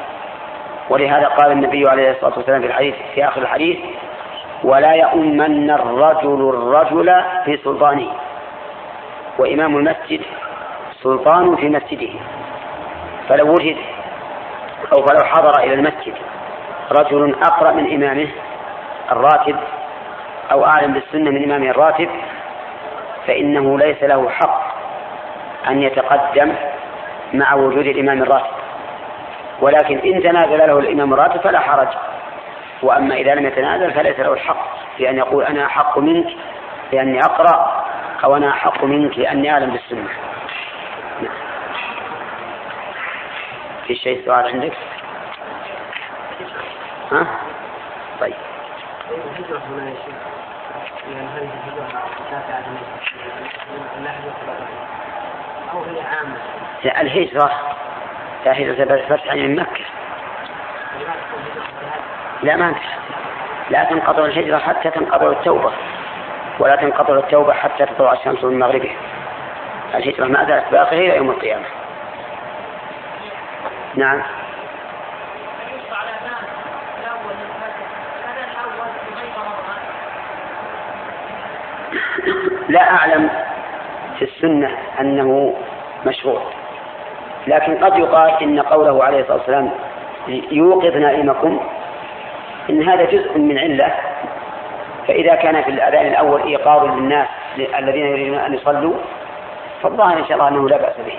ولهذا 0.90 1.26
قال 1.28 1.52
النبي 1.52 1.84
عليه 1.88 2.10
الصلاة 2.10 2.32
والسلام 2.36 2.60
في 2.60 2.66
الحديث 2.66 2.94
في 3.14 3.24
آخر 3.24 3.42
الحديث 3.42 3.78
ولا 4.64 4.92
يؤمن 4.92 5.70
الرجل 5.70 6.48
الرجل 6.48 7.22
في 7.44 7.56
سلطانه. 7.56 8.08
وإمام 9.38 9.76
المسجد 9.76 10.20
سلطان 11.02 11.56
في 11.56 11.68
مسجده. 11.68 12.12
فلو 13.28 13.52
وجد 13.52 13.76
أو 14.92 15.02
فلو 15.02 15.24
حضر 15.24 15.58
إلى 15.58 15.74
المسجد 15.74 16.14
رجل 16.92 17.34
أقرأ 17.42 17.72
من 17.72 17.94
إمامه 17.94 18.28
الراتب 19.12 19.56
أو 20.52 20.64
أعلم 20.64 20.92
بالسنة 20.92 21.30
من 21.30 21.44
إمامه 21.44 21.70
الراتب 21.70 22.08
فإنه 23.26 23.78
ليس 23.78 24.02
له 24.02 24.28
حق 24.28 24.60
أن 25.68 25.82
يتقدم 25.82 26.52
مع 27.32 27.54
وجود 27.54 27.86
الإمام 27.86 28.22
الراتب. 28.22 28.54
ولكن 29.60 29.98
إن 29.98 30.22
تنازل 30.22 30.58
له 30.58 30.78
الإمام 30.78 31.12
الراتب 31.12 31.40
فلا 31.40 31.60
حرج. 31.60 31.88
وأما 32.82 33.14
إذا 33.14 33.34
لم 33.34 33.46
يتنازل 33.46 33.92
فليس 33.92 34.20
له 34.20 34.32
الحق 34.32 34.76
في 34.96 35.10
أن 35.10 35.18
يقول 35.18 35.44
أنا 35.44 35.66
أحق 35.66 35.98
منك 35.98 36.36
لأني 36.92 37.20
أقرأ 37.20 37.84
أو 38.24 38.36
أنا 38.36 38.50
أحق 38.50 38.84
منك 38.84 39.18
لأني 39.18 39.50
أعلم 39.50 39.70
بالسنة 39.70 40.08
نعم. 41.20 41.32
في 43.86 43.94
شيء 43.94 44.24
سؤال 44.24 44.46
عندك؟ 44.46 44.72
ها؟ 47.12 47.26
طيب. 48.20 48.34
الهجرة 49.10 49.58
هنا 49.58 49.90
يا 49.90 49.94
شيخ 49.94 50.14
هل 51.06 51.42
الهجرة 51.42 52.00
أو 55.72 55.82
هي 55.82 56.00
عامة؟ 56.00 56.36
لا 56.84 57.00
الهجرة 57.00 57.50
لا 58.44 58.52
هجرة 58.52 58.84
بعد 58.84 58.98
الفتح 58.98 59.34
من 59.34 59.56
مكة. 59.56 59.84
لا 62.42 62.56
ما 62.56 62.68
انتهى 62.68 63.10
لا 63.70 63.84
تنقطع 63.84 64.24
الهجرة 64.24 64.58
حتى 64.58 64.90
تنقطع 64.90 65.30
التوبة 65.30 65.72
ولا 66.58 66.76
تنقطع 66.76 67.14
التوبة 67.14 67.52
حتى 67.52 67.86
تطلع 67.86 68.12
الشمس 68.12 68.44
من 68.44 68.58
مغربها. 68.58 68.96
الهجرة 69.94 70.26
ما 70.26 70.44
زالت 70.44 70.64
باقية 70.72 70.98
إلى 70.98 71.16
يوم 71.16 71.30
القيامة. 71.30 71.64
نعم. 73.94 74.22
لا 82.68 82.90
أعلم 82.90 83.30
في 84.18 84.24
السنة 84.24 84.78
أنه 85.00 85.56
مشروع. 86.06 86.42
لكن 87.46 87.84
قد 87.84 87.98
يقال 87.98 88.42
إن 88.42 88.60
قوله 88.60 89.04
عليه 89.04 89.20
الصلاة 89.20 89.36
والسلام 89.36 89.70
يوقظ 90.50 90.96
نائمكم 90.96 91.60
إن 92.70 92.88
هذا 92.88 93.04
جزء 93.04 93.38
من 93.38 93.58
علة 93.58 93.94
فإذا 95.08 95.34
كان 95.34 95.62
في 95.62 95.70
الأذان 95.70 96.06
الأول 96.06 96.42
إيقاظ 96.42 96.84
للناس 96.84 97.28
الذين 97.78 98.06
يريدون 98.06 98.38
أن 98.38 98.54
يصلوا 98.54 98.94
فالظاهر 99.82 100.18
إن 100.18 100.26
شاء 100.26 100.32
الله 100.32 100.48
أنه 100.48 100.68
لا 100.68 100.76
بأس 100.76 100.94
به. 101.06 101.18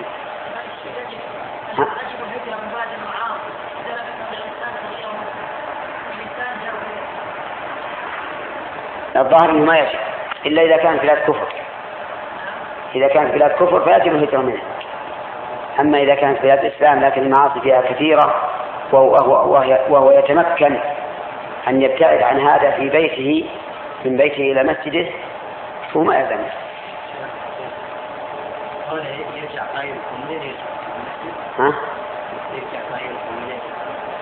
الظاهر 9.16 9.50
إنه 9.50 9.66
ما 9.66 9.80
يجب 9.80 10.00
إلا 10.46 10.62
إذا 10.62 10.78
كانت 10.78 11.02
بلاد 11.02 11.18
كفر. 11.18 11.48
إذا 12.96 13.08
كانت 13.08 13.34
بلاد 13.34 13.52
كفر 13.52 13.80
فيجب 13.80 14.16
الهجره 14.16 14.42
منها 14.42 14.62
أما 15.80 15.98
إذا 15.98 16.16
كانت 16.16 16.42
بلاد 16.42 16.66
إسلام 16.66 17.00
لكن 17.00 17.22
المعاصي 17.22 17.62
فيها 17.62 17.82
كثيرة 17.82 18.36
وهو, 18.92 19.64
وهو 19.90 20.12
يتمكن 20.12 20.78
أن 21.68 21.82
يبتعد 21.82 22.22
عن 22.24 22.40
هذا 22.40 22.72
في 22.72 22.90
بيته 22.90 23.50
من 24.06 24.18
بيته 24.18 24.52
إلى 24.52 24.64
مسجده 24.64 25.10
فهو 25.94 26.04
ما 26.04 26.20
يلزمه 26.20 26.50
ها؟ 31.60 31.74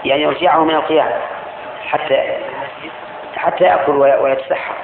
يعني 0.05 0.21
يرجعه 0.21 0.63
من 0.63 0.75
القيام 0.75 1.21
حتى 1.85 2.37
حتى 3.35 3.63
يأكل 3.63 3.91
ويتسحر. 3.91 4.75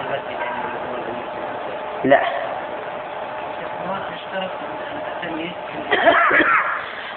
المسجد 0.00 0.36
لا. 2.04 2.20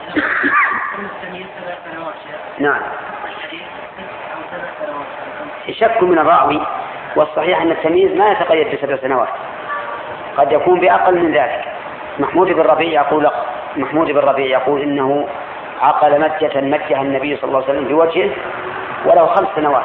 نعم. 2.60 2.82
شك 5.72 6.04
من 6.04 6.20
الراوي 6.20 6.62
والصحيح 7.16 7.62
أن 7.62 7.72
التمييز 7.72 8.12
ما 8.18 8.32
يتقيد 8.32 8.76
بسبع 8.76 8.98
سنوات. 8.98 9.30
قد 10.38 10.52
يكون 10.52 10.80
بأقل 10.80 11.16
من 11.16 11.32
ذلك. 11.32 11.66
محمود 12.20 12.48
بن 12.48 12.62
ربيع 12.62 13.02
يقول 13.02 13.30
محمود 13.78 14.12
بن 14.12 14.20
ربيع 14.20 14.46
يقول 14.46 14.82
إنه 14.82 15.28
عقل 15.82 16.22
مجة 16.22 16.62
مجها 16.62 17.02
النبي 17.02 17.38
صلى 17.38 17.48
الله 17.48 17.64
عليه 17.64 17.70
وسلم 17.70 17.88
بوجهه 17.88 18.32
ولو 19.06 19.28
خمس 19.28 19.48
سنوات 19.56 19.84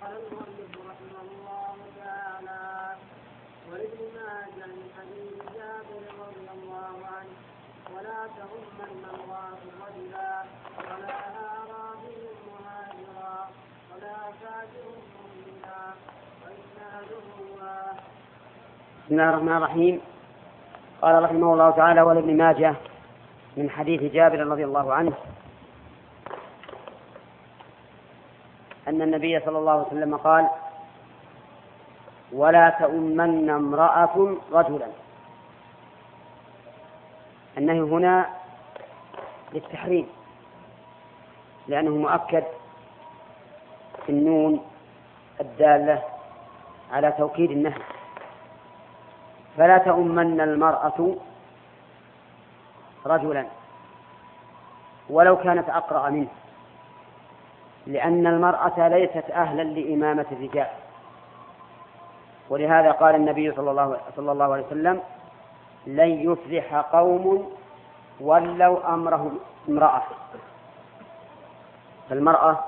قال 0.00 0.16
المؤلف 0.16 0.72
رحمه 0.90 1.20
الله 1.22 1.76
تعالى 2.04 2.96
ولابن 3.70 4.02
ماجه 4.16 4.66
من 4.66 4.86
حديث 4.96 5.36
جابر 5.56 6.02
رضي 6.22 6.46
الله 6.56 6.94
عنه 7.14 7.36
ولا 7.94 8.20
تغمن 8.38 9.04
الله 9.14 9.58
رجلا 9.84 10.32
ولا 10.78 11.14
اعرابي 11.46 12.20
مهاجرا 12.48 13.38
ولا 13.90 14.16
فاجر 14.40 14.86
مؤمنا 15.14 15.80
واسناده 16.42 17.26
واحد 17.60 18.10
بسم 19.10 19.20
الله 19.20 19.30
الرحمن 19.30 19.56
الرحيم. 19.56 20.00
قال 21.02 21.22
رحمه 21.22 21.52
الله 21.52 21.70
تعالى 21.70 22.02
ولابن 22.02 22.36
ماجه 22.36 22.74
من 23.56 23.70
حديث 23.70 24.12
جابر 24.12 24.46
رضي 24.46 24.64
الله 24.64 24.94
عنه. 24.94 25.12
أن 28.88 29.02
النبي 29.02 29.40
صلى 29.40 29.58
الله 29.58 29.72
عليه 29.72 29.86
وسلم 29.86 30.16
قال 30.16 30.48
ولا 32.32 32.70
تؤمن 32.70 33.50
امرأة 33.50 34.36
رجلا. 34.52 34.86
النهي 37.58 37.80
هنا 37.80 38.26
للتحريم 39.52 40.06
لأنه 41.68 41.90
مؤكد 41.90 42.44
في 44.06 44.12
النون 44.12 44.60
الدالة 45.40 46.02
على 46.92 47.12
توكيد 47.12 47.50
النهي. 47.50 47.82
فلا 49.56 49.78
تؤمن 49.78 50.40
المرأة 50.40 51.16
رجلا 53.06 53.46
ولو 55.10 55.36
كانت 55.36 55.68
أقرأ 55.70 56.10
منه 56.10 56.28
لأن 57.86 58.26
المرأة 58.26 58.88
ليست 58.88 59.30
أهلا 59.30 59.62
لإمامة 59.62 60.26
الرجال. 60.32 60.66
ولهذا 62.50 62.90
قال 62.90 63.14
النبي 63.14 63.52
صلى 63.52 63.70
الله, 63.70 64.00
صلى 64.16 64.32
الله 64.32 64.52
عليه 64.52 64.66
وسلم 64.66 65.00
لن 65.86 66.30
يفلح 66.32 66.74
قوم 66.74 67.52
ولوا 68.20 68.94
أمرهم 68.94 69.38
امرأة. 69.68 70.02
فالمرأة 72.10 72.64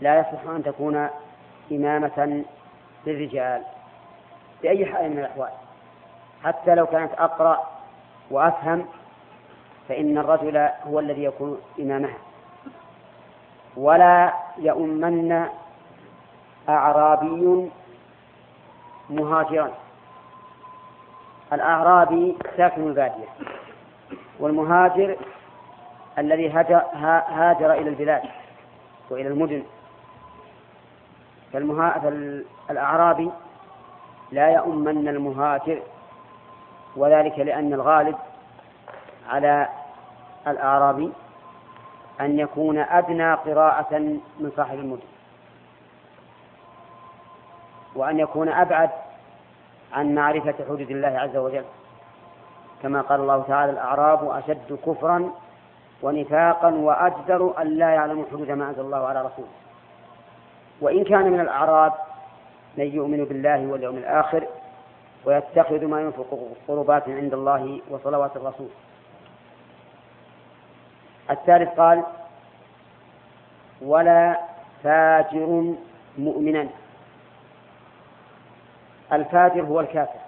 لا 0.00 0.18
يصح 0.20 0.50
أن 0.50 0.62
تكون 0.64 1.08
إمامة 1.72 2.44
للرجال 3.06 3.62
بأي 4.62 4.86
حال 4.86 5.10
من 5.10 5.18
الأحوال. 5.18 5.50
حتى 6.44 6.74
لو 6.74 6.86
كانت 6.86 7.12
أقرأ 7.18 7.58
وأفهم 8.30 8.86
فإن 9.88 10.18
الرجل 10.18 10.68
هو 10.86 10.98
الذي 11.00 11.24
يكون 11.24 11.60
إمامها. 11.80 12.18
ولا 13.76 14.32
يؤمن 14.58 15.48
أعرابي 16.68 17.70
مهاجرا. 19.10 19.72
الأعرابي 21.52 22.36
ساكن 22.56 22.86
البادية 22.86 23.28
والمهاجر 24.40 25.16
الذي 26.18 26.50
هاجر, 26.50 27.72
إلى 27.72 27.88
البلاد 27.88 28.22
وإلى 29.10 29.28
المدن. 29.28 29.62
فالأعرابي 31.52 33.30
لا 34.32 34.50
يؤمن 34.50 35.08
المهاجر. 35.08 35.82
وذلك 36.96 37.38
لأن 37.38 37.72
الغالب 37.72 38.16
على 39.28 39.68
الأعرابي 40.46 41.12
أن 42.20 42.38
يكون 42.38 42.78
أدنى 42.78 43.34
قراءة 43.34 43.98
من 44.40 44.52
صاحب 44.56 44.78
المدن 44.78 45.02
وأن 47.96 48.18
يكون 48.18 48.48
أبعد 48.48 48.90
عن 49.92 50.14
معرفة 50.14 50.54
حدود 50.64 50.90
الله 50.90 51.18
عز 51.18 51.36
وجل. 51.36 51.64
كما 52.82 53.00
قال 53.00 53.20
الله 53.20 53.42
تعالى 53.42 53.72
الأعراب 53.72 54.30
أشد 54.30 54.78
كفرا 54.86 55.30
ونفاقا 56.02 56.68
وأجدر 56.68 57.54
أن 57.62 57.66
لا 57.66 57.90
يعلموا 57.90 58.24
حدود 58.32 58.50
ما 58.50 58.68
أنزل 58.68 58.80
الله 58.80 59.06
على 59.06 59.20
رسوله. 59.20 59.48
وإن 60.80 61.04
كان 61.04 61.30
من 61.32 61.40
الأعراب 61.40 61.92
من 62.76 62.84
يؤمن 62.86 63.24
بالله 63.24 63.66
واليوم 63.66 63.96
الآخر 63.96 64.46
ويتخذ 65.24 65.86
ما 65.86 66.00
ينفق 66.00 66.56
قربات 66.68 67.08
عند 67.08 67.34
الله 67.34 67.80
وصلوات 67.90 68.36
الرسول. 68.36 68.68
الثالث 71.30 71.80
قال 71.80 72.02
ولا 73.82 74.40
فاجر 74.82 75.74
مؤمنا. 76.18 76.68
الفاجر 79.12 79.64
هو 79.64 79.80
الكافر. 79.80 80.20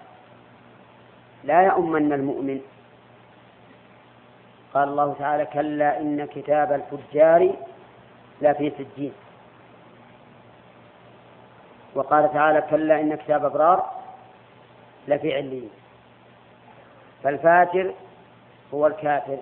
لا 1.45 1.63
يؤمن 1.63 2.13
المؤمن. 2.13 2.61
قال 4.75 4.89
الله 4.89 5.15
تعالى 5.19 5.47
كلا 5.47 6.01
إن 6.01 6.25
كتاب 6.25 6.73
الفجار 6.73 7.51
لفي 8.43 8.71
سجين. 8.71 9.13
وقال 11.95 12.33
تعالى 12.33 12.63
كلا 12.71 13.01
إن 13.01 13.15
كتاب 13.15 13.45
أبرار 13.45 14.04
لفي 15.09 15.35
عليين 15.35 15.71
فالفاجر 17.23 17.95
هو 18.75 18.87
الكافر 18.87 19.39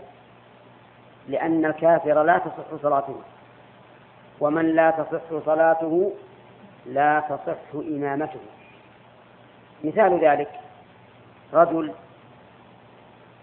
لأن 1.29 1.65
الكافر 1.65 2.23
لا 2.23 2.39
تصح 2.39 2.83
صلاته 2.83 3.21
ومن 4.41 4.75
لا 4.75 4.91
تصح 4.91 5.45
صلاته 5.47 6.13
لا 6.87 7.21
تصح 7.21 7.75
إمامته. 7.75 8.41
مثال 9.85 10.25
ذلك 10.25 10.51
رجل 11.53 11.93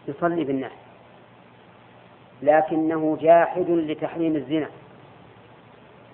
يصلي 0.07 0.43
بالناس 0.43 0.72
لكنه 2.41 3.17
جاحد 3.22 3.70
لتحريم 3.70 4.36
الزنا 4.36 4.70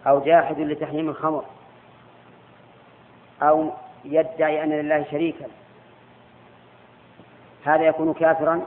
أو 0.08 0.20
جاحد 0.20 0.60
لتحريم 0.60 1.10
الخمر 1.10 1.46
أو 3.42 3.72
يدعي 4.06 4.64
أن 4.64 4.70
لله 4.70 5.06
شريكا. 5.12 5.46
هذا 7.66 7.84
يكون 7.84 8.14
كافرا؟ 8.14 8.62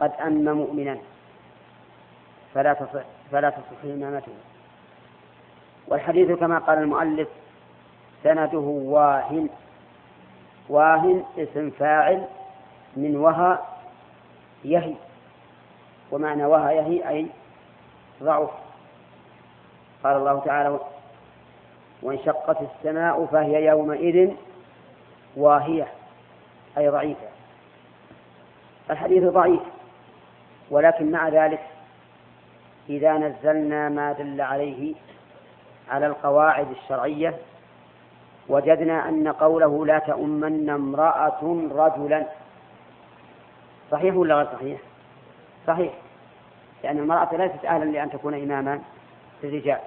قد 0.00 0.12
أم 0.26 0.44
مؤمنا. 0.44 0.98
فلا 2.54 2.72
تصح 2.72 3.04
فلا 3.32 3.50
تصح 3.50 3.84
إمامته. 3.84 4.32
والحديث 5.88 6.30
كما 6.30 6.58
قال 6.58 6.78
المؤلف 6.78 7.28
سنده 8.22 8.58
واهن 8.58 9.48
واهن 10.68 11.24
اسم 11.38 11.70
فاعل 11.70 12.24
من 12.96 13.16
وهى 13.16 13.58
يهي. 14.64 14.94
ومعنى 16.12 16.44
وهى 16.44 16.76
يهي 16.76 17.08
أي 17.08 17.26
ضعف. 18.22 18.50
قال 20.04 20.16
الله 20.16 20.40
تعالى 20.40 20.80
وانشقت 22.02 22.56
السماء 22.62 23.26
فهي 23.26 23.66
يومئذ 23.66 24.32
واهية. 25.36 25.95
أي 26.78 26.88
ضعيفة 26.88 27.28
الحديث 28.90 29.24
ضعيف 29.24 29.60
ولكن 30.70 31.10
مع 31.10 31.28
ذلك 31.28 31.60
إذا 32.88 33.12
نزلنا 33.12 33.88
ما 33.88 34.12
دل 34.12 34.40
عليه 34.40 34.94
على 35.90 36.06
القواعد 36.06 36.70
الشرعية 36.70 37.34
وجدنا 38.48 39.08
أن 39.08 39.28
قوله 39.28 39.86
لا 39.86 39.98
تؤمن 39.98 40.70
امرأة 40.70 41.68
رجلا 41.72 42.26
صحيح 43.90 44.14
ولا 44.16 44.34
غير 44.34 44.46
صحيح؟ 44.52 44.80
صحيح 45.66 45.92
لأن 46.84 46.98
المرأة 46.98 47.36
ليست 47.36 47.64
أهلا 47.64 47.84
لأن 47.84 48.10
تكون 48.10 48.34
إماما 48.34 48.80
للرجال 49.42 49.78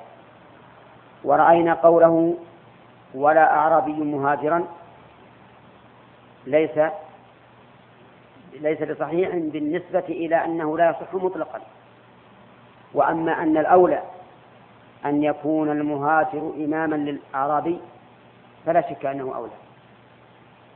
ورأينا 1.23 1.73
قوله 1.73 2.37
ولا 3.15 3.53
أعرابي 3.53 3.91
مهاجرا 3.93 4.67
ليس 6.45 6.79
ليس 8.53 8.81
بصحيح 8.83 9.29
بالنسبة 9.29 9.99
إلى 10.09 10.45
أنه 10.45 10.77
لا 10.77 10.89
يصح 10.89 11.13
مطلقا. 11.13 11.61
وأما 12.93 13.43
أن 13.43 13.57
الأولى 13.57 14.03
أن 15.05 15.23
يكون 15.23 15.71
المهاجر 15.71 16.53
إماما 16.57 16.95
للأعرابي 16.95 17.79
فلا 18.65 18.81
شك 18.81 19.05
أنه 19.05 19.35
أولى. 19.35 19.51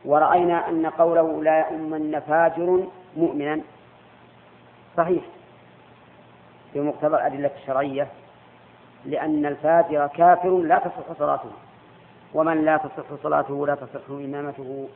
ورأينا 0.05 0.69
أن 0.69 0.85
قوله 0.85 1.43
لا 1.43 1.69
يؤمن 1.71 2.19
فاجر 2.19 2.87
مؤمنا 3.17 3.61
صحيح 4.97 5.23
بمقتضى 6.75 7.15
الأدلة 7.15 7.51
الشرعية 7.61 8.07
لأن 9.05 9.45
الفاجر 9.45 10.07
كافر 10.07 10.57
لا 10.57 10.79
تصح 10.79 11.17
صلاته 11.19 11.51
ومن 12.33 12.65
لا 12.65 12.77
تصح 12.77 13.05
صلاته 13.23 13.67
لا 13.67 13.75
تصح 13.75 14.09
إمامته 14.09 14.87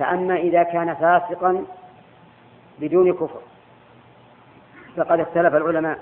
فأما 0.00 0.36
إذا 0.36 0.62
كان 0.62 0.94
فاسقا 0.94 1.64
بدون 2.78 3.12
كفر 3.12 3.40
فقد 4.96 5.20
اختلف 5.20 5.54
العلماء. 5.54 5.98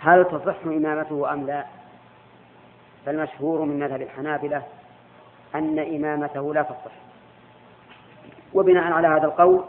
هل 0.00 0.24
تصح 0.24 0.56
إمامته 0.66 1.32
أم 1.32 1.46
لا؟ 1.46 1.64
فالمشهور 3.06 3.62
من 3.64 3.78
مذهب 3.78 4.02
الحنابلة 4.02 4.62
أن 5.54 5.78
إمامته 5.78 6.54
لا 6.54 6.62
تصح. 6.62 6.92
وبناء 8.54 8.92
على 8.92 9.08
هذا 9.08 9.24
القول 9.24 9.64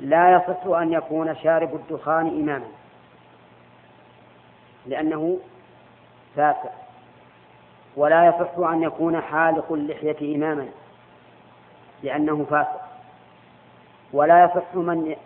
لا 0.00 0.36
يصح 0.36 0.66
أن 0.66 0.92
يكون 0.92 1.36
شارب 1.36 1.74
الدخان 1.74 2.26
إماما 2.26 2.68
لأنه 4.86 5.38
فاسق. 6.36 6.72
ولا 7.96 8.26
يصح 8.26 8.58
أن 8.58 8.82
يكون 8.82 9.20
حالق 9.20 9.72
اللحية 9.72 10.36
إماما. 10.36 10.68
لأنه 12.02 12.46
فاسق. 12.50 12.80
ولا 14.12 14.44
يصح 14.44 14.74
من 14.74 15.16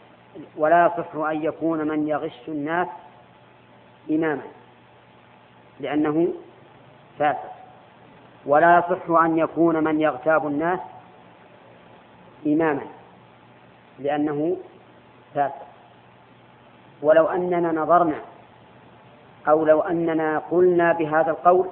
ولا 0.57 0.87
يصح 0.87 1.17
أن 1.17 1.45
يكون 1.45 1.89
من 1.89 2.09
يغش 2.09 2.49
الناس 2.49 2.89
إماما 4.11 4.43
لأنه 5.81 6.29
فاسق. 7.19 7.53
ولا 8.47 8.79
يصح 8.79 9.11
أن 9.11 9.39
يكون 9.39 9.85
من 9.85 10.01
يغتاب 10.01 10.47
الناس 10.47 10.81
إماما 12.47 12.83
لأنه 13.99 14.57
فاسق. 15.35 15.67
ولو 17.03 17.27
أننا 17.27 17.73
نظرنا 17.73 18.21
أو 19.49 19.65
لو 19.65 19.81
أننا 19.81 20.39
قلنا 20.51 20.93
بهذا 20.93 21.31
القول 21.31 21.67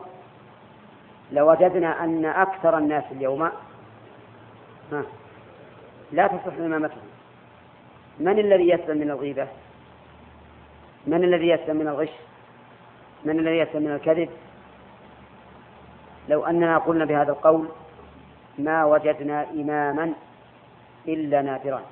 لوجدنا 1.32 2.05
أن 2.05 2.24
أكثر 2.24 2.78
الناس 2.78 3.05
اليوم 3.12 3.51
لا 6.12 6.26
تصح 6.26 6.57
إمامتهم 6.59 7.09
من 8.20 8.39
الذي 8.39 8.68
يسلم 8.68 8.99
من 8.99 9.11
الغيبة؟ 9.11 9.47
من 11.07 11.24
الذي 11.24 11.49
يسلم 11.49 11.76
من 11.76 11.89
الغش؟ 11.89 12.09
من 13.24 13.39
الذي 13.39 13.59
يسلم 13.59 13.82
من 13.82 13.93
الكذب؟ 13.93 14.28
لو 16.28 16.45
أننا 16.45 16.78
قلنا 16.78 17.05
بهذا 17.05 17.32
القول 17.32 17.68
ما 18.59 18.84
وجدنا 18.84 19.51
إماما 19.51 20.12
إلا 21.09 21.43
نادرا. 21.43 21.82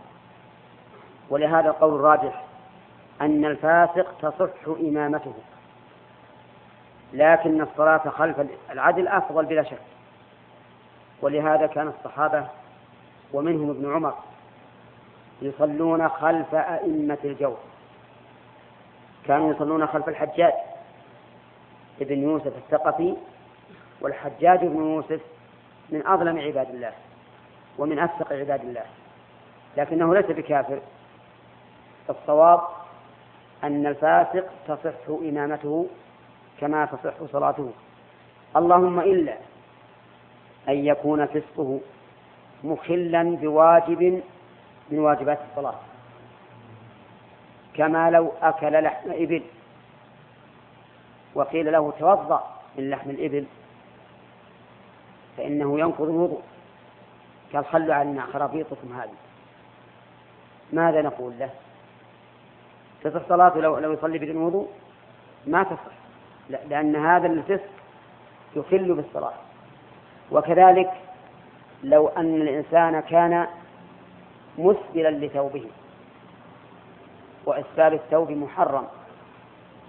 ولهذا 1.31 1.69
القول 1.69 1.95
الراجح 1.95 2.45
أن 3.21 3.45
الفاسق 3.45 4.19
تصح 4.23 4.69
إمامته. 4.81 5.35
لكن 7.13 7.61
الصلاة 7.61 8.09
خلف 8.09 8.37
العدل 8.71 9.09
أفضل 9.09 9.45
بلا 9.45 9.63
شك. 9.63 9.83
ولهذا 11.23 11.67
كان 11.67 11.89
الصحابة 11.89 12.47
ومنهم 13.33 13.71
ابن 13.71 13.95
عمر 13.95 14.15
يصلون 15.43 16.09
خلف 16.09 16.55
أئمة 16.55 17.19
الجور 17.25 17.57
كانوا 19.27 19.55
يصلون 19.55 19.87
خلف 19.87 20.09
الحجاج. 20.09 20.53
ابن 22.01 22.23
يوسف 22.23 22.53
الثقفي 22.57 23.17
والحجاج 24.01 24.61
بن 24.61 24.77
يوسف 24.77 25.21
من 25.91 26.07
أظلم 26.07 26.39
عباد 26.39 26.71
الله 26.71 26.93
ومن 27.79 27.99
أفسق 27.99 28.33
عباد 28.33 28.61
الله. 28.61 28.85
لكنه 29.77 30.15
ليس 30.15 30.27
بكافر. 30.27 30.81
الصواب 32.11 32.61
أن 33.65 33.87
الفاسق 33.87 34.45
تصح 34.69 35.09
إمامته 35.09 35.87
كما 36.61 36.87
تصح 36.87 37.15
صلاته. 37.33 37.71
اللهم 38.57 39.01
إلا 39.01 39.37
أن 40.69 40.87
يكون 40.87 41.27
فسقه 41.27 41.81
مخلا 42.65 43.37
بواجب 43.37 44.23
من 44.91 44.99
واجبات 44.99 45.39
الصلاة. 45.51 45.75
كما 47.75 48.11
لو 48.11 48.33
أكل 48.43 48.83
لحم 48.83 49.11
إبل. 49.11 49.43
وقيل 51.35 51.73
له 51.73 51.93
توضأ 51.99 52.45
من 52.79 52.91
لحم 52.91 53.11
الإبل. 53.11 53.47
فإنه 55.37 55.81
ينقض 55.81 56.03
الوضوء. 56.03 56.43
قال 57.53 57.65
خلوا 57.65 57.95
عنا 57.95 58.23
خرابيطكم 58.23 58.93
هذه. 59.01 59.15
ماذا 60.73 61.03
نقول 61.03 61.39
له؟ 61.39 61.51
تصح 63.05 63.29
صلاته 63.29 63.61
لو, 63.61 63.79
لو 63.79 63.93
يصلي 63.93 64.19
بدون 64.19 64.37
وضوء؟ 64.37 64.69
ما 65.47 65.63
تصح. 65.63 65.97
لأن 66.51 66.97
هذا 66.97 67.27
الفسق 67.27 67.71
يخل 68.57 68.95
بالصلاة. 68.95 69.35
وكذلك 70.33 70.93
لو 71.87 72.09
أن 72.09 72.43
الإنسان 72.43 73.01
كان 73.01 73.47
مسبلا 74.59 75.11
لثوبه 75.11 75.65
وإسبال 77.45 77.95
الثوب 77.95 78.31
محرم 78.31 78.87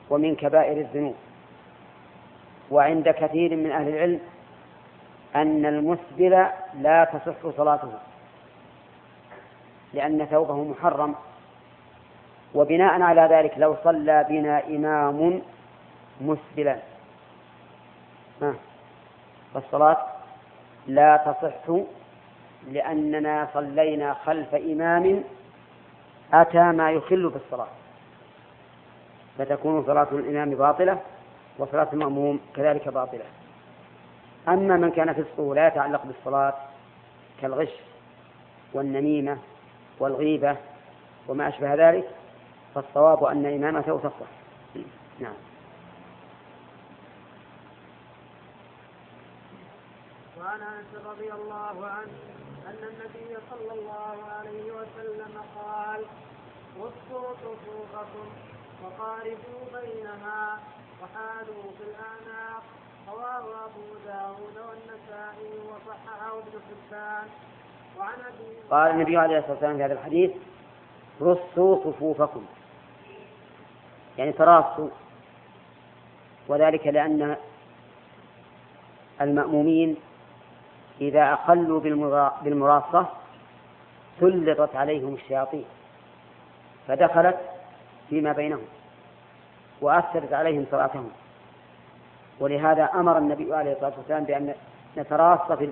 ومن 0.10 0.36
كبائر 0.36 0.78
الذنوب. 0.78 1.16
وعند 2.72 3.10
كثير 3.10 3.56
من 3.56 3.72
أهل 3.72 3.88
العلم 3.88 4.20
أن 5.36 5.66
المسبل 5.66 6.48
لا 6.82 7.04
تصح 7.04 7.58
صلاته 7.58 7.92
لأن 9.94 10.26
ثوبه 10.26 10.64
محرم. 10.64 11.16
وبناء 12.56 13.02
على 13.02 13.22
ذلك 13.22 13.54
لو 13.58 13.76
صلى 13.84 14.26
بنا 14.30 14.68
إمام 14.68 15.42
مسبلا. 16.22 16.80
فالصلاة 19.54 20.17
لا 20.88 21.18
تصح 21.18 21.84
لأننا 22.72 23.48
صلينا 23.54 24.14
خلف 24.14 24.56
إمام 24.56 25.24
أتى 26.34 26.72
ما 26.72 26.92
يخل 26.92 27.30
بالصلاة 27.30 27.68
فتكون 29.38 29.84
صلاة 29.86 30.08
الإمام 30.12 30.50
باطلة 30.50 31.00
وصلاة 31.58 31.88
المأموم 31.94 32.40
كذلك 32.56 32.88
باطلة. 32.90 33.26
أما 34.48 34.78
من 34.78 34.92
كان 34.92 35.14
فسقه 35.14 35.56
لا 35.56 35.68
يتعلق 35.68 36.06
بالصلاة 36.06 36.54
كالغش 37.42 37.74
والنميمة 38.74 39.38
والغيبة 40.00 40.56
وما 41.28 41.48
أشبه 41.48 41.74
ذلك 41.74 42.08
فالصواب 42.76 43.24
أن 43.24 43.46
إمامته 43.46 44.00
تصح. 44.00 44.28
نعم. 45.20 45.47
وعن 50.48 50.62
انس 50.62 51.06
رضي 51.06 51.32
الله 51.32 51.86
عنه 51.86 52.12
أن 52.68 52.82
النبي 52.90 53.38
صلى 53.50 53.80
الله 53.80 54.18
عليه 54.38 54.72
وسلم 54.72 55.42
قال 55.56 56.06
وصوا 56.80 57.34
صفوفكم 57.34 58.28
وقاربوا 58.84 59.80
بينها 59.82 60.60
وحالوا 61.02 61.64
في 61.78 61.84
الاعناق 61.84 62.64
رواه 63.08 63.66
أبو 63.66 63.84
داود 64.06 64.58
والنسائي 64.70 65.60
وصححه 65.70 66.40
ابن 66.40 66.60
حبان. 66.68 67.28
وعن 68.00 68.20
أبي 68.20 68.70
قال 68.70 68.92
النبي 68.92 69.18
عليه 69.18 69.38
الصلاة 69.38 69.52
والسلام 69.52 69.78
في 69.78 69.84
هذا 69.84 69.94
الحديث 69.94 70.32
رصوا 71.22 71.84
صفوفكم. 71.84 72.46
يعني 74.18 74.32
تراصوا. 74.32 74.90
وذلك 76.48 76.88
لأن 76.88 77.38
المأمومين 79.22 79.98
إذا 81.02 81.34
أقلوا 81.34 81.80
بالمراصة 82.44 83.06
سلطت 84.20 84.76
عليهم 84.76 85.14
الشياطين 85.14 85.66
فدخلت 86.88 87.38
فيما 88.10 88.32
بينهم 88.32 88.66
وأثرت 89.82 90.34
عليهم 90.34 90.66
صلاتهم 90.72 91.10
ولهذا 92.40 92.90
أمر 92.96 93.18
النبي 93.18 93.56
عليه 93.56 93.74
الصلاة 93.74 93.94
والسلام 93.98 94.24
بأن 94.24 94.54
نتراص 94.98 95.52
في 95.52 95.72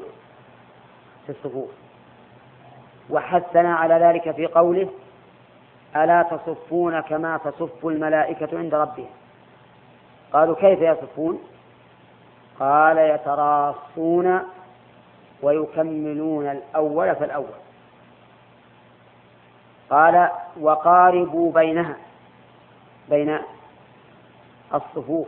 الصفوف. 1.29 1.69
وحثنا 3.09 3.75
على 3.75 3.93
ذلك 3.93 4.31
في 4.31 4.45
قوله 4.45 4.89
ألا 5.95 6.23
تصفون 6.23 6.99
كما 6.99 7.37
تصف 7.37 7.85
الملائكة 7.85 8.57
عند 8.57 8.75
ربهم؟ 8.75 9.09
قالوا 10.33 10.55
كيف 10.55 10.81
يصفون؟ 10.81 11.39
قال 12.59 12.97
يتراصون 12.97 14.41
ويكملون 15.45 16.47
الأول 16.47 17.15
فالأول. 17.15 17.55
قال 19.89 20.29
وقاربوا 20.59 21.51
بينها 21.51 21.95
بين 23.09 23.39
الصفوف. 24.73 25.27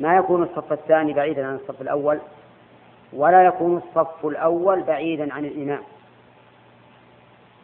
ما 0.00 0.16
يكون 0.16 0.42
الصف 0.42 0.72
الثاني 0.72 1.12
بعيدا 1.12 1.46
عن 1.46 1.54
الصف 1.54 1.80
الأول 1.80 2.18
ولا 3.12 3.42
يكون 3.42 3.76
الصف 3.76 4.26
الأول 4.26 4.82
بعيدا 4.82 5.34
عن 5.34 5.44
الإمام. 5.44 5.82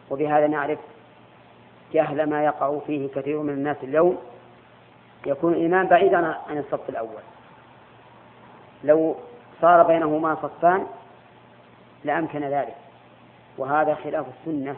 وبهذا 0.09 0.47
نعرف 0.47 0.79
جهل 1.93 2.29
ما 2.29 2.43
يقع 2.43 2.79
فيه 2.87 3.09
كثير 3.09 3.41
من 3.41 3.53
الناس 3.53 3.77
اليوم. 3.83 4.17
يكون 5.25 5.53
الإمام 5.53 5.87
بعيدا 5.87 6.17
عن 6.49 6.57
الصف 6.57 6.89
الأول. 6.89 7.21
لو 8.83 9.15
صار 9.61 9.83
بينهما 9.83 10.35
صفان 10.35 10.87
لأمكن 12.03 12.43
ذلك. 12.43 12.75
وهذا 13.57 13.95
خلاف 13.95 14.25
السنة 14.39 14.75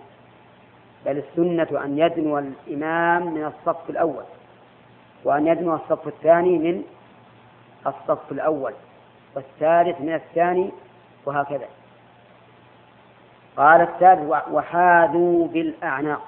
بل 1.05 1.17
السنة 1.17 1.83
أن 1.85 1.97
يدنو 1.99 2.39
الإمام 2.39 3.33
من 3.33 3.45
الصف 3.45 3.89
الأول 3.89 4.23
وأن 5.23 5.47
يدنو 5.47 5.75
الصف 5.75 6.07
الثاني 6.07 6.57
من 6.57 6.83
الصف 7.87 8.31
الأول 8.31 8.73
والثالث 9.35 10.01
من 10.01 10.13
الثاني 10.13 10.71
وهكذا. 11.25 11.67
قال 13.57 13.81
الثالث 13.81 14.31
وحاذوا 14.51 15.47
بالأعناق. 15.47 16.21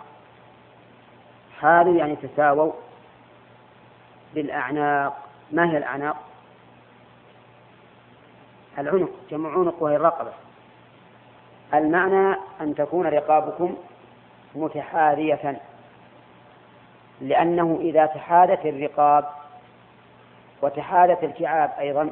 حاذوا 1.59 1.97
يعني 1.97 2.15
تساووا 2.15 2.71
بالأعناق. 4.33 5.17
ما 5.51 5.71
هي 5.71 5.77
الأعناق؟ 5.77 6.17
العنق 8.77 9.09
جمع 9.29 9.49
عنق 9.49 9.83
وهي 9.83 9.95
الرقبة. 9.95 10.31
المعنى 11.73 12.35
أن 12.61 12.75
تكون 12.75 13.07
رقابكم 13.07 13.75
متحاذية 14.55 15.61
لأنه 17.21 17.77
إذا 17.81 18.05
تحاذت 18.05 18.65
الرقاب 18.65 19.25
وتحاذت 20.61 21.23
الكعاب 21.23 21.71
أيضا 21.79 22.09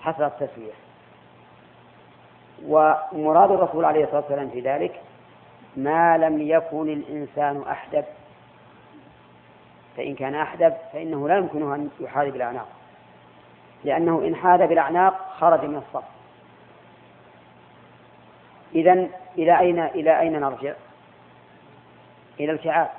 حصلت 0.00 0.32
تسوية 0.40 0.72
ومراد 2.66 3.50
الرسول 3.50 3.84
عليه 3.84 4.04
الصلاة 4.04 4.20
والسلام 4.20 4.50
في 4.50 4.60
ذلك 4.60 5.00
ما 5.76 6.18
لم 6.18 6.42
يكن 6.42 6.88
الإنسان 6.88 7.62
أحدب. 7.70 8.04
فإن 9.96 10.14
كان 10.14 10.34
أحدب 10.34 10.72
فإنه 10.92 11.28
لا 11.28 11.36
يمكنه 11.36 11.74
أن 11.74 11.90
يحاذي 12.00 12.30
بالأعناق 12.30 12.68
لأنه 13.84 14.18
إن 14.18 14.36
حاذ 14.36 14.66
بالأعناق 14.66 15.14
خرج 15.38 15.64
من 15.64 15.76
الصف. 15.76 16.15
إذا 18.74 19.08
إلى 19.38 19.58
أين 19.58 19.78
إلى 19.80 20.20
أين 20.20 20.40
نرجع؟ 20.40 20.74
إلى 22.40 22.52
الكعاب. 22.52 22.90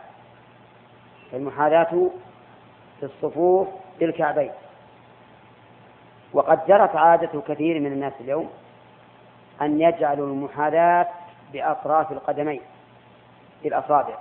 المحاذاة 1.34 2.10
في 3.00 3.06
الصفوف 3.06 3.68
بالكعبين 4.00 4.52
وقد 6.34 6.68
جرت 6.68 6.96
عادة 6.96 7.42
كثير 7.48 7.80
من 7.80 7.92
الناس 7.92 8.14
اليوم 8.20 8.50
أن 9.62 9.82
يجعلوا 9.82 10.28
المحاذاة 10.28 11.08
بأطراف 11.54 12.12
القدمين 12.12 12.62
بالأصابع. 13.64 14.18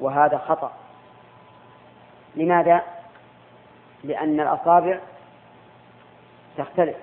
وهذا 0.00 0.38
خطأ. 0.38 0.72
لماذا؟ 2.36 2.82
لأن 4.04 4.40
الأصابع 4.40 4.98
تختلف. 6.56 6.96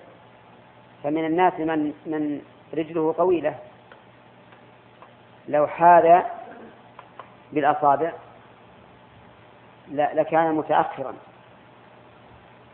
فمن 1.03 1.25
الناس 1.25 1.53
من 1.59 1.93
من 2.05 2.41
رجله 2.73 3.11
طويلة. 3.11 3.55
لو 5.47 5.67
حاذ 5.67 6.21
بالأصابع 7.51 8.11
لكان 9.91 10.55
متأخرا. 10.55 11.13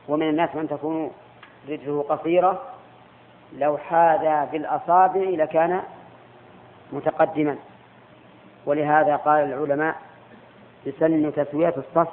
ومن 0.08 0.30
الناس 0.30 0.56
من 0.56 0.68
تكون 0.70 1.12
رجله 1.70 2.06
قصيرة 2.10 2.64
لو 3.58 3.78
حاذى 3.78 4.52
بالأصابع 4.52 5.22
لكان 5.22 5.82
متقدما. 6.92 7.58
ولهذا 8.66 9.16
قال 9.16 9.54
العلماء 9.54 9.96
يسن 10.86 11.34
تسوية 11.34 11.74
الصف 11.78 12.10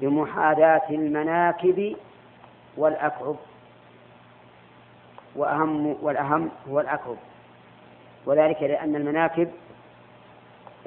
بمحاذاة 0.00 0.82
المناكب 0.90 1.96
والأكعب. 2.76 3.36
وأهم 5.38 5.96
والأهم 6.02 6.50
هو 6.70 6.80
الأكعب 6.80 7.16
وذلك 8.26 8.62
لأن 8.62 8.96
المناكب 8.96 9.50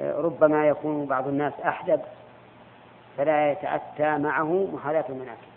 ربما 0.00 0.68
يكون 0.68 1.06
بعض 1.06 1.28
الناس 1.28 1.52
أحدب 1.66 2.00
فلا 3.16 3.52
يتأتى 3.52 4.18
معه 4.18 4.68
محاذاة 4.72 5.04
المناكب. 5.08 5.52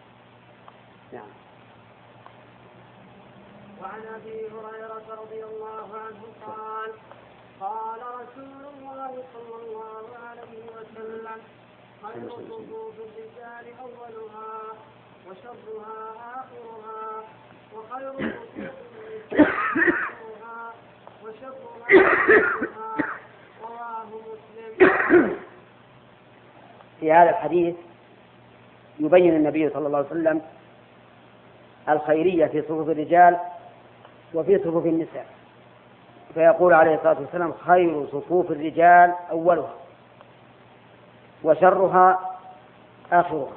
نعم. 1.13 1.27
وعن 3.81 4.01
أبي 4.15 4.47
هريرة 4.47 5.21
رضي 5.21 5.43
الله 5.43 5.87
عنه 5.97 6.23
قال 6.47 6.91
قال 7.59 7.99
رسول 7.99 8.65
الله 8.77 9.23
صلى 9.33 9.55
الله 9.63 10.05
عليه 10.29 10.63
وسلم 10.75 11.41
خير 12.03 12.29
صفوف 12.29 12.93
الرجال 12.99 13.73
أولها 13.79 14.73
وشرها 15.29 16.13
آخرها 16.35 17.23
وخير 17.75 18.33
في 26.99 27.11
هذا 27.11 27.29
الحديث 27.29 27.75
يبين 28.99 29.35
النبي 29.35 29.69
صلى 29.69 29.87
الله 29.87 29.97
عليه 29.97 30.07
وسلم 30.07 30.41
الخيرية 31.89 32.45
في 32.45 32.61
صفوف 32.61 32.89
الرجال 32.89 33.37
وفي 34.33 34.59
صفوف 34.59 34.85
النساء. 34.85 35.25
فيقول 36.33 36.73
عليه 36.73 36.95
الصلاة 36.95 37.19
والسلام 37.19 37.53
خير 37.53 38.07
صفوف 38.07 38.51
الرجال 38.51 39.13
أولها 39.31 39.73
وشرها 41.43 42.19
آخرها. 43.11 43.53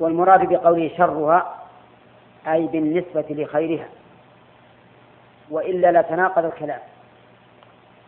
والمراد 0.00 0.48
بقوله 0.48 0.90
شرها 0.96 1.59
أي 2.46 2.66
بالنسبة 2.66 3.24
لخيرها 3.30 3.88
وإلا 5.50 6.00
لتناقض 6.00 6.44
الكلام. 6.44 6.80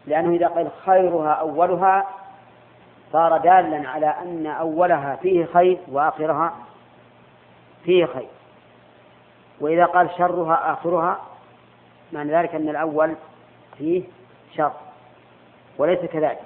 لأنه 0.07 0.37
إذا 0.37 0.47
قال 0.47 0.71
خيرها 0.87 1.33
أولها 1.33 2.07
صار 3.13 3.39
دالا 3.39 3.89
على 3.89 4.07
أن 4.07 4.47
أولها 4.47 5.17
فيه 5.17 5.45
خير 5.45 5.79
وآخرها 5.89 6.55
فيه 7.85 8.07
خير. 8.07 8.29
وإذا 9.61 9.85
قال 9.85 10.11
شرها 10.19 10.73
آخرها 10.73 11.21
معنى 12.13 12.33
ذلك 12.33 12.55
أن 12.55 12.69
الأول 12.69 13.15
فيه 13.79 14.03
شر 14.57 14.73
وليس 15.79 16.01
كذلك. 16.01 16.41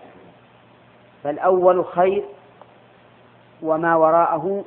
فالأول 1.24 1.84
خير 1.84 2.24
وما 3.62 3.96
وراءه 3.96 4.64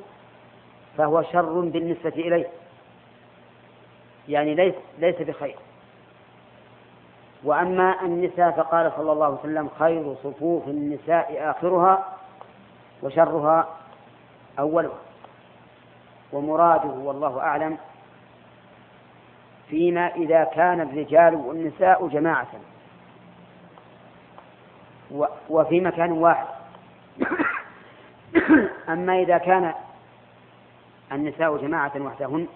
فهو 0.98 1.22
شر 1.22 1.60
بالنسبة 1.60 2.08
إليه. 2.08 2.59
يعني 4.30 4.54
ليس 4.54 4.74
ليس 4.98 5.22
بخير. 5.22 5.56
وأما 7.44 8.02
النساء 8.02 8.50
فقال 8.50 8.92
صلى 8.96 9.12
الله 9.12 9.24
عليه 9.26 9.34
وسلم 9.34 9.70
خير 9.78 10.14
صفوف 10.14 10.68
النساء 10.68 11.50
آخرها 11.50 12.04
وشرها 13.02 13.68
أولها. 14.58 14.98
ومراده 16.32 16.88
والله 16.88 17.40
أعلم 17.40 17.78
فيما 19.68 20.06
إذا 20.06 20.44
كان 20.44 20.80
الرجال 20.80 21.34
والنساء 21.34 22.08
جماعة. 22.08 22.48
وفي 25.50 25.80
مكان 25.80 26.12
واحد. 26.12 26.46
أما 28.88 29.18
إذا 29.22 29.38
كان 29.38 29.74
النساء 31.12 31.56
جماعة 31.56 31.92
وحدهن 31.96 32.46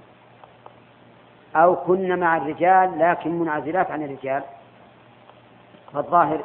أو 1.56 1.76
كن 1.76 2.18
مع 2.20 2.36
الرجال 2.36 2.98
لكن 2.98 3.38
منعزلات 3.38 3.90
عن 3.90 4.02
الرجال. 4.02 4.42
فالظاهر 5.92 6.44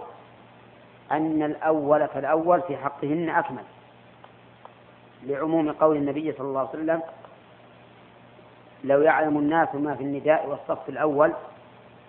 أن 1.12 1.44
الأول 1.44 2.08
فالأول 2.08 2.62
في 2.62 2.78
حقهن 2.78 3.30
أكمل. 3.30 3.64
لعموم 5.24 5.72
قول 5.72 5.98
النبي 5.98 6.32
صلى 6.32 6.48
الله 6.48 6.60
عليه 6.60 6.70
وسلم 6.70 7.02
لو 8.84 9.02
يعلم 9.02 9.38
الناس 9.38 9.76
ما 9.76 9.96
في 9.96 10.04
النداء 10.04 10.48
والصف 10.50 10.90
الأول 10.90 11.34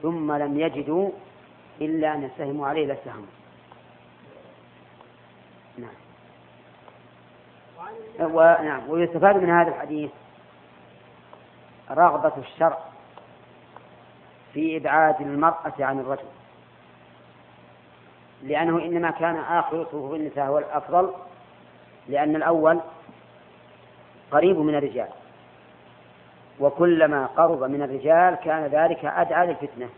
ثم 0.02 0.32
لم 0.32 0.60
يجدوا 0.60 1.10
إلا 1.80 2.14
أن 2.14 2.22
يستهموا 2.22 2.68
عليه 2.68 2.86
لاستهموا 2.86 3.26
نعم. 5.78 6.00
ونعم 8.34 8.90
ويستفاد 8.90 9.36
من 9.36 9.50
هذا 9.50 9.68
الحديث 9.68 10.10
رغبة 11.90 12.32
الشرع 12.38 12.78
في 14.54 14.76
إبعاد 14.76 15.20
المرأة 15.20 15.74
عن 15.80 16.00
الرجل. 16.00 16.28
لأنه 18.42 18.84
إنما 18.84 19.10
كان 19.10 19.36
آخر 19.36 19.84
صفوف 19.84 20.14
النساء 20.14 20.46
هو 20.46 20.58
الأفضل 20.58 21.12
لأن 22.08 22.36
الأول 22.36 22.80
قريب 24.30 24.58
من 24.58 24.74
الرجال. 24.74 25.08
وكلما 26.60 27.26
قرب 27.26 27.62
من 27.62 27.82
الرجال 27.82 28.34
كان 28.34 28.66
ذلك 28.66 29.04
أدعى 29.04 29.46
للفتنة. 29.46 29.88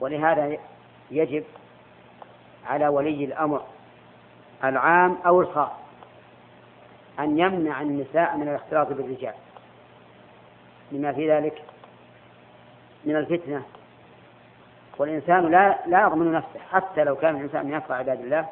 ولهذا 0.00 0.56
يجب 1.10 1.44
على 2.66 2.88
ولي 2.88 3.24
الأمر 3.24 3.62
العام 4.64 5.18
أو 5.26 5.40
الخاص 5.40 5.70
أن 7.18 7.38
يمنع 7.38 7.82
النساء 7.82 8.36
من 8.36 8.48
الاختلاط 8.48 8.88
بالرجال. 8.88 9.34
لما 10.92 11.12
في 11.12 11.30
ذلك 11.30 11.62
من 13.04 13.16
الفتنة. 13.16 13.62
والإنسان 14.98 15.50
لا 15.50 15.78
لا 15.86 16.02
يضمن 16.02 16.32
نفسه. 16.32 16.60
حتى 16.72 17.04
لو 17.04 17.16
كان 17.16 17.36
الإنسان 17.36 17.66
من 17.66 17.74
أتقى 17.74 17.98
عباد 17.98 18.20
الله 18.20 18.48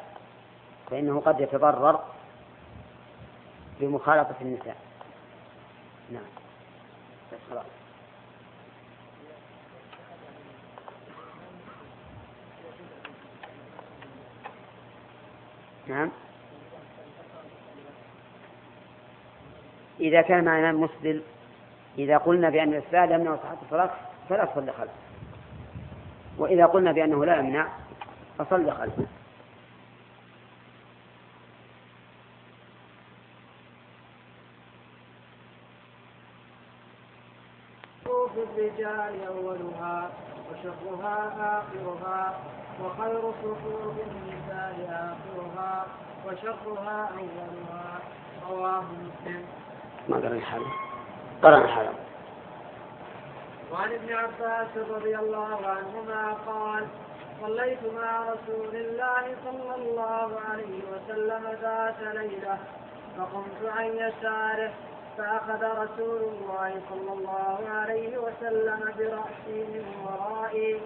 فإنه 0.89 1.19
قد 1.19 1.41
يتضرر 1.41 1.99
بمخالطة 3.79 4.35
النساء. 4.41 4.77
نعم. 6.11 6.23
بس 7.31 7.39
خلاص 7.49 7.65
نعم. 15.87 16.11
إذا 19.99 20.21
كان 20.21 20.43
مع 20.43 20.59
إمام 20.59 20.81
مسلم 20.81 21.23
إذا 21.97 22.17
قلنا 22.17 22.49
بأن 22.49 22.73
الإسلام 22.73 23.11
يمنع 23.11 23.35
صحة 23.35 23.57
الصلاة 23.65 23.91
فلا 24.29 24.45
تصلي 24.45 24.71
خلفه. 24.71 24.93
وإذا 26.37 26.65
قلنا 26.65 26.91
بأنه 26.91 27.25
لا 27.25 27.39
يمنع 27.39 27.67
فصل 28.37 28.71
خلفه. 28.71 29.05
في 38.33 38.43
الرجال 38.43 39.25
أولها 39.27 40.09
وشرها 40.51 41.17
آخرها 41.59 42.39
وخير 42.83 43.21
صفوف 43.43 43.95
النساء 44.07 44.75
آخرها 44.89 45.85
وشرها 46.27 47.09
أولها. 47.17 47.99
رواه 48.49 48.81
مسلم. 48.81 49.45
ما 50.09 50.17
قرأ 50.17 50.27
الحالة 50.27 50.65
قرأ 51.43 51.57
الحالة 51.57 51.93
وعن 53.73 53.91
ابن 53.91 54.13
عباس 54.13 54.89
رضي 54.89 55.15
الله 55.15 55.57
عنهما 55.65 56.33
قال 56.47 56.83
صليت 57.41 57.79
مع 57.95 58.19
رسول 58.21 58.75
الله 58.75 59.23
صلى 59.45 59.75
الله 59.75 60.29
عليه 60.51 60.79
وسلم 60.93 61.43
ذات 61.61 62.15
ليلة 62.15 62.57
فقمت 63.17 63.77
عن 63.77 63.85
يساره 63.85 64.71
فأخذ 65.17 65.63
رسول 65.63 66.21
الله 66.21 66.71
صلى 66.89 67.13
الله 67.13 67.59
عليه 67.69 68.17
وسلم 68.17 68.79
برأسي 68.97 69.63
من 69.73 69.85
ورائي 70.05 70.81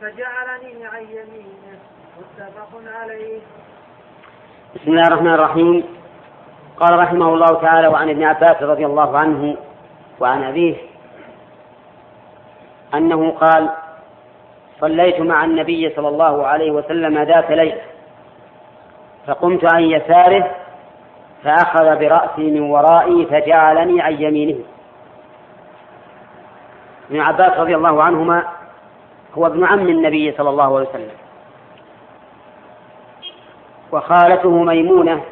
فجعلني 0.00 0.86
عن 0.86 1.02
يمينه. 1.02 1.78
متفق 2.18 2.92
عليه. 3.00 3.40
بسم 4.74 4.90
الله 4.90 5.02
الرحمن 5.02 5.34
الرحيم. 5.34 5.84
قال 6.80 6.98
رحمه 6.98 7.34
الله 7.34 7.60
تعالى 7.60 7.88
وعن 7.88 8.08
ابن 8.10 8.22
عباس 8.22 8.62
رضي 8.62 8.86
الله 8.86 9.18
عنه 9.18 9.56
وعن 10.20 10.44
أبيه 10.44 10.87
أنه 12.94 13.30
قال 13.30 13.70
صليت 14.80 15.20
مع 15.20 15.44
النبي 15.44 15.90
صلى 15.96 16.08
الله 16.08 16.46
عليه 16.46 16.70
وسلم 16.70 17.18
ذات 17.18 17.50
ليلة 17.50 17.80
فقمت 19.26 19.74
عن 19.74 19.82
يساره 19.82 20.50
فأخذ 21.44 21.98
برأسي 21.98 22.50
من 22.50 22.60
ورائي 22.60 23.26
فجعلني 23.26 24.00
عن 24.00 24.12
يمينه. 24.12 24.58
ابن 27.10 27.20
عباس 27.20 27.58
رضي 27.58 27.76
الله 27.76 28.02
عنهما 28.02 28.44
هو 29.38 29.46
ابن 29.46 29.64
عم 29.64 29.88
النبي 29.88 30.32
صلى 30.32 30.50
الله 30.50 30.78
عليه 30.78 30.88
وسلم. 30.88 31.16
وخالته 33.92 34.50
ميمونة 34.50 35.22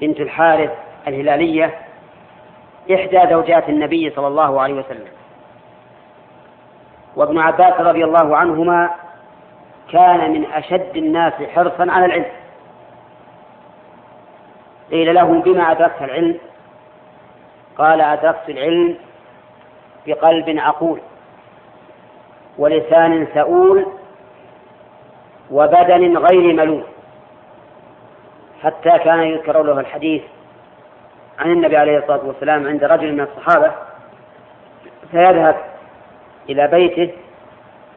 بنت 0.00 0.20
الحارث 0.20 0.70
الهلالية 1.08 1.74
إحدى 2.94 3.30
زوجات 3.30 3.68
النبي 3.68 4.10
صلى 4.10 4.26
الله 4.26 4.60
عليه 4.60 4.74
وسلم. 4.74 5.08
وابن 7.16 7.38
عباس 7.38 7.80
رضي 7.80 8.04
الله 8.04 8.36
عنهما 8.36 8.90
كان 9.92 10.30
من 10.32 10.44
أشد 10.44 10.96
الناس 10.96 11.32
حرصا 11.32 11.86
على 11.90 12.06
العلم. 12.06 12.26
قيل 14.90 15.14
له 15.14 15.42
بما 15.42 15.70
أدركت 15.70 16.02
العلم؟ 16.02 16.38
قال 17.78 18.00
أدركت 18.00 18.48
العلم 18.48 18.96
بقلب 20.06 20.58
عقول 20.58 21.00
ولسان 22.58 23.26
سؤول 23.34 23.86
وبدن 25.50 26.16
غير 26.16 26.54
ملول 26.54 26.84
حتى 28.62 28.90
كان 28.98 29.22
يذكر 29.22 29.62
له 29.62 29.80
الحديث 29.80 30.22
عن 31.38 31.50
النبي 31.52 31.76
عليه 31.76 31.98
الصلاة 31.98 32.26
والسلام 32.26 32.66
عند 32.66 32.84
رجل 32.84 33.12
من 33.12 33.20
الصحابة 33.20 33.72
فيذهب 35.10 35.56
إلى 36.48 36.68
بيته 36.68 37.12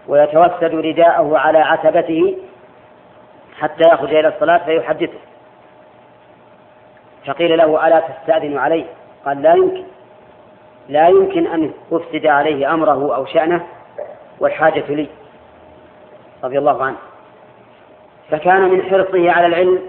ويتوسد 0.07 0.75
رداءه 0.75 1.37
على 1.37 1.57
عتبته 1.57 2.37
حتى 3.59 3.83
يخرج 3.83 4.13
إلى 4.13 4.27
الصلاة 4.27 4.57
فيحدثه. 4.57 5.19
فقيل 7.25 7.57
له 7.57 7.87
ألا 7.87 7.99
تستأذن 7.99 8.57
عليه؟ 8.57 8.85
قال 9.25 9.41
لا 9.41 9.53
يمكن. 9.53 9.83
لا 10.89 11.07
يمكن 11.07 11.47
أن 11.47 11.71
أفسد 11.91 12.25
عليه 12.25 12.73
أمره 12.73 13.15
أو 13.15 13.25
شأنه 13.25 13.65
والحاجة 14.39 14.83
لي. 14.89 15.07
رضي 16.43 16.57
الله 16.57 16.83
عنه. 16.83 16.97
فكان 18.31 18.61
من 18.61 18.81
حرصه 18.81 19.31
على 19.31 19.45
العلم 19.45 19.81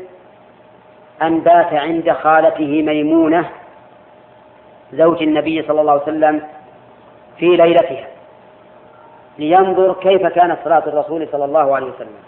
أن 1.23 1.41
بات 1.41 1.73
عند 1.73 2.13
خالته 2.13 2.83
ميمونة 2.83 3.51
زوج 4.93 5.23
النبي 5.23 5.63
صلى 5.63 5.81
الله 5.81 5.93
عليه 5.93 6.03
وسلم 6.03 6.43
في 7.39 7.57
ليلتها. 7.57 8.07
لينظر 9.39 9.93
كيف 9.93 10.27
كانت 10.27 10.59
صلاة 10.65 10.83
الرسول 10.87 11.29
صلى 11.33 11.45
الله 11.45 11.77
عليه 11.77 11.87
وسلم. 11.87 12.19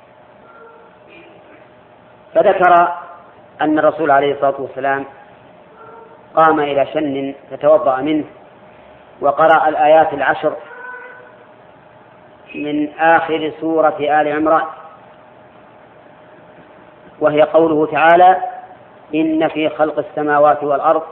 فذكر 2.34 2.94
أن 3.60 3.78
الرسول 3.78 4.10
عليه 4.10 4.32
الصلاة 4.32 4.54
والسلام 4.58 5.04
قام 6.34 6.60
إلى 6.60 6.86
شن 6.86 7.34
فتوضأ 7.50 7.96
منه 7.96 8.24
وقرأ 9.20 9.68
الآيات 9.68 10.12
العشر 10.12 10.52
من 12.54 12.92
آخر 12.98 13.52
سورة 13.60 13.96
آل 14.00 14.28
عمران. 14.28 14.64
وهي 17.20 17.42
قوله 17.42 17.86
تعالى 17.86 18.36
إن 19.14 19.48
في 19.48 19.68
خلق 19.68 19.98
السماوات 19.98 20.64
والأرض 20.64 21.02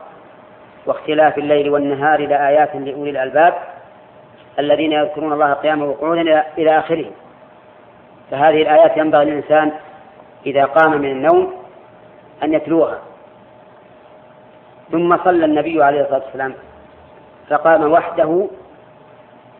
واختلاف 0.86 1.38
الليل 1.38 1.70
والنهار 1.70 2.26
لآيات 2.26 2.76
لأولي 2.76 3.10
الألباب. 3.10 3.54
الذين 4.60 4.92
يذكرون 4.92 5.32
الله 5.32 5.52
قياما 5.52 5.84
وقعودا 5.84 6.44
إلى 6.58 6.78
آخره. 6.78 7.06
فهذه 8.30 8.62
الآيات 8.62 8.96
ينبغي 8.96 9.24
للإنسان 9.24 9.72
إذا 10.46 10.64
قام 10.64 11.00
من 11.00 11.10
النوم 11.10 11.52
أن 12.42 12.52
يتلوها. 12.52 12.98
ثم 14.92 15.16
صلى 15.24 15.44
النبي 15.44 15.84
عليه 15.84 16.00
الصلاة 16.00 16.22
والسلام 16.24 16.54
فقام 17.50 17.92
وحده 17.92 18.46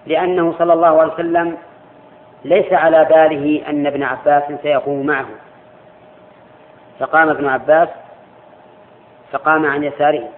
لأنه 0.07 0.55
صلى 0.59 0.73
الله 0.73 1.01
عليه 1.01 1.13
وسلم 1.13 1.57
ليس 2.45 2.73
على 2.73 3.05
باله 3.05 3.63
أن 3.69 3.87
ابن 3.87 4.03
عباس 4.03 4.43
سيقوم 4.63 5.07
معه. 5.07 5.27
فقام 6.99 7.29
ابن 7.29 7.47
عباس 7.49 7.89
فقام 9.33 9.67
عن 9.67 9.85
يساره. 9.85 10.29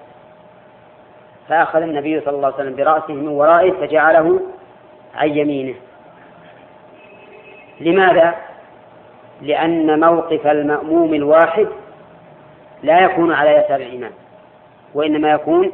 فأخذ 1.48 1.82
النبي 1.82 2.20
صلى 2.20 2.36
الله 2.36 2.46
عليه 2.46 2.56
وسلم 2.56 2.76
برأسه 2.76 3.14
من 3.14 3.28
ورائه 3.28 3.72
فجعله 3.72 4.40
عن 5.14 5.28
يمينه. 5.28 5.74
لماذا؟ 7.80 8.34
لأن 9.42 10.00
موقف 10.00 10.46
المأموم 10.46 11.14
الواحد 11.14 11.68
لا 12.82 13.00
يكون 13.00 13.32
على 13.32 13.50
يسار 13.50 13.80
الإمام 13.80 14.12
وإنما 14.94 15.30
يكون 15.30 15.72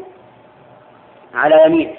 على 1.35 1.66
يمينه. 1.66 1.95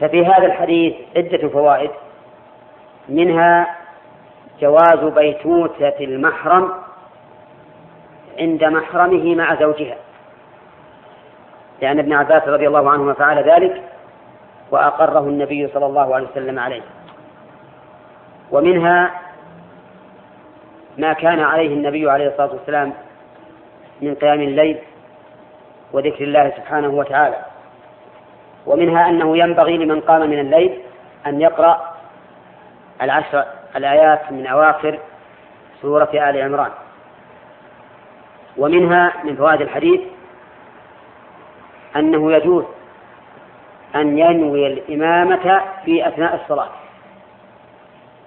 ففي 0.00 0.26
هذا 0.26 0.46
الحديث 0.46 0.94
عدة 1.16 1.48
فوائد 1.48 1.90
منها 3.08 3.76
جواز 4.60 5.04
بيتوتة 5.04 5.96
المحرم 6.00 6.72
عند 8.38 8.64
محرمه 8.64 9.34
مع 9.34 9.54
زوجها. 9.54 9.96
لأن 11.80 11.98
ابن 11.98 12.12
عباس 12.12 12.48
رضي 12.48 12.68
الله 12.68 12.90
عنهما 12.90 13.12
فعل 13.12 13.38
ذلك 13.50 13.82
وأقره 14.70 15.20
النبي 15.20 15.68
صلى 15.68 15.86
الله 15.86 16.14
عليه 16.14 16.26
وسلم 16.26 16.58
عليه. 16.58 16.82
ومنها 18.50 19.10
ما 20.98 21.12
كان 21.12 21.40
عليه 21.40 21.74
النبي 21.74 22.10
عليه 22.10 22.28
الصلاة 22.28 22.52
والسلام 22.52 22.92
من 24.02 24.14
قيام 24.14 24.40
الليل 24.40 24.78
وذكر 25.92 26.24
الله 26.24 26.52
سبحانه 26.56 26.88
وتعالى. 26.88 27.36
ومنها 28.66 29.08
أنه 29.08 29.36
ينبغي 29.36 29.76
لمن 29.76 30.00
قام 30.00 30.30
من 30.30 30.38
الليل 30.38 30.80
أن 31.26 31.40
يقرأ 31.40 31.94
العشر 33.02 33.44
الآيات 33.76 34.32
من 34.32 34.46
أواخر 34.46 34.98
سورة 35.82 36.10
آل 36.14 36.42
عمران. 36.42 36.70
ومنها 38.56 39.12
من 39.24 39.36
فوائد 39.36 39.60
الحديث 39.60 40.00
أنه 41.96 42.32
يجوز 42.32 42.64
أن 43.94 44.18
ينوي 44.18 44.66
الإمامة 44.66 45.62
في 45.84 46.08
أثناء 46.08 46.34
الصلاة. 46.34 46.68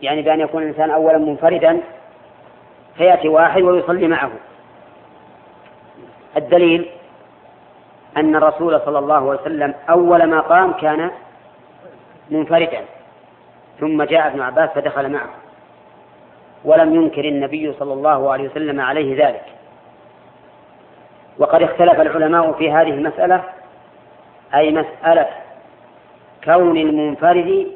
يعني 0.01 0.21
بأن 0.21 0.39
يكون 0.39 0.63
الإنسان 0.63 0.91
أولا 0.91 1.17
منفردا 1.17 1.79
فيأتي 2.97 3.29
واحد 3.29 3.61
ويصلي 3.61 4.07
معه. 4.07 4.31
الدليل 6.37 6.89
أن 8.17 8.35
الرسول 8.35 8.81
صلى 8.85 8.99
الله 8.99 9.15
عليه 9.29 9.41
وسلم 9.41 9.73
أول 9.89 10.23
ما 10.23 10.39
قام 10.39 10.73
كان 10.73 11.11
منفردا 12.29 12.81
ثم 13.79 14.03
جاء 14.03 14.27
ابن 14.27 14.41
عباس 14.41 14.69
فدخل 14.69 15.11
معه. 15.11 15.29
ولم 16.65 16.95
ينكر 16.95 17.25
النبي 17.25 17.73
صلى 17.73 17.93
الله 17.93 18.31
عليه 18.31 18.49
وسلم 18.49 18.81
عليه 18.81 19.27
ذلك. 19.27 19.45
وقد 21.37 21.61
اختلف 21.61 22.01
العلماء 22.01 22.51
في 22.51 22.71
هذه 22.71 22.89
المسألة 22.89 23.43
أي 24.55 24.71
مسألة 24.71 25.27
كون 26.43 26.77
المنفرد 26.77 27.67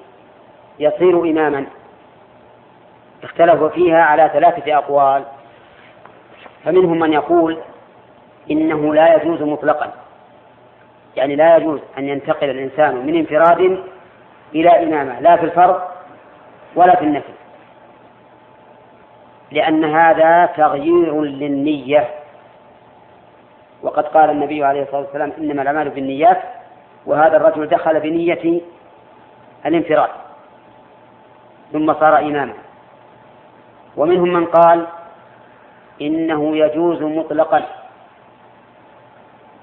يصير 0.80 1.22
إماما. 1.22 1.66
اختلفوا 3.24 3.70
فيها 3.70 4.04
على 4.04 4.30
ثلاثة 4.34 4.78
أقوال. 4.78 5.24
فمنهم 6.66 7.00
من 7.00 7.14
يقول 7.14 7.58
إنه 8.52 8.94
لا 8.94 9.16
يجوز 9.16 9.42
مطلقا. 9.42 9.94
يعني 11.16 11.36
لا 11.36 11.58
يجوز 11.58 11.80
أن 11.98 12.08
ينتقل 12.10 12.50
الإنسان 12.50 13.06
من 13.06 13.16
انفراد 13.16 13.84
إلى 14.56 14.84
إمامة 14.84 15.20
لا 15.20 15.36
في 15.36 15.46
الفرض 15.46 15.82
ولا 16.76 16.96
في 16.96 17.02
النفل 17.02 17.34
لأن 19.52 19.84
هذا 19.84 20.46
تغيير 20.46 21.22
للنية. 21.22 22.10
وقد 23.82 24.08
قال 24.08 24.30
النبي 24.30 24.64
عليه 24.64 24.84
الصلاة 24.84 25.02
والسلام 25.02 25.34
إنما 25.38 25.62
الأعمال 25.62 25.90
بالنيات 25.90 26.42
وهذا 27.06 27.38
الرجل 27.38 27.68
دخل 27.68 28.00
بنية 28.00 28.62
الانفراد 29.66 30.10
ثم 31.74 31.94
صار 31.94 32.20
إماما 32.20 32.54
ومنهم 33.98 34.34
من 34.34 34.46
قال 34.46 34.88
إنه 36.02 36.58
يجوز 36.58 37.02
مطلقا 37.02 37.64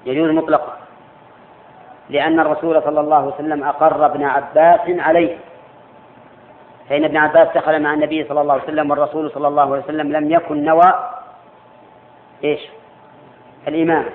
يجوز 0.05 0.29
مطلقا 0.29 0.77
لأن 2.09 2.39
الرسول 2.39 2.81
صلى 2.83 2.99
الله 2.99 3.15
عليه 3.15 3.33
وسلم 3.33 3.63
أقر 3.63 4.05
ابن 4.05 4.23
عباس 4.23 4.79
عليه 4.89 5.37
فإن 6.89 7.03
ابن 7.03 7.17
عباس 7.17 7.47
دخل 7.55 7.81
مع 7.81 7.93
النبي 7.93 8.23
صلى 8.23 8.41
الله 8.41 8.53
عليه 8.53 8.63
وسلم 8.63 8.91
والرسول 8.91 9.31
صلى 9.31 9.47
الله 9.47 9.61
عليه 9.61 9.83
وسلم 9.83 10.11
لم 10.11 10.31
يكن 10.31 10.63
نوى 10.63 10.93
إيش؟ 12.43 12.61
الإمام. 13.67 14.05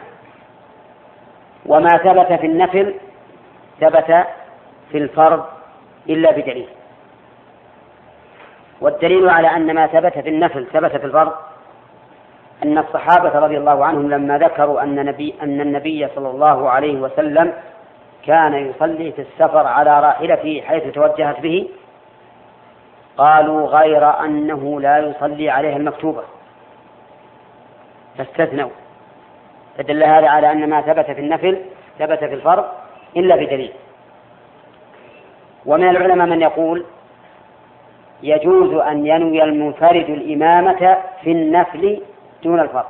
وما 1.67 1.89
ثبت 1.89 2.41
في 2.41 2.47
النفل 2.47 2.95
ثبت 3.81 4.27
في 4.91 4.99
الفرض 4.99 5.45
إلا 6.09 6.31
بدليل. 6.31 6.69
والدليل 8.81 9.29
على 9.29 9.49
أن 9.49 9.75
ما 9.75 9.87
ثبت 9.87 10.19
في 10.19 10.29
النفل 10.29 10.67
ثبت 10.67 10.97
في 10.97 11.07
الفرض 11.07 11.33
أن 12.63 12.79
الصحابة 12.79 13.39
رضي 13.39 13.59
الله 13.59 13.85
عنهم 13.85 14.11
لما 14.11 14.39
ذكروا 14.39 14.83
أن, 14.83 15.05
نبي 15.05 15.35
أن 15.43 15.61
النبي 15.61 16.09
صلى 16.15 16.31
الله 16.31 16.71
عليه 16.71 17.01
وسلم 17.01 17.53
كان 18.27 18.55
يصلي 18.55 19.13
في 19.13 19.23
السفر 19.23 19.67
على 19.67 20.01
راحلته 20.01 20.63
حيث 20.67 20.95
توجهت 20.95 21.41
به 21.41 21.69
قالوا 23.17 23.67
غير 23.67 24.25
أنه 24.25 24.81
لا 24.81 24.99
يصلي 24.99 25.51
عليها 25.51 25.77
المكتوبة. 25.77 26.23
فاستثنوا. 28.19 28.71
فدل 29.81 30.05
هذا 30.05 30.29
على 30.29 30.53
أن 30.53 30.71
ما 30.71 30.81
ثبت 30.81 31.11
في 31.11 31.21
النفل 31.21 31.59
ثبت 31.99 32.19
في 32.19 32.35
الفرض 32.35 32.65
إلا 33.17 33.37
بدليل. 33.37 33.73
ومن 35.67 35.89
العلماء 35.89 36.27
من 36.27 36.43
يقول 36.43 36.85
يجوز 38.23 38.75
أن 38.75 39.07
ينوي 39.07 39.43
المنفرد 39.43 40.11
الإمامة 40.11 40.97
في 41.23 41.33
النفل 41.33 42.03
دون 42.43 42.61
الفرض. 42.61 42.85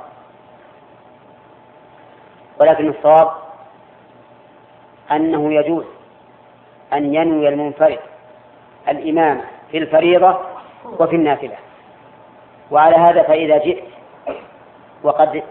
ولكن 2.61 2.89
الصواب 2.89 3.31
أنه 5.11 5.53
يجوز 5.53 5.85
أن 6.93 7.15
ينوي 7.15 7.49
المنفرد 7.49 7.99
الإمامة 8.89 9.41
في 9.71 9.77
الفريضة 9.77 10.39
وفي 10.99 11.15
النافلة. 11.15 11.55
وعلى 12.71 12.95
هذا 12.95 13.23
فإذا 13.23 13.57
جئت 13.57 13.83
وقد 15.03 15.43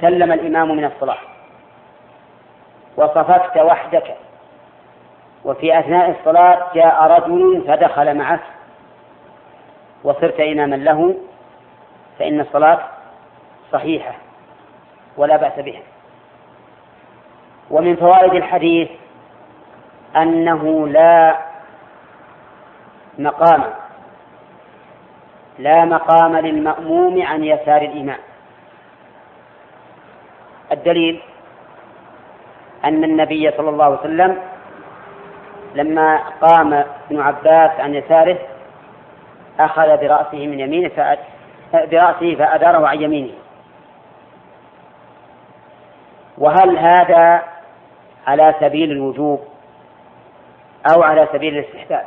سلم 0.00 0.32
الإمام 0.32 0.76
من 0.76 0.84
الصلاة. 0.84 1.18
وصففت 2.96 3.58
وحدك. 3.58 4.16
وفي 5.44 5.78
أثناء 5.78 6.10
الصلاة 6.10 6.66
جاء 6.74 7.02
رجل 7.02 7.64
فدخل 7.68 8.18
معك 8.18 8.40
وصرت 10.04 10.40
إماما 10.40 10.76
له 10.76 11.14
فإن 12.18 12.40
الصلاة 12.40 12.78
صحيحة 13.72 14.14
ولا 15.16 15.36
بأس 15.36 15.58
بها. 15.58 15.82
ومن 17.70 17.96
فوائد 17.96 18.34
الحديث 18.34 18.88
أنه 20.16 20.88
لا 20.88 21.38
مقام 23.18 23.64
لا 25.58 25.84
مقام 25.84 26.36
للمأموم 26.36 27.22
عن 27.22 27.44
يسار 27.44 27.82
الإمام. 27.82 28.18
الدليل 30.72 31.20
أن 32.84 33.04
النبي 33.04 33.50
صلى 33.50 33.70
الله 33.70 33.84
عليه 33.84 33.98
وسلم 34.00 34.36
لما 35.74 36.16
قام 36.40 36.72
ابن 36.72 37.20
عباس 37.20 37.80
عن 37.80 37.94
يساره 37.94 38.38
أخذ 39.60 39.96
برأسه 39.96 40.46
من 40.46 40.60
يمينه 40.60 41.16
برأسه 41.72 42.34
فأداره 42.34 42.88
عن 42.88 43.02
يمينه. 43.02 43.32
وهل 46.38 46.78
هذا 46.78 47.42
على 48.26 48.54
سبيل 48.60 48.90
الوجوب 48.90 49.40
أو 50.94 51.02
على 51.02 51.28
سبيل 51.32 51.58
الاستحباب؟ 51.58 52.04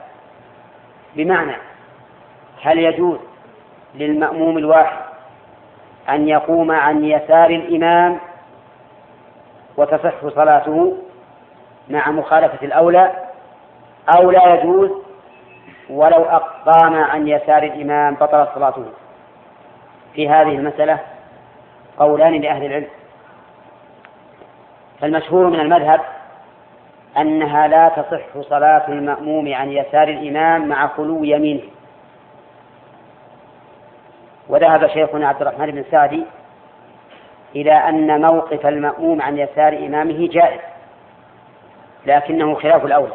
بمعنى 1.15 1.55
هل 2.61 2.79
يجوز 2.79 3.19
للمأموم 3.95 4.57
الواحد 4.57 4.97
أن 6.09 6.27
يقوم 6.27 6.71
عن 6.71 7.03
يسار 7.05 7.49
الإمام 7.49 8.19
وتصح 9.77 10.27
صلاته 10.35 10.97
مع 11.89 12.11
مخالفة 12.11 12.65
الأولى 12.65 13.11
أو 14.17 14.31
لا 14.31 14.53
يجوز 14.53 14.91
ولو 15.89 16.23
أقام 16.23 16.95
عن 16.95 17.27
يسار 17.27 17.63
الإمام 17.63 18.15
بطلت 18.15 18.49
صلاته. 18.55 18.85
في 20.13 20.29
هذه 20.29 20.55
المسألة 20.55 20.99
قولان 21.97 22.41
لأهل 22.41 22.65
العلم. 22.65 22.87
فالمشهور 25.01 25.47
من 25.47 25.59
المذهب 25.59 26.01
أنها 27.17 27.67
لا 27.67 27.89
تصح 27.89 28.49
صلاة 28.49 28.87
المأموم 28.87 29.53
عن 29.53 29.71
يسار 29.71 30.07
الإمام 30.07 30.67
مع 30.67 30.87
خلو 30.87 31.23
يمينه. 31.23 31.63
وذهب 34.49 34.87
شيخنا 34.87 35.27
عبد 35.27 35.41
الرحمن 35.41 35.71
بن 35.71 35.83
سعدي 35.91 36.23
إلى 37.55 37.71
أن 37.71 38.21
موقف 38.21 38.65
المأموم 38.65 39.21
عن 39.21 39.37
يسار 39.37 39.77
إمامه 39.77 40.27
جائز 40.27 40.59
لكنه 42.05 42.55
خلاف 42.55 42.85
الأولى 42.85 43.13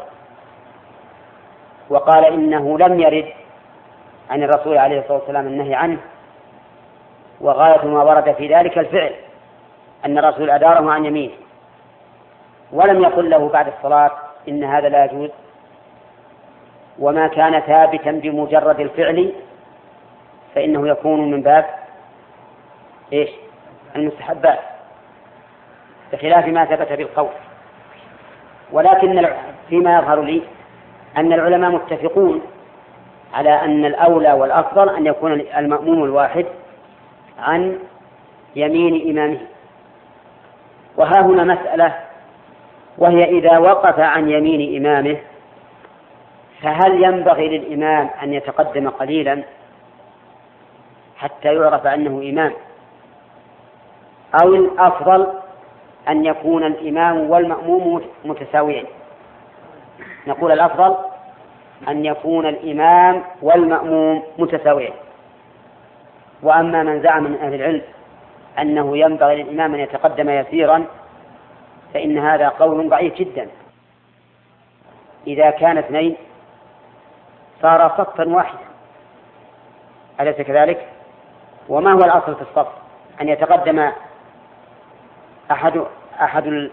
وقال 1.91 2.25
إنه 2.25 2.79
لم 2.79 3.01
يرد 3.01 3.33
عن 4.31 4.43
الرسول 4.43 4.79
عليه 4.79 4.99
الصلاة 4.99 5.19
والسلام 5.19 5.47
النهي 5.47 5.75
عنه 5.75 5.99
وغاية 7.41 7.87
ما 7.87 8.03
ورد 8.03 8.33
في 8.33 8.55
ذلك 8.55 8.79
الفعل 8.79 9.15
أن 10.05 10.19
الرسول 10.19 10.51
أداره 10.51 10.91
عن 10.91 11.05
يمينه. 11.05 11.35
ولم 12.73 13.03
يقل 13.03 13.31
له 13.31 13.49
بعد 13.49 13.67
الصلاة 13.69 14.11
إن 14.49 14.65
هذا 14.65 14.89
لا 14.89 15.05
يجوز. 15.05 15.31
وما 16.99 17.27
كان 17.29 17.61
ثابتا 17.61 18.11
بمجرد 18.11 18.81
الفعل 18.81 19.33
فإنه 20.55 20.89
يكون 20.89 21.31
من 21.31 21.43
باب 21.43 21.65
إيش؟ 23.13 23.31
المستحبات 23.97 24.59
بخلاف 26.13 26.47
ما 26.47 26.65
ثبت 26.65 26.93
بالقول. 26.93 27.31
ولكن 28.73 29.29
فيما 29.69 29.99
يظهر 29.99 30.23
لي 30.23 30.43
أن 31.17 31.33
العلماء 31.33 31.71
متفقون 31.71 32.43
على 33.35 33.51
أن 33.51 33.85
الأولى 33.85 34.33
والأفضل 34.33 34.97
أن 34.97 35.07
يكون 35.07 35.33
المأموم 35.33 36.05
الواحد 36.05 36.47
عن 37.39 37.79
يمين 38.57 39.11
إمامه. 39.11 39.41
وها 40.97 41.21
هنا 41.21 41.45
مسألة 41.45 41.95
وهي 42.99 43.25
إذا 43.25 43.59
وقف 43.59 44.01
عن 44.01 44.31
يمين 44.31 44.87
إمامه 44.87 45.17
فهل 46.63 47.05
ينبغي 47.05 47.59
للإمام 47.59 48.11
أن 48.23 48.35
يتقدم 48.35 48.89
قليلا 48.89 49.43
حتى 51.17 51.55
يعرف 51.55 51.87
أنه 51.87 52.31
إمام؟ 52.31 52.53
أو 54.35 54.55
الأفضل 54.55 55.27
أن 56.09 56.25
يكون 56.25 56.65
الإمام 56.65 57.31
والمأموم 57.31 58.03
متساويين 58.25 58.85
نقول 60.27 60.53
الأفضل 60.53 60.97
أن 61.89 62.05
يكون 62.05 62.47
الإمام 62.47 63.23
والمأموم 63.43 64.23
متساويين 64.39 64.93
وأما 66.43 66.83
من 66.83 67.03
زعم 67.03 67.25
من 67.25 67.39
أهل 67.39 67.55
العلم 67.55 67.83
أنه 68.59 68.97
ينبغي 68.99 69.43
للإمام 69.43 69.75
أن 69.75 69.81
يتقدم 69.81 70.31
يسيرا 70.31 70.85
فإن 71.95 72.19
هذا 72.19 72.49
قول 72.49 72.89
ضعيف 72.89 73.15
جدا 73.15 73.49
إذا 75.27 75.51
كان 75.51 75.79
اثنين 75.79 76.17
صار 77.63 77.89
صفا 77.99 78.29
واحدا 78.29 78.59
أليس 80.21 80.37
كذلك؟ 80.37 80.89
وما 81.69 81.93
هو 81.93 81.99
الأصل 81.99 82.35
في 82.35 82.43
الصف؟ 82.43 82.69
أن 83.21 83.29
يتقدم 83.29 83.91
أحد 85.51 85.83
أحد 86.21 86.71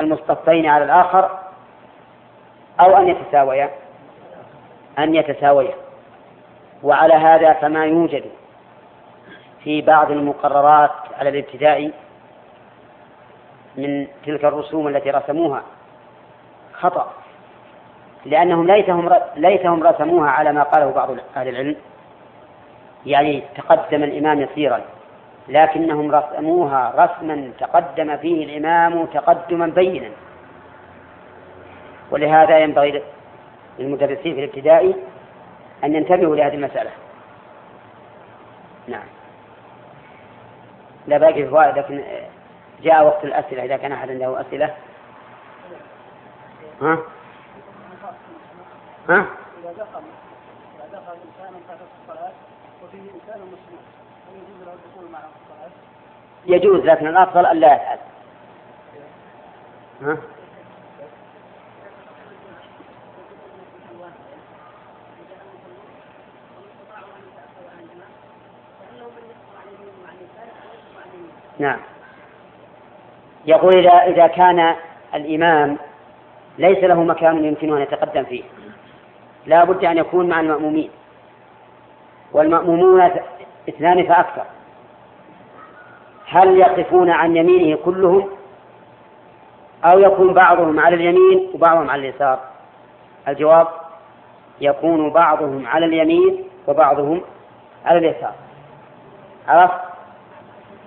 المصطفين 0.00 0.66
على 0.66 0.84
الآخر 0.84 1.30
أو 2.80 2.96
أن 2.96 3.08
يتساويا 3.08 3.70
أن 4.98 5.14
يتساويا. 5.14 5.74
وعلى 6.82 7.14
هذا 7.14 7.52
فما 7.52 7.86
يوجد 7.86 8.24
في 9.64 9.82
بعض 9.82 10.10
المقررات 10.10 10.90
على 11.18 11.28
الابتداء 11.28 11.90
من 13.76 14.06
تلك 14.26 14.44
الرسوم 14.44 14.88
التي 14.88 15.10
رسموها 15.10 15.62
خطأ 16.72 17.12
لأنهم 18.24 18.66
ليتهم 18.66 19.10
ليتهم 19.36 19.82
رسموها 19.82 20.30
على 20.30 20.52
ما 20.52 20.62
قاله 20.62 20.90
بعض 20.90 21.10
أهل 21.36 21.48
العلم 21.48 21.76
يعني 23.06 23.42
تقدم 23.56 24.02
الإمام 24.02 24.40
يسيرا. 24.40 24.80
لكنهم 25.48 26.14
رسموها 26.14 26.92
رسما 26.96 27.52
تقدم 27.58 28.16
فيه 28.16 28.44
الإمام 28.44 29.06
تقدما 29.06 29.66
بينا. 29.66 30.10
ولهذا 32.10 32.58
ينبغي 32.58 33.02
للمدرسين 33.78 34.34
في 34.34 34.44
الابتدائي 34.44 34.96
أن 35.84 35.94
ينتبهوا 35.94 36.36
لهذه 36.36 36.54
المسألة. 36.54 36.90
نعم. 38.88 39.06
لا 41.06 41.18
باقي 41.18 41.46
فوائد 41.46 41.78
لكن 41.78 42.04
جاء 42.82 43.06
وقت 43.06 43.24
الأسئلة 43.24 43.64
إذا 43.64 43.76
كان 43.76 43.92
أحد 43.92 44.10
عنده 44.10 44.40
أسئلة. 44.40 44.74
ها؟ 46.82 46.98
ها؟ 49.08 49.26
إذا 49.62 49.72
دخل 49.72 50.02
إذا 50.76 50.98
دخل 50.98 51.16
إنسان 51.26 51.78
الصلاة 52.02 52.32
وفيه 52.84 52.98
إنسان 52.98 53.40
مسلم. 53.40 53.95
يجوز 56.46 56.80
لكن 56.80 57.06
الأفضل 57.06 57.46
أن 57.46 57.56
لا 57.56 57.74
يفعل. 57.74 57.98
ها؟ 60.02 60.16
نعم 71.58 71.78
يقول 73.46 73.76
إذا 73.78 73.92
إذا 73.92 74.26
كان 74.26 74.76
الإمام 75.14 75.78
ليس 76.58 76.78
له 76.78 77.02
مكان 77.02 77.44
يمكنه 77.44 77.76
أن 77.76 77.82
يتقدم 77.82 78.24
فيه 78.24 78.42
لا 79.46 79.64
بد 79.64 79.84
أن 79.84 79.98
يكون 79.98 80.28
مع 80.28 80.40
المأمومين 80.40 80.90
والمأمومون 82.32 83.10
اثنان 83.68 84.06
فأكثر. 84.06 84.44
هل 86.26 86.58
يقفون 86.58 87.10
عن 87.10 87.36
يمينه 87.36 87.76
كلهم؟ 87.84 88.28
أو 89.84 89.98
يكون 89.98 90.34
بعضهم 90.34 90.80
على 90.80 90.96
اليمين 90.96 91.50
وبعضهم 91.54 91.90
على 91.90 92.08
اليسار؟ 92.08 92.40
الجواب 93.28 93.68
يكون 94.60 95.10
بعضهم 95.10 95.66
على 95.66 95.86
اليمين 95.86 96.44
وبعضهم 96.66 97.22
على 97.84 97.98
اليسار. 97.98 98.34
عرفت؟ 99.48 99.80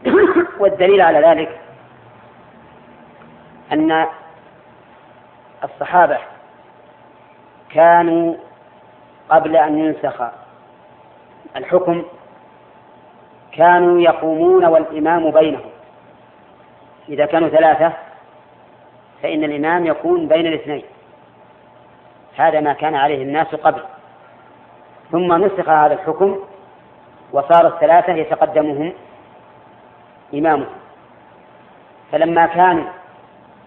والدليل 0.62 1.02
على 1.02 1.20
ذلك 1.28 1.60
أن 3.72 4.06
الصحابة 5.64 6.18
كانوا 7.70 8.36
قبل 9.30 9.56
أن 9.56 9.80
ينسخ 9.80 10.22
الحكم 11.56 12.04
كانوا 13.60 14.02
يقومون 14.02 14.65
والإمام 14.65 15.31
بينهم. 15.31 15.69
إذا 17.10 17.26
كانوا 17.26 17.49
ثلاثة 17.49 17.94
فإن 19.23 19.44
الإمام 19.44 19.86
يكون 19.86 20.27
بين 20.27 20.48
الاثنين. 20.48 20.84
هذا 22.36 22.60
ما 22.60 22.73
كان 22.73 22.95
عليه 22.95 23.23
الناس 23.23 23.56
قبل. 23.56 23.81
ثم 25.11 25.45
نسخ 25.45 25.69
هذا 25.69 25.94
الحكم 25.94 26.40
وصار 27.31 27.68
الثلاثة 27.68 28.14
يتقدمهم 28.14 28.94
إمامه 30.34 30.65
فلما 32.11 32.45
كان 32.45 32.86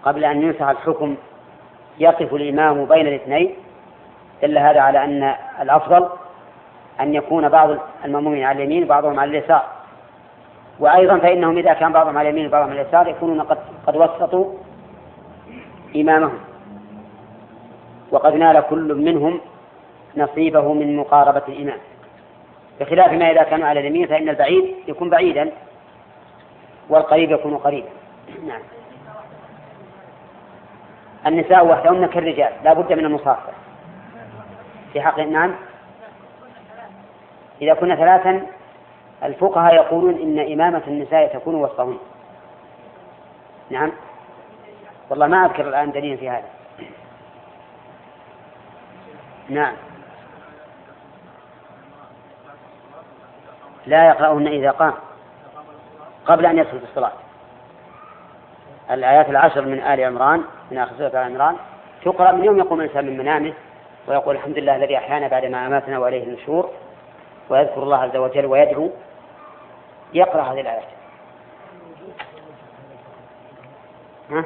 قبل 0.05 0.25
أن 0.25 0.43
ينسخ 0.43 0.63
الحكم 0.63 1.17
يقف 1.99 2.35
الإمام 2.35 2.85
بين 2.85 3.07
الاثنين 3.07 3.55
دل 4.43 4.59
هذا 4.59 4.81
على 4.81 5.05
أن 5.05 5.35
الأفضل 5.61 6.09
أن 7.01 7.15
يكون 7.15 7.49
بعض 7.49 7.77
المأمومين 8.05 8.45
على 8.45 8.59
اليمين 8.65 8.85
وبعضهم 8.85 9.21
على 9.21 9.39
اليسار. 9.39 9.82
وأيضا 10.79 11.19
فإنهم 11.19 11.59
إذا 11.59 11.73
كان 11.73 11.93
بعضهم 11.93 12.19
على 12.19 12.29
اليمين 12.29 12.47
وبعضهم 12.47 12.71
على 12.71 12.81
اليسار 12.81 13.09
يكونون 13.09 13.41
قد, 13.43 13.59
قد 13.87 13.97
وسطوا 13.97 14.53
إمامهم. 15.97 16.39
وقد 18.11 18.35
نال 18.35 18.61
كل 18.71 18.95
منهم 18.95 19.41
نصيبه 20.17 20.73
من 20.73 20.97
مقاربة 20.97 21.43
الإمام. 21.49 21.79
بخلاف 22.81 23.13
ما 23.13 23.31
إذا 23.31 23.43
كانوا 23.43 23.67
على 23.67 23.81
اليمين 23.81 24.07
فإن 24.07 24.29
البعيد 24.29 24.75
يكون 24.89 25.11
بعيدا 25.11 25.51
والقريب 26.89 27.31
يكون 27.31 27.57
قريبا. 27.57 27.89
نعم. 28.47 28.61
النساء 31.27 31.67
وحدهن 31.67 32.07
كالرجال 32.07 32.53
لا 32.65 32.73
بد 32.73 32.93
من 32.93 33.05
المصافحة. 33.05 33.53
في 34.93 35.01
حق 35.01 35.19
نعم. 35.21 35.55
إذا 37.63 37.75
كنا 37.75 37.95
ثلاثا 37.97 38.47
الفقهاء 39.25 39.75
يقولون 39.75 40.15
إن 40.15 40.53
إمامة 40.53 40.83
النساء 40.87 41.27
تكون 41.27 41.55
وسطهن 41.55 41.99
نعم. 43.71 43.93
والله 45.11 45.27
ما 45.27 45.47
أذكر 45.47 45.69
الآن 45.69 45.93
دليل 45.93 46.19
في 46.19 46.31
هذا. 46.31 46.49
نعم. 49.49 49.75
لا 53.87 54.09
يقرأهن 54.09 54.47
إذا 54.47 54.71
قام. 54.71 54.95
قبل 56.27 56.47
أن 56.47 56.59
يدخل 56.59 56.79
في 56.79 56.85
الصلاة. 56.85 57.13
الآيات 58.91 59.29
العشر 59.31 59.65
من 59.65 59.83
آل 59.83 60.01
عمران 60.05 60.43
من 60.71 60.79
آخر 60.79 60.97
سورة 60.99 61.09
آل 61.09 61.17
عمران 61.17 61.57
تقرأ 62.05 62.33
من 62.33 62.45
يوم 62.45 62.59
يقوم 62.59 62.81
الإنسان 62.81 63.07
من 63.07 63.19
منامه 63.19 63.53
ويقول 64.09 64.37
الحمد 64.37 64.59
لله 64.59 64.77
الذي 64.77 64.97
أحيانا 64.97 65.29
بعدما 65.29 65.67
أماتنا 65.67 65.99
وإليه 65.99 66.23
النشور 66.23 66.71
ويذكر 67.51 67.83
الله 67.83 67.97
عز 67.97 68.17
وجل 68.17 68.47
ويدعو 68.47 68.91
يقرأ 70.15 70.43
هذه 70.43 70.61
الآيات. 70.61 70.83
ها؟ 74.31 74.45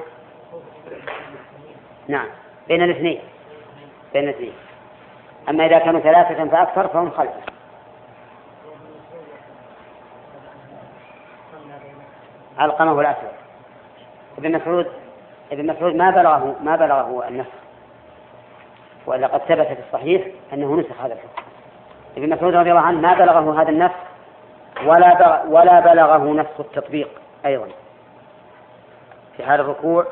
نعم. 2.08 2.26
بين 2.68 2.82
الاثنين. 2.82 3.20
بين 4.12 4.24
الاثنين. 4.24 4.52
أما 5.48 5.66
إذا 5.66 5.78
كانوا 5.78 6.00
ثلاثة 6.00 6.48
فأكثر 6.48 6.88
فهم 6.88 7.10
خلفه. 7.10 7.40
علقمه 12.58 13.00
الأسود 13.00 13.30
ابن 14.38 14.52
مسعود 14.56 14.86
ابن 15.52 15.66
مسعود 15.66 15.94
ما 15.94 16.10
بلغه 16.10 16.56
ما 16.62 16.76
بلغه 16.76 17.28
النسخ. 17.28 17.50
وإلا 19.06 19.26
قد 19.26 19.40
ثبت 19.40 19.66
في 19.66 19.78
الصحيح 19.86 20.26
أنه 20.52 20.76
نسخ 20.76 21.00
هذا 21.00 21.14
الحكم. 21.14 21.42
ابن 22.16 22.30
مسعود 22.30 22.54
رضي 22.54 22.70
الله 22.70 22.82
عنه 22.82 23.00
ما 23.00 23.14
بلغه 23.14 23.62
هذا 23.62 23.70
النسخ 23.70 24.05
ولا 24.84 25.42
ولا 25.48 25.80
بلغه 25.80 26.32
نسخ 26.32 26.60
التطبيق 26.60 27.08
أيضا. 27.46 27.68
في 29.36 29.44
حال 29.44 29.60
الركوع 29.60 30.06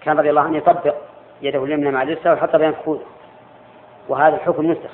كان 0.00 0.18
رضي 0.18 0.30
الله 0.30 0.42
عنه 0.42 0.56
يطبق 0.56 0.94
يده 1.42 1.64
اليمنى 1.64 1.90
مع 1.90 2.02
اليسرى 2.02 2.32
ويحط 2.32 2.56
بين 2.56 2.72
فخوذه 2.72 3.04
وهذا 4.08 4.36
الحكم 4.36 4.72
نسخ. 4.72 4.90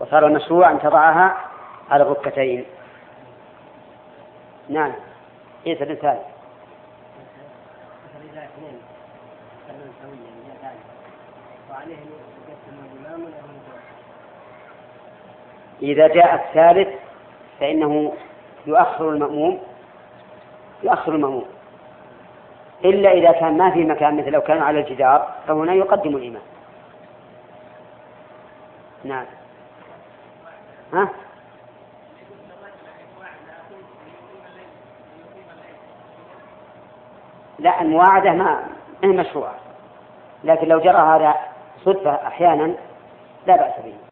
وصار 0.00 0.26
المشروع 0.26 0.70
أن 0.70 0.80
تضعها 0.80 1.36
على 1.90 2.02
الركبتين 2.02 2.64
نعم. 4.68 4.92
عيسى 5.66 5.84
بن 5.84 5.96
سالم. 6.02 6.22
إذا 15.82 16.08
جاء 16.08 16.34
الثالث 16.34 17.07
فإنه 17.60 18.12
يؤخر 18.66 19.10
المأموم 19.10 19.60
يؤخر 20.82 21.14
المأموم. 21.14 21.44
إلا 22.84 23.12
إذا 23.12 23.32
كان 23.32 23.58
ما 23.58 23.70
في 23.70 23.84
مكان 23.84 24.16
مثل 24.16 24.30
لو 24.30 24.40
كان 24.40 24.62
على 24.62 24.80
الجدار 24.80 25.34
فهنا 25.46 25.74
يقدم 25.74 26.16
الإمام. 26.16 26.42
نعم. 29.04 29.24
ها؟ 30.92 31.08
لا 37.58 37.82
المواعدة 37.82 38.32
ما 38.32 38.62
مشروعة. 39.04 39.54
لكن 40.44 40.68
لو 40.68 40.80
جرى 40.80 40.98
هذا 40.98 41.34
صدفة 41.84 42.14
أحيانا 42.26 42.74
لا 43.46 43.56
بأس 43.56 43.84
به. 43.84 44.07